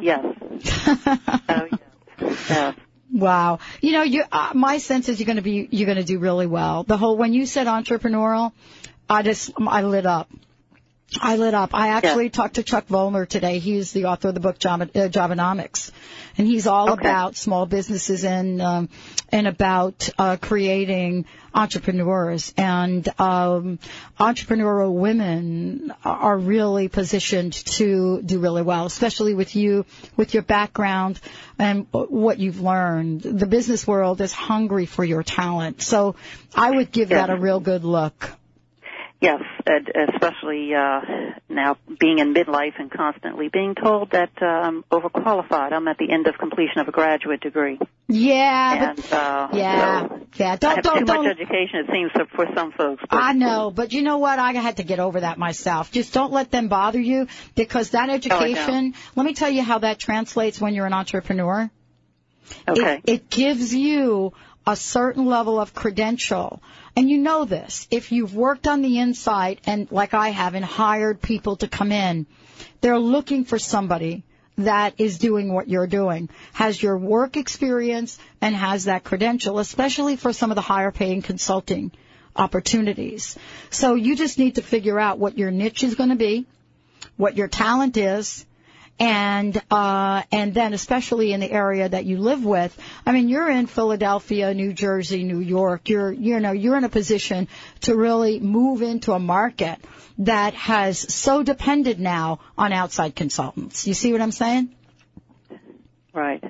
Yes. 0.00 0.24
oh, 0.46 1.68
yes. 1.70 2.48
yes. 2.48 2.76
Wow. 3.12 3.58
You 3.82 3.92
know, 3.92 4.02
you, 4.02 4.24
uh, 4.32 4.52
my 4.54 4.78
sense 4.78 5.08
is 5.08 5.20
you're 5.20 5.26
going 5.26 5.36
to 5.36 5.42
be, 5.42 5.68
you're 5.70 5.86
going 5.86 5.98
to 5.98 6.04
do 6.04 6.18
really 6.18 6.46
well. 6.46 6.82
The 6.82 6.96
whole, 6.96 7.16
when 7.16 7.34
you 7.34 7.44
said 7.44 7.66
entrepreneurial, 7.66 8.52
I 9.08 9.22
just, 9.22 9.52
I 9.58 9.82
lit 9.82 10.06
up. 10.06 10.30
I 11.20 11.36
lit 11.36 11.54
up. 11.54 11.70
I 11.74 11.88
actually 11.88 12.30
talked 12.30 12.54
to 12.54 12.62
Chuck 12.62 12.86
Vollmer 12.88 13.28
today. 13.28 13.58
He's 13.58 13.92
the 13.92 14.06
author 14.06 14.28
of 14.28 14.34
the 14.34 14.40
book 14.40 14.58
Job, 14.58 14.82
uh, 14.82 14.86
Jobonomics, 14.86 15.90
and 16.38 16.46
he's 16.46 16.66
all 16.66 16.90
Okay. 16.92 17.08
about 17.08 17.36
small 17.36 17.66
businesses 17.66 18.24
and 18.24 18.62
um, 18.62 18.88
and 19.30 19.46
about 19.46 20.08
uh, 20.18 20.36
creating 20.40 21.26
entrepreneurs 21.54 22.54
and 22.56 23.06
um, 23.20 23.78
entrepreneurial 24.18 24.94
women 24.94 25.92
are 26.04 26.38
really 26.38 26.88
positioned 26.88 27.52
to 27.52 28.22
do 28.22 28.38
really 28.38 28.62
well, 28.62 28.86
especially 28.86 29.34
with 29.34 29.54
you 29.54 29.84
with 30.16 30.32
your 30.34 30.42
background 30.42 31.20
and 31.58 31.86
what 31.92 32.38
you've 32.38 32.60
learned. 32.60 33.22
The 33.22 33.46
business 33.46 33.86
world 33.86 34.20
is 34.20 34.32
hungry 34.32 34.86
for 34.86 35.04
your 35.04 35.22
talent, 35.22 35.82
so 35.82 36.16
I 36.54 36.70
would 36.70 36.90
give 36.90 37.10
Yes. 37.10 37.26
that 37.26 37.30
a 37.30 37.38
real 37.38 37.60
good 37.60 37.84
look. 37.84 38.30
Yes, 39.22 39.40
especially 39.64 40.74
uh, 40.74 41.00
now 41.48 41.76
being 42.00 42.18
in 42.18 42.34
midlife 42.34 42.72
and 42.80 42.90
constantly 42.90 43.48
being 43.48 43.76
told 43.76 44.10
that 44.10 44.32
uh, 44.42 44.46
I'm 44.46 44.82
overqualified. 44.90 45.72
I'm 45.72 45.86
at 45.86 45.96
the 45.98 46.10
end 46.10 46.26
of 46.26 46.36
completion 46.38 46.80
of 46.80 46.88
a 46.88 46.90
graduate 46.90 47.40
degree. 47.40 47.78
Yeah, 48.08 48.90
and 48.90 48.98
uh, 49.12 49.48
Yeah, 49.52 50.08
so 50.08 50.26
yeah. 50.34 50.56
Don't 50.56 50.74
have 50.74 50.82
don't 50.82 50.98
too 50.98 51.04
don't. 51.04 51.24
much 51.24 51.36
education. 51.36 51.84
It 51.86 51.90
seems 51.92 52.10
for, 52.10 52.26
for 52.34 52.52
some 52.52 52.72
folks. 52.72 53.04
But 53.08 53.22
I 53.22 53.32
know, 53.32 53.70
but 53.70 53.92
you 53.92 54.02
know 54.02 54.18
what? 54.18 54.40
I 54.40 54.54
had 54.54 54.78
to 54.78 54.82
get 54.82 54.98
over 54.98 55.20
that 55.20 55.38
myself. 55.38 55.92
Just 55.92 56.12
don't 56.12 56.32
let 56.32 56.50
them 56.50 56.66
bother 56.66 57.00
you 57.00 57.28
because 57.54 57.90
that 57.90 58.10
education. 58.10 58.94
Oh, 58.96 59.12
let 59.14 59.24
me 59.24 59.34
tell 59.34 59.50
you 59.50 59.62
how 59.62 59.78
that 59.78 60.00
translates 60.00 60.60
when 60.60 60.74
you're 60.74 60.86
an 60.86 60.94
entrepreneur. 60.94 61.70
Okay. 62.66 63.00
It, 63.04 63.10
it 63.10 63.30
gives 63.30 63.72
you 63.72 64.32
a 64.66 64.74
certain 64.74 65.26
level 65.26 65.60
of 65.60 65.74
credential. 65.74 66.60
And 66.94 67.08
you 67.08 67.18
know 67.18 67.44
this. 67.44 67.86
If 67.90 68.12
you've 68.12 68.34
worked 68.34 68.66
on 68.66 68.82
the 68.82 68.98
inside 68.98 69.60
and 69.64 69.90
like 69.90 70.14
I 70.14 70.28
have 70.28 70.54
and 70.54 70.64
hired 70.64 71.22
people 71.22 71.56
to 71.56 71.68
come 71.68 71.90
in, 71.90 72.26
they're 72.80 72.98
looking 72.98 73.44
for 73.44 73.58
somebody 73.58 74.24
that 74.58 74.94
is 74.98 75.18
doing 75.18 75.52
what 75.52 75.68
you're 75.68 75.86
doing, 75.86 76.28
has 76.52 76.82
your 76.82 76.98
work 76.98 77.36
experience 77.36 78.18
and 78.40 78.54
has 78.54 78.84
that 78.84 79.04
credential, 79.04 79.58
especially 79.58 80.16
for 80.16 80.32
some 80.32 80.50
of 80.50 80.56
the 80.56 80.60
higher 80.60 80.92
paying 80.92 81.22
consulting 81.22 81.90
opportunities. 82.36 83.38
So 83.70 83.94
you 83.94 84.14
just 84.14 84.38
need 84.38 84.56
to 84.56 84.62
figure 84.62 84.98
out 84.98 85.18
what 85.18 85.38
your 85.38 85.50
niche 85.50 85.84
is 85.84 85.94
going 85.94 86.10
to 86.10 86.16
be, 86.16 86.46
what 87.16 87.36
your 87.36 87.48
talent 87.48 87.96
is, 87.96 88.44
and 89.02 89.60
uh 89.68 90.22
and 90.30 90.54
then 90.54 90.74
especially 90.74 91.32
in 91.32 91.40
the 91.40 91.50
area 91.50 91.88
that 91.88 92.04
you 92.04 92.18
live 92.18 92.44
with 92.44 92.78
i 93.04 93.10
mean 93.10 93.28
you're 93.28 93.50
in 93.50 93.66
philadelphia 93.66 94.54
new 94.54 94.72
jersey 94.72 95.24
new 95.24 95.40
york. 95.40 95.88
You're 95.88 96.12
you 96.12 96.38
know 96.38 96.52
you're 96.52 96.76
in 96.76 96.84
a 96.84 96.88
position 96.88 97.48
to 97.80 97.96
really 97.96 98.38
move 98.38 98.80
into 98.80 99.12
a 99.12 99.18
market 99.18 99.78
that 100.18 100.54
has 100.54 101.00
so 101.12 101.42
depended 101.42 101.98
now 101.98 102.38
on 102.56 102.72
outside 102.72 103.16
consultants. 103.16 103.88
You 103.88 103.94
see 103.94 104.12
what 104.12 104.20
i'm 104.20 104.30
saying? 104.30 104.72
Right. 106.12 106.44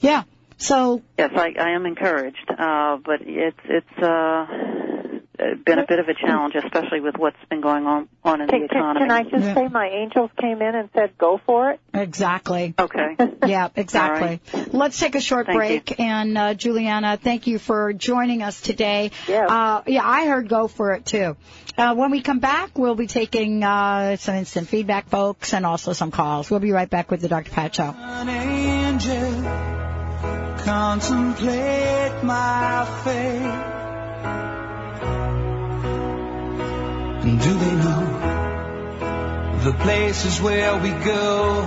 yeah. 0.00 0.24
So 0.58 1.00
Yes, 1.16 1.30
I, 1.34 1.54
I 1.58 1.70
am 1.70 1.86
encouraged, 1.86 2.50
uh, 2.50 2.98
but 3.02 3.22
it's 3.22 3.64
it's 3.64 3.98
uh, 4.02 4.99
been 5.64 5.78
a 5.78 5.86
bit 5.86 5.98
of 5.98 6.08
a 6.08 6.14
challenge, 6.14 6.54
especially 6.54 7.00
with 7.00 7.16
what's 7.16 7.36
been 7.48 7.60
going 7.60 7.86
on 7.86 8.08
on 8.24 8.40
in 8.40 8.48
Can, 8.48 8.60
the 8.60 8.64
economy. 8.66 9.00
can 9.06 9.10
I 9.10 9.22
just 9.22 9.54
say 9.54 9.68
my 9.68 9.88
angels 9.88 10.30
came 10.40 10.60
in 10.60 10.74
and 10.74 10.88
said, 10.94 11.16
go 11.18 11.40
for 11.46 11.72
it? 11.72 11.80
Exactly. 11.94 12.74
Okay. 12.78 13.16
Yeah, 13.46 13.68
exactly. 13.74 14.40
Let's 14.70 15.00
take 15.00 15.14
a 15.14 15.20
short 15.20 15.46
Thank 15.46 15.56
break. 15.56 15.98
And 15.98 16.36
uh, 16.36 16.52
Juliana, 16.54 17.16
thank 17.16 17.46
you 17.46 17.58
for 17.58 17.94
joining 17.94 18.42
us 18.42 18.60
today. 18.60 19.12
Yeah. 19.26 19.46
Uh, 19.46 19.82
yeah, 19.86 20.06
I 20.06 20.26
heard 20.26 20.46
go 20.48 20.68
for 20.68 20.92
it 20.92 21.06
too. 21.06 21.36
Uh, 21.76 21.94
when 21.94 22.10
we 22.10 22.20
come 22.20 22.38
back, 22.38 22.76
we'll 22.78 22.94
be 22.94 23.06
taking 23.06 23.64
uh, 23.64 24.16
some 24.16 24.34
instant 24.34 24.68
feedback, 24.68 25.08
folks, 25.08 25.54
and 25.54 25.64
also 25.64 25.94
some 25.94 26.10
calls. 26.10 26.50
We'll 26.50 26.60
be 26.60 26.72
right 26.72 26.90
back 26.90 27.10
with 27.10 27.22
the 27.22 27.28
Dr. 27.28 27.50
Pat 27.50 27.74
Show. 27.74 27.94
An 27.96 28.28
angel 28.28 29.80
contemplate 30.64 32.22
my 32.22 32.84
fate. 33.04 33.80
And 37.22 37.38
do 37.38 37.52
they 37.52 37.74
know 37.74 38.02
the 39.64 39.72
places 39.84 40.40
where 40.40 40.74
we 40.78 40.90
go 41.04 41.62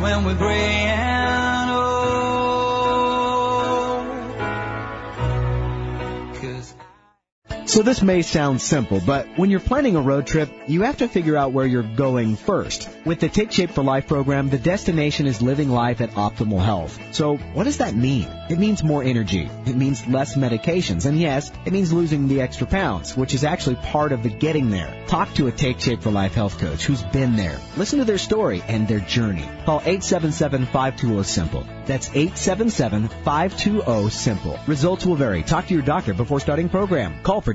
when 0.00 0.24
we're 0.24 0.36
gray 0.36 0.84
So 7.72 7.80
this 7.80 8.02
may 8.02 8.20
sound 8.20 8.60
simple, 8.60 9.00
but 9.00 9.38
when 9.38 9.48
you're 9.48 9.58
planning 9.58 9.96
a 9.96 10.02
road 10.02 10.26
trip, 10.26 10.50
you 10.66 10.82
have 10.82 10.98
to 10.98 11.08
figure 11.08 11.38
out 11.38 11.52
where 11.52 11.64
you're 11.64 11.82
going 11.82 12.36
first. 12.36 12.86
With 13.06 13.20
the 13.20 13.30
Take 13.30 13.50
Shape 13.50 13.70
for 13.70 13.82
Life 13.82 14.08
program, 14.08 14.50
the 14.50 14.58
destination 14.58 15.26
is 15.26 15.40
living 15.40 15.70
life 15.70 16.02
at 16.02 16.10
optimal 16.10 16.62
health. 16.62 17.00
So 17.12 17.38
what 17.38 17.64
does 17.64 17.78
that 17.78 17.94
mean? 17.94 18.28
It 18.50 18.58
means 18.58 18.84
more 18.84 19.02
energy. 19.02 19.48
It 19.64 19.74
means 19.74 20.06
less 20.06 20.36
medications. 20.36 21.06
And 21.06 21.18
yes, 21.18 21.50
it 21.64 21.72
means 21.72 21.94
losing 21.94 22.28
the 22.28 22.42
extra 22.42 22.66
pounds, 22.66 23.16
which 23.16 23.32
is 23.32 23.42
actually 23.42 23.76
part 23.76 24.12
of 24.12 24.22
the 24.22 24.28
getting 24.28 24.68
there. 24.68 24.94
Talk 25.06 25.32
to 25.34 25.46
a 25.46 25.52
Take 25.52 25.80
Shape 25.80 26.02
for 26.02 26.10
Life 26.10 26.34
health 26.34 26.58
coach 26.58 26.84
who's 26.84 27.02
been 27.02 27.36
there. 27.36 27.58
Listen 27.78 28.00
to 28.00 28.04
their 28.04 28.18
story 28.18 28.62
and 28.68 28.86
their 28.86 29.00
journey. 29.00 29.48
Call 29.64 29.80
877-520-SIMPLE. 29.80 31.66
That's 31.86 32.10
877-520-SIMPLE. 32.10 34.60
Results 34.66 35.06
will 35.06 35.16
vary. 35.16 35.42
Talk 35.42 35.68
to 35.68 35.74
your 35.74 35.82
doctor 35.82 36.12
before 36.12 36.38
starting 36.38 36.68
program. 36.68 37.14
Call 37.22 37.40
for 37.40 37.54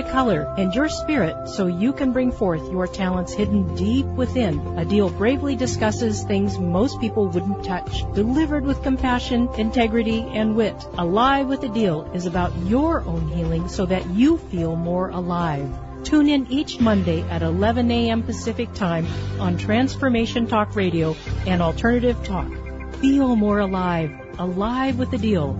a 0.00 0.10
color 0.10 0.52
and 0.56 0.74
your 0.74 0.88
spirit 0.88 1.48
so 1.48 1.66
you 1.66 1.92
can 1.92 2.12
bring 2.12 2.32
forth 2.32 2.72
your 2.72 2.86
talents 2.86 3.32
hidden 3.32 3.74
deep 3.76 4.06
within. 4.06 4.58
Adil 4.82 5.16
bravely 5.16 5.56
discusses 5.56 6.24
things 6.24 6.58
most 6.58 7.00
people 7.00 7.28
wouldn't 7.28 7.64
touch, 7.64 8.02
delivered 8.14 8.64
with 8.64 8.82
compassion, 8.82 9.48
integrity, 9.58 10.20
and 10.20 10.56
wit. 10.56 10.74
Alive 10.96 11.46
with 11.46 11.60
Adil 11.60 12.14
is 12.14 12.24
about 12.24 12.56
your 12.64 13.02
own 13.02 13.28
healing 13.28 13.68
so 13.68 13.84
that 13.86 14.08
you 14.10 14.38
feel 14.38 14.74
more 14.74 15.10
alive. 15.10 15.68
Tune 16.02 16.28
in 16.30 16.50
each 16.50 16.80
Monday 16.80 17.20
at 17.28 17.42
11 17.42 17.90
a.m. 17.90 18.22
Pacific 18.22 18.72
Time 18.72 19.06
on 19.38 19.58
Transformation 19.58 20.46
Talk 20.46 20.74
Radio 20.74 21.14
and 21.46 21.60
Alternative 21.60 22.24
Talk. 22.24 22.50
Feel 22.96 23.36
more 23.36 23.58
alive. 23.58 24.10
Alive 24.38 24.98
with 24.98 25.10
Adil. 25.10 25.54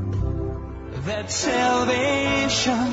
that 1.05 1.30
salvation 1.30 2.91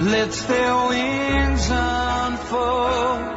lets 0.00 0.42
their 0.46 0.88
wings 0.88 1.68
unfold. 1.70 3.34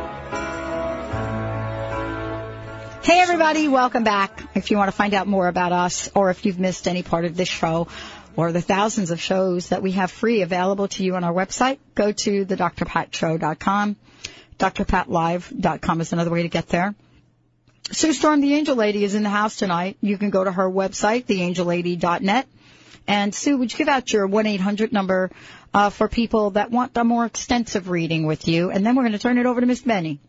Hey 3.04 3.20
everybody, 3.22 3.68
welcome 3.68 4.04
back. 4.04 4.44
If 4.56 4.72
you 4.72 4.78
want 4.78 4.90
to 4.90 4.96
find 4.96 5.14
out 5.14 5.28
more 5.28 5.48
about 5.48 5.72
us 5.72 6.10
or 6.14 6.30
if 6.30 6.46
you've 6.46 6.60
missed 6.60 6.88
any 6.88 7.04
part 7.04 7.26
of 7.26 7.38
this 7.38 7.48
show 7.48 7.88
or 8.36 8.52
the 8.52 8.62
thousands 8.62 9.12
of 9.12 9.22
shows 9.22 9.70
that 9.70 9.82
we 9.82 9.94
have 9.94 10.12
free 10.12 10.42
available 10.42 10.88
to 10.90 11.04
you 11.04 11.16
on 11.16 11.24
our 11.24 11.34
website, 11.34 11.78
go 11.96 12.12
to 12.12 12.44
the 12.44 12.58
drpatshow.com. 12.58 13.96
drpatlive.com 14.60 16.02
is 16.02 16.14
another 16.14 16.32
way 16.32 16.42
to 16.44 16.50
get 16.50 16.68
there. 16.68 16.96
Sue 17.92 18.12
Storm, 18.12 18.42
the 18.42 18.54
Angel 18.56 18.76
Lady, 18.76 19.06
is 19.06 19.16
in 19.16 19.24
the 19.24 19.30
house 19.30 19.56
tonight. 19.56 19.98
You 20.02 20.18
can 20.18 20.30
go 20.30 20.44
to 20.44 20.52
her 20.52 20.70
website, 20.70 21.26
theangellady.net. 21.26 22.48
And 23.08 23.34
Sue, 23.34 23.58
would 23.58 23.72
you 23.72 23.78
give 23.78 23.88
out 23.88 24.12
your 24.12 24.28
1-800 24.28 24.92
number 24.92 25.32
uh, 25.74 25.90
for 25.90 26.08
people 26.08 26.52
that 26.52 26.72
want 26.72 26.96
a 26.98 27.04
more 27.04 27.26
extensive 27.26 27.90
reading 27.90 28.26
with 28.26 28.48
you? 28.48 28.72
And 28.72 28.86
then 28.86 28.96
we're 28.96 29.04
going 29.04 29.14
to 29.14 29.20
turn 29.20 29.38
it 29.38 29.46
over 29.46 29.62
to 29.62 29.68
Miss 29.68 29.82
Benny. 29.82 30.20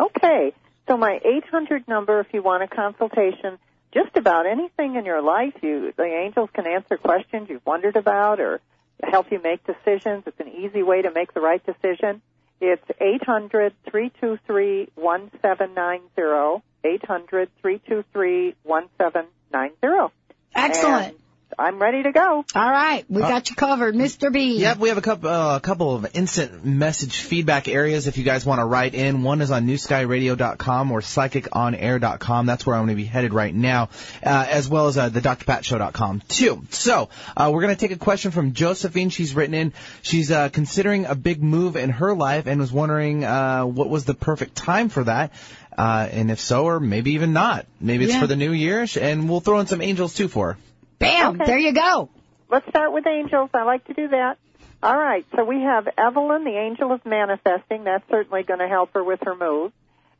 Okay. 0.00 0.52
So 0.88 0.96
my 0.96 1.18
800 1.24 1.88
number, 1.88 2.20
if 2.20 2.26
you 2.32 2.42
want 2.42 2.62
a 2.62 2.68
consultation, 2.68 3.58
just 3.92 4.16
about 4.16 4.46
anything 4.46 4.96
in 4.96 5.04
your 5.04 5.22
life, 5.22 5.54
you 5.62 5.92
the 5.96 6.04
angels 6.04 6.50
can 6.52 6.66
answer 6.66 6.96
questions 6.96 7.48
you've 7.48 7.64
wondered 7.64 7.96
about 7.96 8.40
or 8.40 8.60
help 9.02 9.30
you 9.30 9.40
make 9.40 9.64
decisions. 9.64 10.24
It's 10.26 10.40
an 10.40 10.48
easy 10.48 10.82
way 10.82 11.02
to 11.02 11.10
make 11.12 11.32
the 11.32 11.40
right 11.40 11.64
decision. 11.64 12.20
It's 12.60 12.84
800 13.00 13.72
323 13.90 14.90
1790. 14.94 16.62
800 16.84 17.48
323 17.62 18.54
1790. 18.62 20.14
Excellent. 20.54 21.18
I'm 21.56 21.80
ready 21.80 22.02
to 22.02 22.10
go. 22.10 22.44
All 22.54 22.70
right, 22.70 23.04
we 23.08 23.20
got 23.20 23.48
you 23.48 23.54
covered, 23.56 23.94
Mr. 23.94 24.32
B. 24.32 24.58
Yep, 24.58 24.78
we 24.78 24.88
have 24.88 24.98
a 24.98 25.02
couple, 25.02 25.28
uh, 25.30 25.56
a 25.56 25.60
couple 25.60 25.94
of 25.94 26.06
instant 26.14 26.64
message 26.64 27.16
feedback 27.18 27.68
areas 27.68 28.06
if 28.06 28.18
you 28.18 28.24
guys 28.24 28.44
want 28.44 28.58
to 28.60 28.64
write 28.64 28.94
in. 28.94 29.22
One 29.22 29.40
is 29.40 29.50
on 29.52 29.66
newskyradio.com 29.66 30.90
or 30.90 31.00
psychiconair.com. 31.00 32.46
That's 32.46 32.66
where 32.66 32.76
I'm 32.76 32.86
going 32.86 32.96
to 32.96 33.02
be 33.02 33.04
headed 33.04 33.32
right 33.32 33.54
now, 33.54 33.90
uh, 34.24 34.46
as 34.48 34.68
well 34.68 34.88
as 34.88 34.98
uh, 34.98 35.08
the 35.10 35.20
drpatshow.com 35.20 36.22
too. 36.28 36.62
So, 36.70 37.08
uh, 37.36 37.50
we're 37.52 37.62
going 37.62 37.74
to 37.74 37.80
take 37.80 37.92
a 37.96 38.00
question 38.00 38.30
from 38.30 38.52
Josephine. 38.52 39.10
She's 39.10 39.34
written 39.34 39.54
in. 39.54 39.72
She's 40.02 40.30
uh, 40.30 40.48
considering 40.48 41.06
a 41.06 41.14
big 41.14 41.42
move 41.42 41.76
in 41.76 41.90
her 41.90 42.14
life 42.14 42.46
and 42.46 42.58
was 42.60 42.72
wondering 42.72 43.24
uh, 43.24 43.64
what 43.64 43.88
was 43.88 44.04
the 44.04 44.14
perfect 44.14 44.56
time 44.56 44.88
for 44.88 45.04
that. 45.04 45.32
Uh, 45.76 46.08
and 46.10 46.30
if 46.30 46.38
so, 46.40 46.64
or 46.66 46.78
maybe 46.80 47.12
even 47.12 47.32
not. 47.32 47.66
Maybe 47.80 48.04
it's 48.04 48.14
Yeah. 48.14 48.20
for 48.20 48.26
the 48.28 48.36
new 48.36 48.52
year, 48.52 48.86
and 49.00 49.28
we'll 49.28 49.40
throw 49.40 49.58
in 49.58 49.66
some 49.66 49.80
angels 49.82 50.14
too 50.14 50.28
for 50.28 50.52
her. 50.52 50.58
Bam! 51.04 51.34
Okay. 51.36 51.44
There 51.46 51.58
you 51.58 51.72
go. 51.72 52.08
Let's 52.50 52.68
start 52.68 52.92
with 52.92 53.06
angels. 53.06 53.50
I 53.54 53.64
like 53.64 53.84
to 53.86 53.94
do 53.94 54.08
that. 54.08 54.38
All 54.82 54.96
right. 54.96 55.24
So 55.34 55.44
we 55.44 55.60
have 55.62 55.88
Evelyn, 55.96 56.44
the 56.44 56.56
angel 56.56 56.92
of 56.92 57.04
manifesting. 57.06 57.84
That's 57.84 58.04
certainly 58.10 58.42
going 58.42 58.60
to 58.60 58.68
help 58.68 58.92
her 58.94 59.02
with 59.02 59.20
her 59.24 59.34
move. 59.34 59.72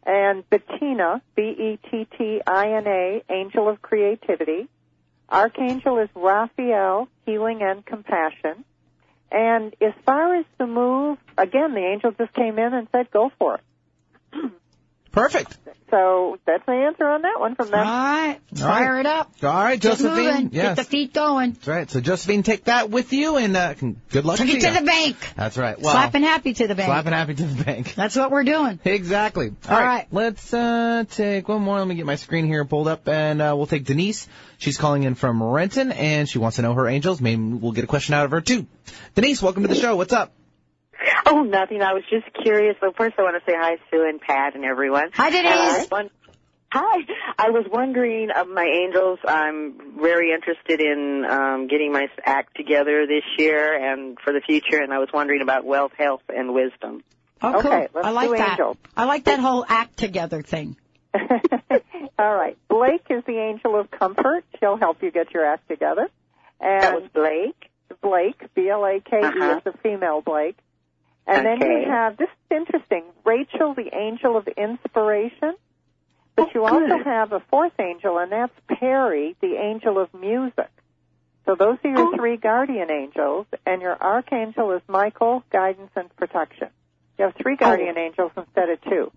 And 0.06 0.48
Bettina, 0.50 1.22
B-E-T-T-I-N-A, 1.34 3.24
angel 3.30 3.68
of 3.68 3.80
creativity. 3.80 4.68
Archangel 5.30 5.98
is 5.98 6.08
Raphael, 6.14 7.08
healing 7.24 7.62
and 7.62 7.84
compassion. 7.84 8.64
And 9.30 9.74
as 9.80 9.94
far 10.04 10.36
as 10.36 10.44
the 10.58 10.66
move, 10.66 11.18
again, 11.38 11.74
the 11.74 11.80
angel 11.80 12.12
just 12.12 12.32
came 12.34 12.58
in 12.58 12.74
and 12.74 12.86
said, 12.92 13.10
go 13.10 13.32
for 13.38 13.56
it. 13.56 13.62
Perfect. 15.14 15.56
So 15.90 16.38
that's 16.44 16.66
my 16.66 16.74
answer 16.74 17.04
on 17.08 17.22
that 17.22 17.38
one 17.38 17.54
from 17.54 17.68
them. 17.70 17.78
All 17.78 17.84
right. 17.84 18.40
Fire 18.56 18.98
it 18.98 19.06
up. 19.06 19.30
All 19.44 19.48
right, 19.48 19.80
Get 19.80 19.90
Josephine. 19.98 20.10
moving. 20.26 20.50
Yes. 20.52 20.64
Get 20.64 20.76
the 20.78 20.84
feet 20.90 21.14
going. 21.14 21.52
That's 21.52 21.68
right. 21.68 21.88
So 21.90 22.00
Josephine, 22.00 22.42
take 22.42 22.64
that 22.64 22.90
with 22.90 23.12
you, 23.12 23.36
and 23.36 23.56
uh, 23.56 23.74
good 24.10 24.24
luck 24.24 24.38
Take 24.38 24.50
to 24.50 24.56
it 24.56 24.60
to 24.74 24.80
the 24.80 24.84
bank. 24.84 25.16
That's 25.36 25.56
right. 25.56 25.80
Well, 25.80 25.92
Slapping 25.92 26.22
happy 26.22 26.52
to 26.54 26.66
the 26.66 26.74
bank. 26.74 26.88
slapping 26.88 27.12
happy 27.12 27.34
to 27.34 27.44
the 27.44 27.62
bank. 27.62 27.94
That's 27.96 28.16
what 28.16 28.32
we're 28.32 28.42
doing. 28.42 28.80
Exactly. 28.84 29.50
All 29.68 29.74
All 29.76 29.80
right. 29.80 29.86
right. 29.86 30.06
Let's 30.10 30.52
uh, 30.52 31.04
take 31.08 31.46
one 31.48 31.62
more. 31.62 31.78
Let 31.78 31.86
me 31.86 31.94
get 31.94 32.06
my 32.06 32.16
screen 32.16 32.46
here 32.46 32.64
pulled 32.64 32.88
up, 32.88 33.06
and 33.08 33.40
uh, 33.40 33.54
we'll 33.56 33.66
take 33.68 33.84
Denise. 33.84 34.26
She's 34.58 34.78
calling 34.78 35.04
in 35.04 35.14
from 35.14 35.40
Renton, 35.40 35.92
and 35.92 36.28
she 36.28 36.38
wants 36.40 36.56
to 36.56 36.62
know 36.62 36.74
her 36.74 36.88
angels. 36.88 37.20
Maybe 37.20 37.40
we'll 37.40 37.70
get 37.72 37.84
a 37.84 37.88
question 37.88 38.14
out 38.14 38.24
of 38.24 38.32
her 38.32 38.40
too. 38.40 38.66
Denise, 39.14 39.40
welcome 39.40 39.62
to 39.62 39.68
the 39.68 39.76
show. 39.76 39.94
What's 39.94 40.12
up? 40.12 40.32
Oh, 41.26 41.42
nothing. 41.42 41.82
I 41.82 41.92
was 41.94 42.02
just 42.10 42.26
curious. 42.42 42.76
Well, 42.80 42.92
first 42.96 43.14
I 43.18 43.22
want 43.22 43.36
to 43.42 43.50
say 43.50 43.56
hi, 43.58 43.76
Sue 43.90 44.04
and 44.08 44.20
Pat 44.20 44.54
and 44.54 44.64
everyone. 44.64 45.10
Hi, 45.14 45.30
Denise. 45.30 45.90
Was 45.90 46.10
Hi. 46.72 46.98
I 47.38 47.50
was 47.50 47.66
wondering 47.70 48.30
of 48.36 48.48
my 48.48 48.64
angels. 48.64 49.20
I'm 49.26 49.98
very 50.00 50.32
interested 50.32 50.80
in 50.80 51.24
um, 51.28 51.68
getting 51.68 51.92
my 51.92 52.08
act 52.24 52.56
together 52.56 53.06
this 53.06 53.22
year 53.38 53.74
and 53.92 54.18
for 54.18 54.32
the 54.32 54.40
future, 54.40 54.78
and 54.82 54.92
I 54.92 54.98
was 54.98 55.08
wondering 55.14 55.40
about 55.40 55.64
wealth, 55.64 55.92
health, 55.96 56.22
and 56.28 56.52
wisdom. 56.52 57.02
Oh, 57.40 57.60
cool. 57.60 57.72
Okay, 57.72 57.88
let's 57.94 58.06
I 58.06 58.10
like 58.10 58.28
do 58.30 58.36
that. 58.38 58.50
angels. 58.52 58.76
I 58.96 59.04
like 59.04 59.24
that 59.24 59.38
whole 59.38 59.64
act 59.68 59.96
together 59.98 60.42
thing. 60.42 60.76
All 62.18 62.34
right. 62.34 62.56
Blake 62.68 63.06
is 63.10 63.22
the 63.24 63.38
angel 63.38 63.78
of 63.78 63.90
comfort. 63.90 64.44
She'll 64.58 64.76
help 64.76 65.02
you 65.02 65.10
get 65.10 65.32
your 65.32 65.44
act 65.46 65.68
together. 65.68 66.08
And 66.60 66.82
That 66.82 66.94
was 66.94 67.10
Blake. 67.12 67.70
Blake, 68.02 68.42
B-L-A-K-E, 68.54 69.22
Uh-huh. 69.24 69.56
is 69.58 69.64
the 69.64 69.78
female 69.82 70.20
Blake. 70.22 70.56
And 71.26 71.46
then 71.46 71.62
Okay. 71.62 71.82
you 71.84 71.90
have, 71.90 72.16
this 72.16 72.28
is 72.28 72.56
interesting, 72.58 73.04
Rachel, 73.24 73.74
the 73.74 73.94
angel 73.94 74.36
of 74.36 74.46
inspiration. 74.48 75.54
But 76.36 76.48
oh, 76.48 76.50
you 76.54 76.64
Oh, 76.64 76.68
good. 76.80 76.90
also 76.90 77.04
have 77.04 77.32
a 77.32 77.40
fourth 77.50 77.72
angel, 77.78 78.18
and 78.18 78.30
that's 78.32 78.52
Perry, 78.68 79.36
the 79.40 79.56
angel 79.56 79.98
of 79.98 80.12
music. 80.12 80.68
So 81.46 81.54
those 81.54 81.78
are 81.84 81.90
Oh. 81.96 82.10
your 82.10 82.16
three 82.16 82.36
guardian 82.36 82.90
angels, 82.90 83.46
and 83.64 83.80
your 83.82 83.96
archangel 84.00 84.72
is 84.72 84.82
Michael, 84.88 85.44
guidance 85.50 85.90
and 85.96 86.14
protection. 86.16 86.68
You 87.18 87.26
have 87.26 87.34
three 87.36 87.54
oh. 87.54 87.56
guardian 87.64 87.96
angels 87.96 88.32
instead 88.36 88.68
of 88.70 88.80
two. 88.82 89.12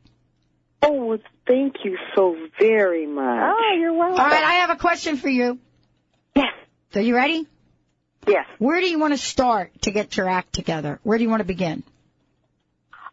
Oh, 0.83 1.17
thank 1.47 1.83
you 1.83 1.97
so 2.15 2.37
very 2.59 3.07
much. 3.07 3.55
Oh, 3.57 3.75
you're 3.77 3.93
welcome. 3.93 4.19
All 4.19 4.27
right, 4.27 4.43
I 4.43 4.53
have 4.59 4.69
a 4.69 4.75
question 4.75 5.17
for 5.17 5.27
you. 5.29 5.57
Yes. 6.35 6.53
So 6.91 6.99
you 6.99 7.15
ready? 7.15 7.47
Yes. 8.27 8.45
Where 8.59 8.79
do 8.79 8.87
you 8.87 8.99
want 8.99 9.13
to 9.13 9.17
start 9.17 9.71
to 9.83 9.91
get 9.91 10.15
your 10.15 10.29
act 10.29 10.53
together? 10.53 10.99
Where 11.03 11.17
do 11.17 11.23
you 11.23 11.29
want 11.29 11.39
to 11.39 11.45
begin? 11.47 11.83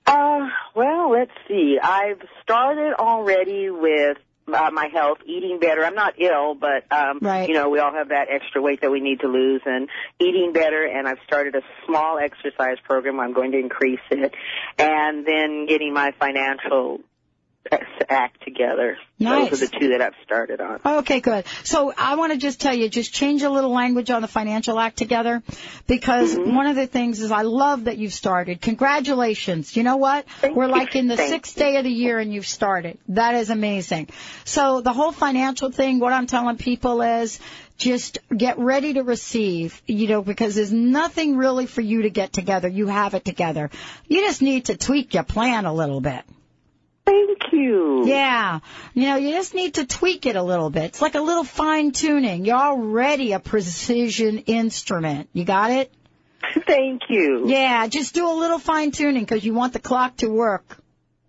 Uh, 0.06 0.48
well, 0.74 1.10
let's 1.10 1.32
see. 1.48 1.78
I've 1.82 2.20
started 2.42 2.94
already 2.98 3.70
with 3.70 4.18
uh, 4.46 4.70
my 4.72 4.88
health, 4.92 5.18
eating 5.24 5.58
better. 5.58 5.84
I'm 5.84 5.94
not 5.94 6.20
ill, 6.20 6.54
but 6.54 6.84
um, 6.92 7.18
Right. 7.22 7.48
you 7.48 7.54
know, 7.54 7.70
we 7.70 7.78
all 7.78 7.92
have 7.92 8.10
that 8.10 8.26
extra 8.30 8.60
weight 8.60 8.82
that 8.82 8.90
we 8.90 9.00
need 9.00 9.20
to 9.20 9.28
lose, 9.28 9.62
and 9.64 9.88
eating 10.20 10.52
better. 10.52 10.84
And 10.84 11.08
I've 11.08 11.18
started 11.26 11.54
a 11.54 11.62
small 11.86 12.18
exercise 12.18 12.76
program. 12.84 13.18
I'm 13.20 13.32
going 13.32 13.52
to 13.52 13.58
increase 13.58 14.00
it, 14.10 14.34
and 14.78 15.26
then 15.26 15.66
getting 15.66 15.94
my 15.94 16.12
financial 16.20 17.00
act 18.08 18.42
together. 18.44 18.98
Nice. 19.18 19.50
Those 19.50 19.62
are 19.62 19.66
the 19.66 19.78
two 19.78 19.88
that 19.88 20.02
I've 20.02 20.14
started 20.24 20.60
on. 20.60 20.80
Okay, 20.84 21.20
good. 21.20 21.44
So 21.64 21.92
I 21.96 22.16
want 22.16 22.32
to 22.32 22.38
just 22.38 22.60
tell 22.60 22.74
you, 22.74 22.88
just 22.88 23.14
change 23.14 23.42
a 23.42 23.50
little 23.50 23.72
language 23.72 24.10
on 24.10 24.22
the 24.22 24.28
financial 24.28 24.78
act 24.78 24.96
together, 24.98 25.42
because 25.86 26.34
Mm-hmm. 26.34 26.54
one 26.54 26.66
of 26.66 26.76
the 26.76 26.86
things 26.86 27.20
is 27.20 27.30
I 27.30 27.42
love 27.42 27.84
that 27.84 27.96
you've 27.98 28.12
started. 28.12 28.60
Congratulations. 28.60 29.76
You 29.76 29.82
know 29.82 29.96
what? 29.96 30.26
We're 30.42 30.66
like 30.66 30.94
in 30.96 31.08
the 31.08 31.16
Thank 31.16 31.30
sixth 31.30 31.56
day 31.56 31.76
of 31.76 31.84
the 31.84 31.90
year 31.90 32.18
and 32.18 32.32
you've 32.32 32.46
started. 32.46 32.98
That 33.08 33.34
is 33.34 33.50
amazing. 33.50 34.08
So 34.44 34.80
the 34.80 34.92
whole 34.92 35.12
financial 35.12 35.70
thing, 35.70 36.00
what 36.00 36.12
I'm 36.12 36.26
telling 36.26 36.56
people 36.56 37.02
is 37.02 37.40
just 37.78 38.18
get 38.36 38.58
ready 38.58 38.94
to 38.94 39.02
receive, 39.02 39.80
you 39.86 40.08
know, 40.08 40.22
because 40.22 40.54
there's 40.54 40.72
nothing 40.72 41.36
really 41.36 41.66
for 41.66 41.80
you 41.80 42.02
to 42.02 42.10
get 42.10 42.32
together. 42.32 42.68
You 42.68 42.86
have 42.86 43.14
it 43.14 43.24
together. 43.24 43.70
You 44.06 44.20
just 44.20 44.42
need 44.42 44.66
to 44.66 44.76
tweak 44.76 45.14
your 45.14 45.24
plan 45.24 45.66
a 45.66 45.74
little 45.74 46.00
bit. 46.00 46.22
Thank 47.06 47.52
you. 47.52 48.06
Yeah. 48.06 48.60
You 48.94 49.08
know, 49.08 49.16
you 49.16 49.32
just 49.32 49.54
need 49.54 49.74
to 49.74 49.86
tweak 49.86 50.26
it 50.26 50.36
a 50.36 50.42
little 50.42 50.70
bit. 50.70 50.84
It's 50.84 51.02
like 51.02 51.14
a 51.14 51.20
little 51.20 51.44
fine 51.44 51.92
tuning. 51.92 52.44
You're 52.44 52.56
already 52.56 53.32
a 53.32 53.40
precision 53.40 54.38
instrument. 54.38 55.28
You 55.32 55.44
got 55.44 55.70
it? 55.70 55.92
Thank 56.66 57.02
you. 57.08 57.44
Yeah, 57.46 57.86
just 57.88 58.14
do 58.14 58.28
a 58.28 58.32
little 58.32 58.58
fine 58.58 58.90
tuning 58.90 59.24
because 59.24 59.44
you 59.44 59.54
want 59.54 59.72
the 59.72 59.78
clock 59.78 60.16
to 60.18 60.28
work 60.28 60.78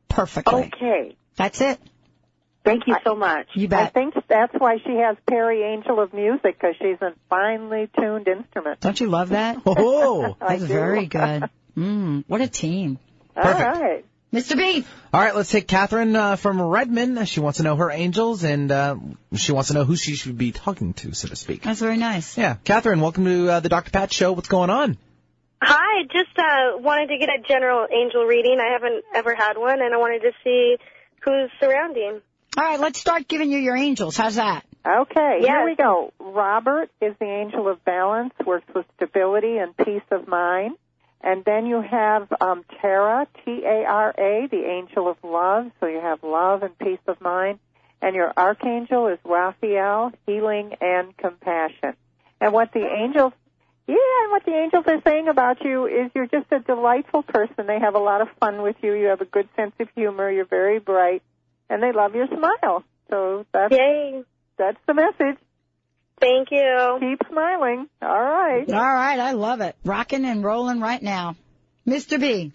perfectly. 0.08 0.72
Okay. 0.74 1.18
That's 1.36 1.60
it. 1.62 1.80
Thank 2.64 2.88
you 2.88 2.96
so 3.04 3.16
much. 3.16 3.48
You 3.54 3.68
bet. 3.68 3.82
I 3.82 3.90
think 3.90 4.16
that's 4.28 4.54
why 4.58 4.78
she 4.84 4.94
has 4.96 5.18
Perry 5.30 5.62
Angel 5.62 6.00
of 6.00 6.14
Music, 6.14 6.58
because 6.60 6.76
she's 6.82 7.00
a 7.00 7.14
finely 7.30 7.90
tuned 8.00 8.28
instrument. 8.28 8.80
Don't 8.80 9.00
you 9.00 9.08
love 9.08 9.30
that? 9.30 9.58
Oh, 9.68 10.36
I 10.42 10.58
That's 10.58 10.62
do. 10.62 10.68
very 10.68 11.06
good. 11.06 11.44
Mm, 11.78 12.24
what 12.28 12.42
a 12.42 12.48
team. 12.48 12.98
Perfect. 13.36 13.62
All 13.62 13.82
right. 13.82 14.06
Mr. 14.36 14.58
B. 14.58 14.86
All 15.14 15.22
right, 15.22 15.34
let's 15.34 15.50
take 15.50 15.66
Catherine 15.66 16.14
uh, 16.14 16.36
from 16.36 16.62
Redmond. 16.62 17.26
She 17.30 17.40
wants 17.40 17.58
to 17.60 17.64
know 17.64 17.78
her 17.78 17.90
angels, 17.90 18.44
and 18.44 18.70
uh, 18.70 18.98
she 19.34 19.54
wants 19.54 19.70
to 19.70 19.74
know 19.76 19.86
who 19.86 19.96
she 19.96 20.16
should 20.16 20.38
be 20.38 20.52
talking 20.52 20.94
to, 20.96 21.14
so 21.14 21.30
to 21.30 21.38
speak. 21.38 21.62
That's 21.64 21.80
very 21.80 21.96
nice. 21.96 22.38
Yeah, 22.38 22.58
Catherine, 22.66 23.00
welcome 23.00 23.24
to 23.24 23.50
uh, 23.50 23.60
the 23.62 23.70
Dr. 23.70 23.92
Pat 23.92 24.12
Show. 24.12 24.34
What's 24.34 24.50
going 24.50 24.70
on? 24.70 24.98
Hi, 25.62 26.04
just 26.12 26.38
uh, 26.38 26.78
wanted 26.80 27.08
to 27.08 27.18
get 27.18 27.30
a 27.30 27.42
general 27.48 27.88
angel 27.90 28.26
reading. 28.26 28.60
I 28.60 28.74
haven't 28.74 29.06
ever 29.16 29.34
had 29.34 29.58
one, 29.58 29.82
and 29.82 29.94
I 29.94 29.98
wanted 29.98 30.20
to 30.24 30.32
see 30.44 30.76
who's 31.24 31.50
surrounding. 31.62 32.20
All 32.58 32.64
right, 32.64 32.80
let's 32.80 33.00
start 33.00 33.30
giving 33.30 33.54
you 33.54 33.60
your 33.60 33.78
angels. 33.78 34.18
How's 34.18 34.36
that? 34.36 34.66
Okay, 34.86 35.38
Yes. 35.42 35.48
here 35.48 35.66
we 35.66 35.76
go. 35.78 36.12
Robert 36.20 36.90
is 37.02 37.16
the 37.20 37.26
angel 37.26 37.70
of 37.70 37.84
balance, 37.86 38.34
works 38.46 38.68
with 38.76 38.86
stability 38.98 39.58
and 39.60 39.76
peace 39.78 40.04
of 40.12 40.28
mind. 40.28 40.76
And 41.26 41.44
then 41.44 41.66
you 41.66 41.82
have 41.82 42.32
um, 42.40 42.64
Tara, 42.80 43.26
T-A-R-A, 43.44 44.48
the 44.52 44.64
angel 44.64 45.10
of 45.10 45.18
love. 45.24 45.72
So 45.80 45.88
you 45.88 46.00
have 46.00 46.22
love 46.22 46.62
and 46.62 46.78
peace 46.78 47.00
of 47.08 47.20
mind. 47.20 47.58
And 48.00 48.16
your 48.16 48.32
archangel 48.38 49.08
is 49.08 49.18
Raphael, 49.26 50.12
healing 50.28 50.74
and 50.80 51.18
compassion. 51.18 51.96
And 52.40 52.54
what 52.54 52.72
the 52.74 52.86
angels, 52.86 53.34
yeah, 53.88 53.96
and 54.24 54.32
what 54.32 54.46
the 54.46 54.54
angels 54.54 54.84
are 54.86 55.02
saying 55.04 55.28
about 55.28 55.66
you 55.66 55.88
is 55.88 56.12
you're 56.14 56.28
just 56.28 56.52
a 56.52 56.60
delightful 56.60 57.24
person. 57.24 57.66
They 57.66 57.80
have 57.80 57.96
a 57.96 58.00
lot 58.00 58.22
of 58.22 58.28
fun 58.40 58.62
with 58.62 58.76
you. 58.84 58.94
You 58.94 59.08
have 59.08 59.22
a 59.22 59.26
good 59.26 59.50
sense 59.56 59.74
of 59.80 59.88
humor. 59.96 60.30
You're 60.30 60.46
very 60.46 60.78
bright, 60.78 61.24
and 61.72 61.82
they 61.82 61.92
love 61.92 62.14
your 62.14 62.28
smile. 62.28 62.84
So 63.10 63.48
that's 63.52 63.74
Yay. 63.74 64.24
that's 64.58 64.78
the 64.86 64.94
message. 64.94 65.40
Thank 66.20 66.50
you. 66.52 66.98
Keep 67.00 67.22
smiling. 67.30 67.88
All 68.02 68.22
right. 68.22 68.70
All 68.70 68.76
right, 68.76 69.20
I 69.20 69.32
love 69.34 69.62
it. 69.62 69.76
Rocking 69.84 70.26
and 70.26 70.44
rolling 70.44 70.80
right 70.80 71.02
now. 71.02 71.36
Mr. 71.88 72.20
B. 72.20 72.52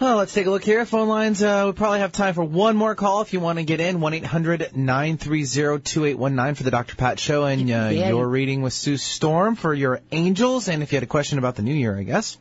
Oh, 0.00 0.16
let's 0.16 0.34
take 0.34 0.46
a 0.46 0.50
look 0.50 0.64
here. 0.64 0.84
Phone 0.84 1.08
lines, 1.08 1.42
uh, 1.42 1.62
we 1.66 1.72
probably 1.72 2.00
have 2.00 2.10
time 2.12 2.34
for 2.34 2.42
one 2.42 2.76
more 2.76 2.94
call 2.96 3.20
if 3.22 3.32
you 3.32 3.40
want 3.40 3.58
to 3.58 3.64
get 3.64 3.80
in. 3.80 3.98
1-800-930-2819 3.98 6.56
for 6.56 6.62
the 6.64 6.70
Dr. 6.70 6.96
Pat 6.96 7.20
Show 7.20 7.44
and 7.44 7.62
uh, 7.62 7.64
Yeah. 7.92 8.08
your 8.08 8.28
reading 8.28 8.62
with 8.62 8.72
Sue 8.72 8.96
Storm 8.96 9.54
for 9.54 9.72
your 9.72 10.00
angels. 10.10 10.68
And 10.68 10.82
if 10.82 10.90
you 10.92 10.96
had 10.96 11.04
a 11.04 11.06
question 11.06 11.38
about 11.38 11.54
the 11.56 11.62
new 11.62 11.74
year, 11.74 11.96
I 11.96 12.02
guess. 12.02 12.36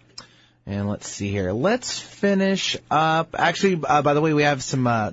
And 0.65 0.89
let's 0.89 1.07
see 1.07 1.29
here. 1.29 1.51
Let's 1.51 1.99
finish 1.99 2.77
up. 2.89 3.35
Actually, 3.37 3.79
uh, 3.87 4.01
by 4.01 4.13
the 4.15 4.21
way, 4.21 4.33
we 4.33 4.43
have 4.43 4.63
some, 4.63 4.87
uh, 4.87 5.11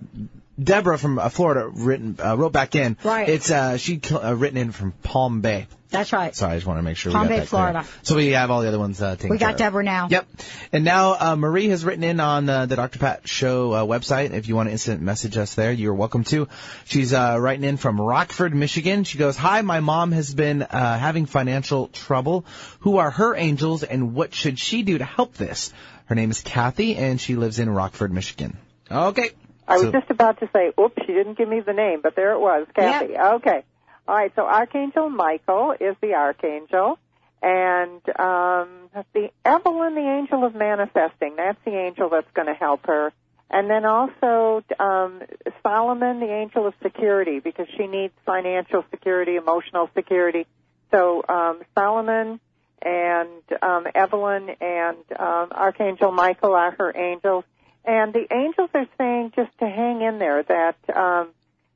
Deborah 0.62 0.98
from 0.98 1.18
uh, 1.18 1.28
Florida 1.28 1.68
written, 1.68 2.16
uh, 2.22 2.36
wrote 2.36 2.52
back 2.52 2.74
in. 2.74 2.96
Right. 3.04 3.28
It's, 3.28 3.50
uh, 3.50 3.76
she 3.76 4.00
uh, 4.10 4.34
written 4.34 4.58
in 4.58 4.72
from 4.72 4.92
Palm 4.92 5.40
Bay. 5.40 5.68
That's 5.90 6.12
right. 6.12 6.36
Sorry, 6.36 6.52
I 6.52 6.56
just 6.56 6.66
want 6.66 6.78
to 6.78 6.82
make 6.82 6.98
sure 6.98 7.12
Palm 7.12 7.22
we 7.22 7.28
got 7.28 7.34
Bay, 7.34 7.40
that 7.40 7.48
clear. 7.48 7.60
Florida. 7.60 7.88
So 8.02 8.16
we 8.16 8.28
have 8.32 8.50
all 8.50 8.60
the 8.60 8.68
other 8.68 8.78
ones 8.78 9.00
uh, 9.00 9.16
taken 9.16 9.30
We 9.30 9.38
got. 9.38 9.56
Deborah 9.56 9.82
now. 9.82 10.08
Yep. 10.10 10.28
And 10.72 10.84
now 10.84 11.16
uh, 11.18 11.36
Marie 11.36 11.68
has 11.68 11.84
written 11.84 12.04
in 12.04 12.20
on 12.20 12.48
uh, 12.48 12.66
the 12.66 12.76
Dr. 12.76 12.98
Pat 12.98 13.26
Show 13.26 13.72
uh, 13.72 13.84
website. 13.84 14.32
If 14.32 14.48
you 14.48 14.56
want 14.56 14.68
to 14.68 14.72
instant 14.72 15.00
message 15.00 15.38
us 15.38 15.54
there, 15.54 15.72
you're 15.72 15.94
welcome 15.94 16.24
to. 16.24 16.48
She's 16.84 17.14
uh, 17.14 17.38
writing 17.40 17.64
in 17.64 17.78
from 17.78 17.98
Rockford, 17.98 18.54
Michigan. 18.54 19.04
She 19.04 19.16
goes, 19.16 19.36
"Hi, 19.36 19.62
my 19.62 19.80
mom 19.80 20.12
has 20.12 20.34
been 20.34 20.62
uh, 20.62 20.98
having 20.98 21.24
financial 21.24 21.88
trouble. 21.88 22.44
Who 22.80 22.98
are 22.98 23.10
her 23.10 23.34
angels, 23.34 23.82
and 23.82 24.14
what 24.14 24.34
should 24.34 24.58
she 24.58 24.82
do 24.82 24.98
to 24.98 25.04
help 25.04 25.34
this?" 25.34 25.72
Her 26.04 26.14
name 26.14 26.30
is 26.30 26.42
Kathy, 26.42 26.96
and 26.96 27.18
she 27.18 27.34
lives 27.34 27.58
in 27.58 27.70
Rockford, 27.70 28.12
Michigan. 28.12 28.58
Okay. 28.90 29.30
I 29.68 29.74
was 29.74 29.82
So- 29.84 29.92
just 29.92 30.10
about 30.10 30.40
to 30.40 30.48
say, 30.52 30.72
oops, 30.80 30.96
she 31.06 31.12
didn't 31.12 31.36
give 31.36 31.48
me 31.48 31.60
the 31.60 31.74
name, 31.74 32.00
but 32.02 32.16
there 32.16 32.32
it 32.32 32.40
was, 32.40 32.66
Kathy. 32.74 33.16
Okay. 33.16 33.62
All 34.08 34.16
right, 34.16 34.32
so 34.34 34.46
Archangel 34.46 35.10
Michael 35.10 35.74
is 35.78 35.94
the 36.00 36.14
Archangel. 36.14 36.98
And 37.40 38.00
um, 38.18 38.90
the 39.12 39.30
Evelyn, 39.44 39.94
the 39.94 40.00
angel 40.00 40.44
of 40.44 40.54
manifesting, 40.56 41.36
that's 41.36 41.58
the 41.64 41.76
angel 41.76 42.08
that's 42.08 42.30
going 42.34 42.48
to 42.48 42.54
help 42.54 42.86
her. 42.86 43.12
And 43.50 43.70
then 43.70 43.84
also 43.84 44.64
um, 44.80 45.22
Solomon, 45.62 46.20
the 46.20 46.32
angel 46.32 46.66
of 46.66 46.74
security, 46.82 47.38
because 47.38 47.66
she 47.76 47.86
needs 47.86 48.12
financial 48.26 48.84
security, 48.90 49.36
emotional 49.36 49.88
security. 49.94 50.46
So 50.90 51.22
um, 51.28 51.60
Solomon 51.76 52.40
and 52.82 53.42
um, 53.62 53.86
Evelyn 53.94 54.48
and 54.60 54.98
um, 55.18 55.48
Archangel 55.52 56.12
Michael 56.12 56.54
are 56.54 56.72
her 56.72 56.96
angels. 56.96 57.44
And 57.84 58.12
the 58.12 58.26
angels 58.32 58.70
are 58.74 58.86
saying 58.98 59.32
just 59.34 59.56
to 59.60 59.66
hang 59.66 60.02
in 60.02 60.18
there 60.18 60.42
that 60.42 60.76
um, 60.94 61.30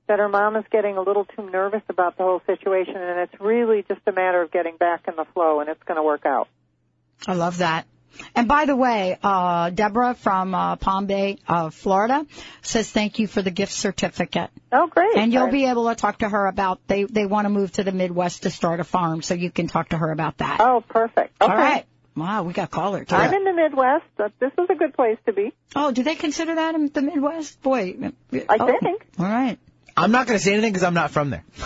that 0.09 0.19
her 0.19 0.29
mom 0.29 0.57
is 0.57 0.65
getting 0.71 0.97
a 0.97 1.01
little 1.01 1.25
too 1.25 1.49
nervous 1.49 1.83
about 1.89 2.19
the 2.19 2.25
whole 2.25 2.43
situation, 2.47 2.97
and 2.97 3.21
it's 3.21 3.41
really 3.41 3.85
just 3.89 4.01
a 4.07 4.13
matter 4.13 4.43
of 4.43 4.51
getting 4.51 4.77
back 4.77 5.05
in 5.09 5.17
the 5.17 5.25
flow, 5.33 5.61
and 5.61 5.71
it's 5.71 5.83
going 5.85 5.97
to 5.97 6.03
work 6.03 6.27
out. 6.27 6.49
I 7.27 7.35
love 7.35 7.59
that. 7.59 7.87
And 8.35 8.47
by 8.47 8.67
the 8.67 8.77
way, 8.77 9.19
uh, 9.23 9.71
Deborah 9.71 10.15
from 10.15 10.55
uh, 10.55 10.77
Palm 10.77 11.07
Bay, 11.07 11.39
uh, 11.49 11.71
Florida, 11.71 12.27
says 12.61 12.91
thank 12.91 13.19
you 13.19 13.27
for 13.27 13.41
the 13.41 13.51
gift 13.51 13.73
certificate. 13.73 14.51
Oh, 14.71 14.87
great! 14.87 15.17
And 15.17 15.33
you'll 15.33 15.51
be 15.51 15.65
able 15.67 15.89
to 15.89 15.95
talk 15.95 16.19
to 16.19 16.29
her 16.29 16.47
about 16.47 16.87
they 16.87 17.05
they 17.05 17.25
want 17.25 17.47
to 17.47 17.49
move 17.49 17.73
to 17.73 17.85
the 17.85 17.93
Midwest 17.93 18.43
to 18.43 18.51
start 18.51 18.81
a 18.81 18.85
farm, 18.85 19.23
so 19.23 19.35
you 19.35 19.51
can 19.51 19.67
talk 19.67 19.91
to 19.91 19.99
her 19.99 20.11
about 20.11 20.39
that. 20.39 20.61
Oh, 20.61 20.83
perfect. 20.87 21.41
Okay. 21.41 21.51
All 21.51 21.57
right. 21.57 21.87
Wow, 22.15 22.43
we 22.43 22.53
got 22.53 22.71
caller. 22.71 23.05
too. 23.05 23.17
I'm 23.17 23.33
in 23.33 23.45
the 23.45 23.53
Midwest. 23.53 24.05
But 24.17 24.33
this 24.39 24.53
is 24.59 24.69
a 24.69 24.75
good 24.75 24.95
place 24.95 25.19
to 25.27 25.33
be. 25.33 25.53
Oh, 25.75 25.93
do 25.93 26.03
they 26.03 26.15
consider 26.15 26.55
that 26.55 26.75
in 26.75 26.89
the 26.89 27.03
Midwest? 27.03 27.63
Boy, 27.63 27.97
I 28.33 28.57
oh, 28.61 28.79
think. 28.81 29.07
All 29.19 29.27
right. 29.27 29.59
I'm 29.97 30.11
not 30.11 30.27
going 30.27 30.39
to 30.39 30.43
say 30.45 30.53
anything 30.53 30.73
because 30.73 30.85
I'm 30.85 30.95
not 30.95 31.11
from 31.11 31.31
there. 31.31 31.45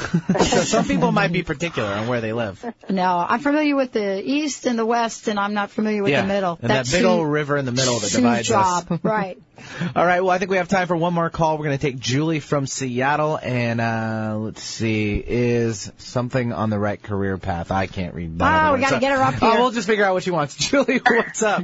so 0.41 0.62
some 0.62 0.85
people 0.85 1.12
might 1.12 1.31
be 1.33 1.43
particular 1.45 1.89
on 1.89 2.09
where 2.09 2.20
they 2.20 2.33
live. 2.33 2.64
No, 2.91 3.05
I'm 3.29 3.39
familiar 3.39 3.77
with 3.77 3.93
the 3.93 4.20
East 4.22 4.66
and 4.66 4.77
the 4.79 4.85
West, 4.85 5.29
and 5.29 5.39
I'm 5.39 5.55
not 5.55 5.70
familiar 5.70 6.03
with 6.03 6.11
yeah. 6.11 6.22
the 6.22 6.27
middle. 6.29 6.59
And 6.61 6.70
that 6.70 6.87
big 6.91 7.03
Sue- 7.03 7.07
old 7.07 7.29
river 7.29 7.57
in 7.57 7.64
the 7.66 7.72
middle 7.72 7.95
that 8.01 8.09
Sue's 8.09 8.16
divides 8.16 8.49
job, 8.49 8.91
us. 8.91 8.99
right? 9.05 9.39
All 9.97 10.05
right. 10.05 10.20
Well, 10.20 10.31
I 10.31 10.39
think 10.39 10.51
we 10.51 10.57
have 10.57 10.68
time 10.68 10.89
for 10.89 10.97
one 10.97 11.14
more 11.14 11.31
call. 11.31 11.57
We're 11.57 11.66
going 11.66 11.79
to 11.79 11.83
take 11.83 11.99
Julie 12.01 12.41
from 12.41 12.66
Seattle, 12.66 13.39
and 13.41 13.81
uh 13.81 14.37
let's 14.39 14.62
see, 14.62 15.22
is 15.24 15.93
something 15.99 16.53
on 16.53 16.68
the 16.70 16.79
right 16.79 17.01
career 17.03 17.39
path? 17.39 17.70
I 17.70 17.87
can't 17.87 18.14
read. 18.14 18.37
none 18.37 18.53
of 18.55 18.61
Oh, 18.61 18.66
the 18.72 18.74
we 18.74 18.81
gotta 18.83 18.95
words. 18.97 19.01
get 19.01 19.12
her 19.16 19.22
up 19.22 19.35
Oh, 19.41 19.51
here. 19.53 19.61
we'll 19.61 19.70
just 19.70 19.87
figure 19.87 20.05
out 20.05 20.14
what 20.14 20.24
she 20.24 20.31
wants. 20.33 20.57
Julie, 20.70 21.01
what's 21.07 21.43
up? 21.43 21.62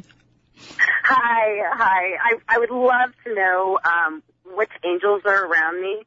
Hi, 1.04 1.62
hi. 1.72 2.16
I 2.22 2.34
I 2.48 2.58
would 2.58 2.70
love 2.70 3.10
to 3.24 3.34
know 3.34 3.78
um, 3.84 4.22
which 4.54 4.70
angels 4.84 5.22
are 5.24 5.44
around 5.46 5.80
me, 5.82 6.02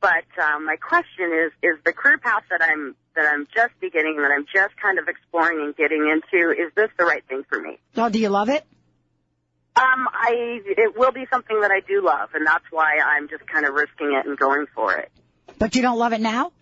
but 0.00 0.24
um, 0.42 0.64
my 0.66 0.76
question 0.76 1.32
is: 1.32 1.52
is 1.62 1.78
the 1.84 1.92
career 1.92 2.18
path 2.18 2.44
that 2.50 2.62
I'm 2.62 2.94
that 3.16 3.26
I'm 3.32 3.46
just 3.54 3.78
beginning, 3.80 4.16
that 4.22 4.30
I'm 4.30 4.46
just 4.52 4.76
kind 4.80 4.98
of 4.98 5.08
exploring 5.08 5.60
and 5.60 5.76
getting 5.76 6.08
into, 6.08 6.50
is 6.52 6.72
this 6.76 6.88
the 6.96 7.04
right 7.04 7.24
thing 7.28 7.42
for 7.48 7.60
me? 7.60 7.78
Oh, 7.96 8.08
do 8.08 8.20
you 8.20 8.28
love 8.28 8.48
it? 8.48 8.64
Um, 9.74 10.08
I 10.12 10.60
it 10.64 10.96
will 10.96 11.12
be 11.12 11.26
something 11.30 11.60
that 11.60 11.70
I 11.70 11.80
do 11.80 12.04
love, 12.04 12.30
and 12.34 12.46
that's 12.46 12.64
why 12.70 12.98
I'm 13.04 13.28
just 13.28 13.46
kind 13.46 13.66
of 13.66 13.74
risking 13.74 14.12
it 14.12 14.26
and 14.26 14.38
going 14.38 14.66
for 14.74 14.94
it. 14.94 15.10
But 15.58 15.74
you 15.74 15.82
don't 15.82 15.98
love 15.98 16.12
it 16.12 16.20
now? 16.20 16.52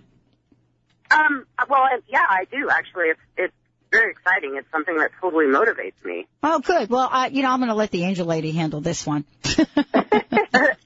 Um, 1.11 1.47
well, 1.69 1.81
I- 1.83 2.01
yeah, 2.09 2.25
I 2.29 2.45
do 2.51 2.69
actually. 2.71 3.09
It's 3.09 3.21
it's 3.37 3.55
very 3.93 4.11
exciting. 4.11 4.57
It's 4.57 4.71
something 4.73 4.97
that 4.99 5.13
totally 5.21 5.47
motivates 5.47 6.05
me. 6.05 6.27
Oh, 6.43 6.59
good. 6.59 6.91
Well, 6.91 7.09
I, 7.11 7.29
you 7.29 7.43
know, 7.43 7.51
I'm 7.51 7.61
going 7.61 7.69
to 7.69 7.75
let 7.75 7.91
the 7.91 8.05
angel 8.05 8.27
lady 8.27 8.53
handle 8.53 8.81
this 8.81 9.07
one. 9.07 9.25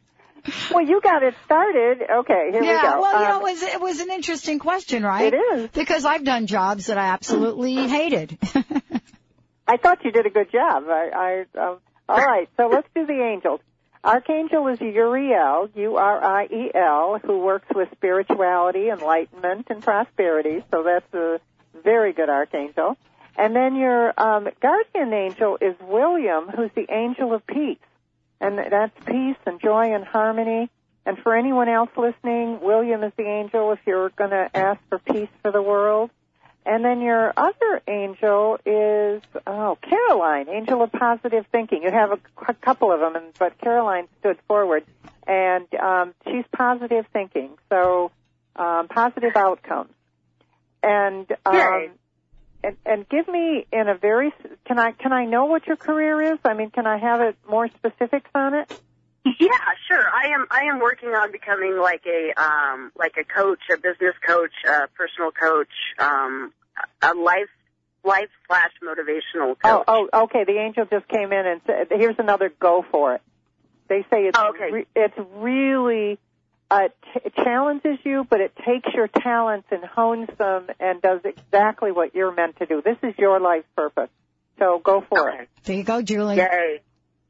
Well, 0.71 0.85
you 0.87 1.01
got 1.01 1.23
it 1.23 1.35
started. 1.45 2.03
Okay, 2.21 2.51
here 2.53 2.63
yeah, 2.63 2.83
we 2.83 2.89
go. 2.95 3.01
well, 3.01 3.21
you 3.21 3.27
Um, 3.27 3.31
know, 3.43 3.47
it 3.47 3.53
was, 3.53 3.63
it 3.63 3.81
was 3.81 4.01
an 4.01 4.11
interesting 4.11 4.59
question, 4.59 5.03
right? 5.03 5.33
It 5.33 5.37
is. 5.37 5.71
Because 5.71 6.05
I've 6.05 6.25
done 6.25 6.47
jobs 6.47 6.87
that 6.87 6.99
I 6.99 7.07
absolutely 7.07 7.75
hated. 7.89 8.39
I 9.67 9.77
thought 9.77 10.05
you 10.05 10.11
did 10.13 10.27
a 10.27 10.31
good 10.31 10.51
job. 10.51 10.85
I, 10.89 11.45
I 11.57 11.61
um, 11.61 11.79
all 12.09 12.17
right, 12.25 12.49
so 12.57 12.67
let's 12.67 12.89
do 12.95 13.07
the 13.07 13.23
angels. 13.23 13.61
Archangel 14.03 14.67
is 14.69 14.81
Uriel, 14.81 15.69
U-R-I-E-L, 15.75 17.21
who 17.23 17.39
works 17.41 17.67
with 17.75 17.89
spirituality, 17.93 18.89
enlightenment, 18.89 19.67
and 19.71 19.83
prosperity. 19.83 20.65
So 20.71 20.83
that's 20.83 21.13
a 21.15 21.39
very 21.85 22.13
good 22.13 22.31
archangel. 22.31 22.97
And 23.37 23.55
then 23.55 23.77
your 23.77 24.13
um, 24.21 24.49
guardian 24.61 25.13
angel 25.13 25.59
is 25.61 25.75
William, 25.81 26.49
who's 26.49 26.71
the 26.75 26.87
angel 26.91 27.33
of 27.33 27.47
peace, 27.47 27.79
and 28.41 28.59
that's 28.59 28.93
peace 29.07 29.37
and 29.47 29.61
joy 29.61 29.95
and 29.95 30.05
harmony. 30.05 30.71
And 31.07 31.19
for 31.19 31.35
anyone 31.35 31.69
else 31.69 31.91
listening, 31.97 32.61
William 32.61 33.03
is 33.03 33.13
the 33.17 33.25
angel 33.25 33.73
if 33.73 33.81
you're 33.87 34.11
going 34.11 34.31
to 34.31 34.51
ask 34.55 34.81
for 34.89 34.99
peace 34.99 35.29
for 35.43 35.51
the 35.51 35.63
world. 35.63 36.11
And 36.67 36.85
then 36.85 37.01
your 37.01 37.33
other 37.37 37.83
angel 37.89 38.59
is 38.67 39.23
oh 39.47 39.79
Caroline, 39.81 40.49
angel 40.51 40.83
of 40.83 40.93
positive 40.93 41.47
thinking. 41.51 41.83
You 41.83 41.91
have 41.91 42.13
a, 42.13 42.19
a 42.49 42.55
couple 42.55 42.93
of 42.93 43.01
them, 43.01 43.17
but 43.39 43.59
Caroline 43.59 44.09
stood 44.21 44.39
forward, 44.47 44.85
and 45.27 45.67
um, 45.75 46.15
she's 46.27 46.45
positive 46.55 47.07
thinking, 47.15 47.57
so 47.71 48.13
um, 48.57 48.89
positive 48.89 49.37
outcomes. 49.37 49.93
And 50.83 51.27
um. 51.47 51.91
And 52.63 52.77
and 52.85 53.09
give 53.09 53.27
me 53.29 53.67
in 53.73 53.89
a 53.89 53.95
very 53.97 54.29
s- 54.29 54.51
can 54.67 54.79
I 54.79 54.93
can 54.93 55.13
I 55.13 55.25
know 55.25 55.45
what 55.47 55.67
your 55.67 55.77
career 55.77 56.21
is? 56.35 56.39
I 56.45 56.55
mean, 56.55 56.71
can 56.71 56.87
I 56.87 56.99
have 56.99 57.21
it 57.21 57.37
more 57.49 57.69
specifics 57.69 58.31
on 58.35 58.55
it? 58.55 58.81
Yeah, 59.39 59.49
sure. 59.89 60.03
I 60.09 60.29
am. 60.35 60.47
I 60.51 60.63
am 60.73 60.81
working 60.81 61.11
on 61.11 61.31
becoming 61.31 61.77
like 61.79 62.03
a 62.07 62.41
um, 62.41 62.91
like 62.97 63.15
a 63.21 63.25
coach, 63.25 63.61
a 63.73 63.77
business 63.77 64.15
coach, 64.27 64.53
a 64.67 64.89
personal 64.97 65.31
coach, 65.31 65.69
um, 65.99 66.53
a 67.03 67.13
life 67.15 67.51
life 68.03 68.31
slash 68.47 68.71
motivational 68.83 69.57
Oh, 69.63 69.85
coach. 69.85 70.09
oh, 70.15 70.23
okay. 70.25 70.45
The 70.45 70.59
angel 70.59 70.87
just 70.91 71.07
came 71.09 71.33
in 71.33 71.47
and 71.47 71.61
said, 71.67 71.89
"Here's 71.91 72.19
another 72.19 72.51
go 72.61 72.83
for 72.91 73.15
it." 73.17 73.21
They 73.89 74.03
say 74.11 74.23
it's 74.25 74.39
Oh, 74.39 74.51
okay. 74.51 74.71
re- 74.73 74.87
it's 74.97 75.15
really 75.35 76.19
uh, 76.71 76.89
t- 77.13 77.21
it 77.25 77.35
challenges 77.35 77.99
you, 78.05 78.27
but 78.29 78.41
it 78.41 78.53
takes 78.65 78.93
your 78.95 79.09
talents 79.09 79.67
and 79.71 79.85
hones 79.85 80.29
them 80.39 80.69
and 80.79 81.03
does 81.03 81.21
exactly 81.25 81.91
what 81.93 82.15
you're 82.15 82.33
meant 82.33 82.57
to 82.59 82.67
do. 82.67 82.81
This 82.83 82.97
is 83.03 83.15
your 83.19 83.41
life 83.41 83.65
purpose. 83.77 84.11
So 84.59 84.79
go 84.79 85.01
for 85.09 85.31
it. 85.31 85.49
There 85.65 85.77
you 85.77 85.85
go, 85.85 86.03
Julie. 86.03 86.37
Yay. 86.37 86.81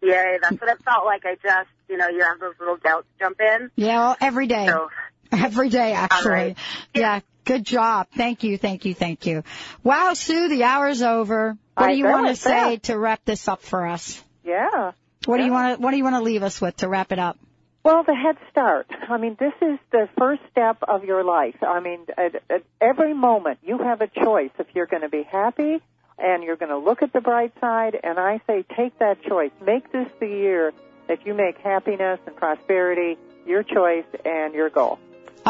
Yay. 0.03 0.39
That's 0.43 0.61
what 0.61 0.71
it 0.71 0.83
felt 0.85 1.05
like. 1.05 1.25
I 1.25 1.37
just, 1.43 1.69
you 1.89 1.97
know, 1.97 2.09
you 2.09 2.23
have 2.23 2.39
those 2.41 2.55
little 2.59 2.77
doubts 2.77 3.07
jump 3.19 3.41
in. 3.41 3.71
Yeah, 3.77 3.99
well, 4.01 4.17
every 4.21 4.47
day. 4.47 4.67
So, 4.67 4.89
Every 5.33 5.69
day, 5.69 5.93
actually. 5.93 6.31
right. 6.31 6.57
Yeah. 6.93 7.21
Good 7.45 7.65
job. 7.65 8.09
Thank 8.17 8.43
you, 8.43 8.59
thank 8.59 8.85
you, 8.85 8.95
thank 8.95 9.27
you. 9.27 9.45
Wow, 9.83 10.13
Sue, 10.15 10.49
the 10.49 10.65
hour's 10.65 11.03
over. 11.03 11.57
What 11.75 11.89
I 11.89 11.93
do 11.93 11.99
you 11.99 12.05
want 12.05 12.27
to 12.29 12.37
say 12.37 12.51
fast. 12.51 12.83
to 12.85 12.99
wrap 12.99 13.25
this 13.25 13.49
up 13.49 13.63
for 13.63 13.87
us? 13.87 14.23
Yeah. 14.45 14.93
What 15.25 15.39
do 15.39 15.45
you 15.45 15.53
want 15.53 15.77
to 15.79 15.83
What 15.83 15.93
do 15.93 15.97
you 15.97 16.05
want 16.05 16.17
to 16.17 16.23
leave 16.23 16.43
us 16.43 16.61
with 16.61 16.77
to 16.79 16.89
wrap 16.89 17.13
it 17.13 17.19
up? 17.19 17.39
Well, 17.83 18.05
the 18.05 18.15
head 18.15 18.37
start. 18.51 18.89
I 19.09 19.17
mean, 19.17 19.37
this 19.39 19.55
is 19.63 19.79
the 19.91 20.09
first 20.19 20.43
step 20.51 20.79
of 20.87 21.05
your 21.05 21.25
life. 21.25 21.57
I 21.63 21.81
mean, 21.81 22.01
at, 22.19 22.43
at 22.51 22.63
every 22.81 23.15
moment 23.15 23.59
you 23.63 23.79
have 23.79 24.03
a 24.03 24.07
choice 24.07 24.51
if 24.59 24.67
you're 24.75 24.87
going 24.87 25.03
to 25.03 25.09
be 25.09 25.23
happy 25.23 25.81
and 26.19 26.43
you're 26.43 26.57
going 26.57 26.71
to 26.71 26.79
look 26.79 27.03
at 27.03 27.15
the 27.15 27.23
bright 27.23 27.55
side. 27.59 27.99
And 28.03 28.19
I 28.19 28.43
say, 28.47 28.65
take 28.77 28.99
that 28.99 29.23
choice. 29.23 29.53
Make 29.65 29.91
this 29.93 30.09
the 30.21 30.27
year 30.27 30.75
that 31.09 31.25
you 31.25 31.33
make 31.33 31.57
happiness 31.59 32.21
and 32.27 32.37
prosperity 32.37 33.17
your 33.47 33.63
choice 33.63 34.05
and 34.27 34.53
your 34.53 34.69
goal. 34.69 34.99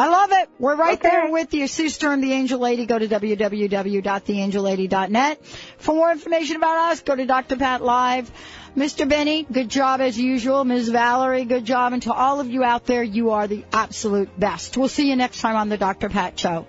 I 0.01 0.07
love 0.09 0.31
it. 0.31 0.49
We're 0.57 0.75
right 0.75 0.97
Okay. 0.97 1.07
there 1.09 1.29
with 1.31 1.53
you. 1.53 1.67
Sue 1.67 1.89
Storm, 1.89 2.21
the 2.21 2.33
Angel 2.33 2.59
Lady. 2.59 2.87
Go 2.87 2.97
to 2.97 3.07
www.theangellady.net. 3.07 5.45
For 5.77 5.93
more 5.93 6.11
information 6.11 6.55
about 6.55 6.91
us, 6.91 7.01
go 7.01 7.15
to 7.15 7.25
Dr. 7.27 7.55
Pat 7.55 7.83
Live. 7.83 8.31
Mr. 8.75 9.07
Benny, 9.07 9.43
good 9.43 9.69
job 9.69 10.01
as 10.01 10.17
usual. 10.17 10.63
Ms. 10.63 10.89
Valerie, 10.89 11.45
good 11.45 11.65
job. 11.65 11.93
And 11.93 12.01
to 12.03 12.13
all 12.13 12.39
of 12.39 12.49
you 12.49 12.63
out 12.63 12.87
there, 12.87 13.03
you 13.03 13.29
are 13.31 13.45
the 13.47 13.63
absolute 13.73 14.39
best. 14.39 14.75
We'll 14.75 14.87
see 14.87 15.07
you 15.07 15.15
next 15.15 15.39
time 15.39 15.55
on 15.55 15.69
the 15.69 15.77
Dr. 15.77 16.09
Pat 16.09 16.39
Show. 16.39 16.65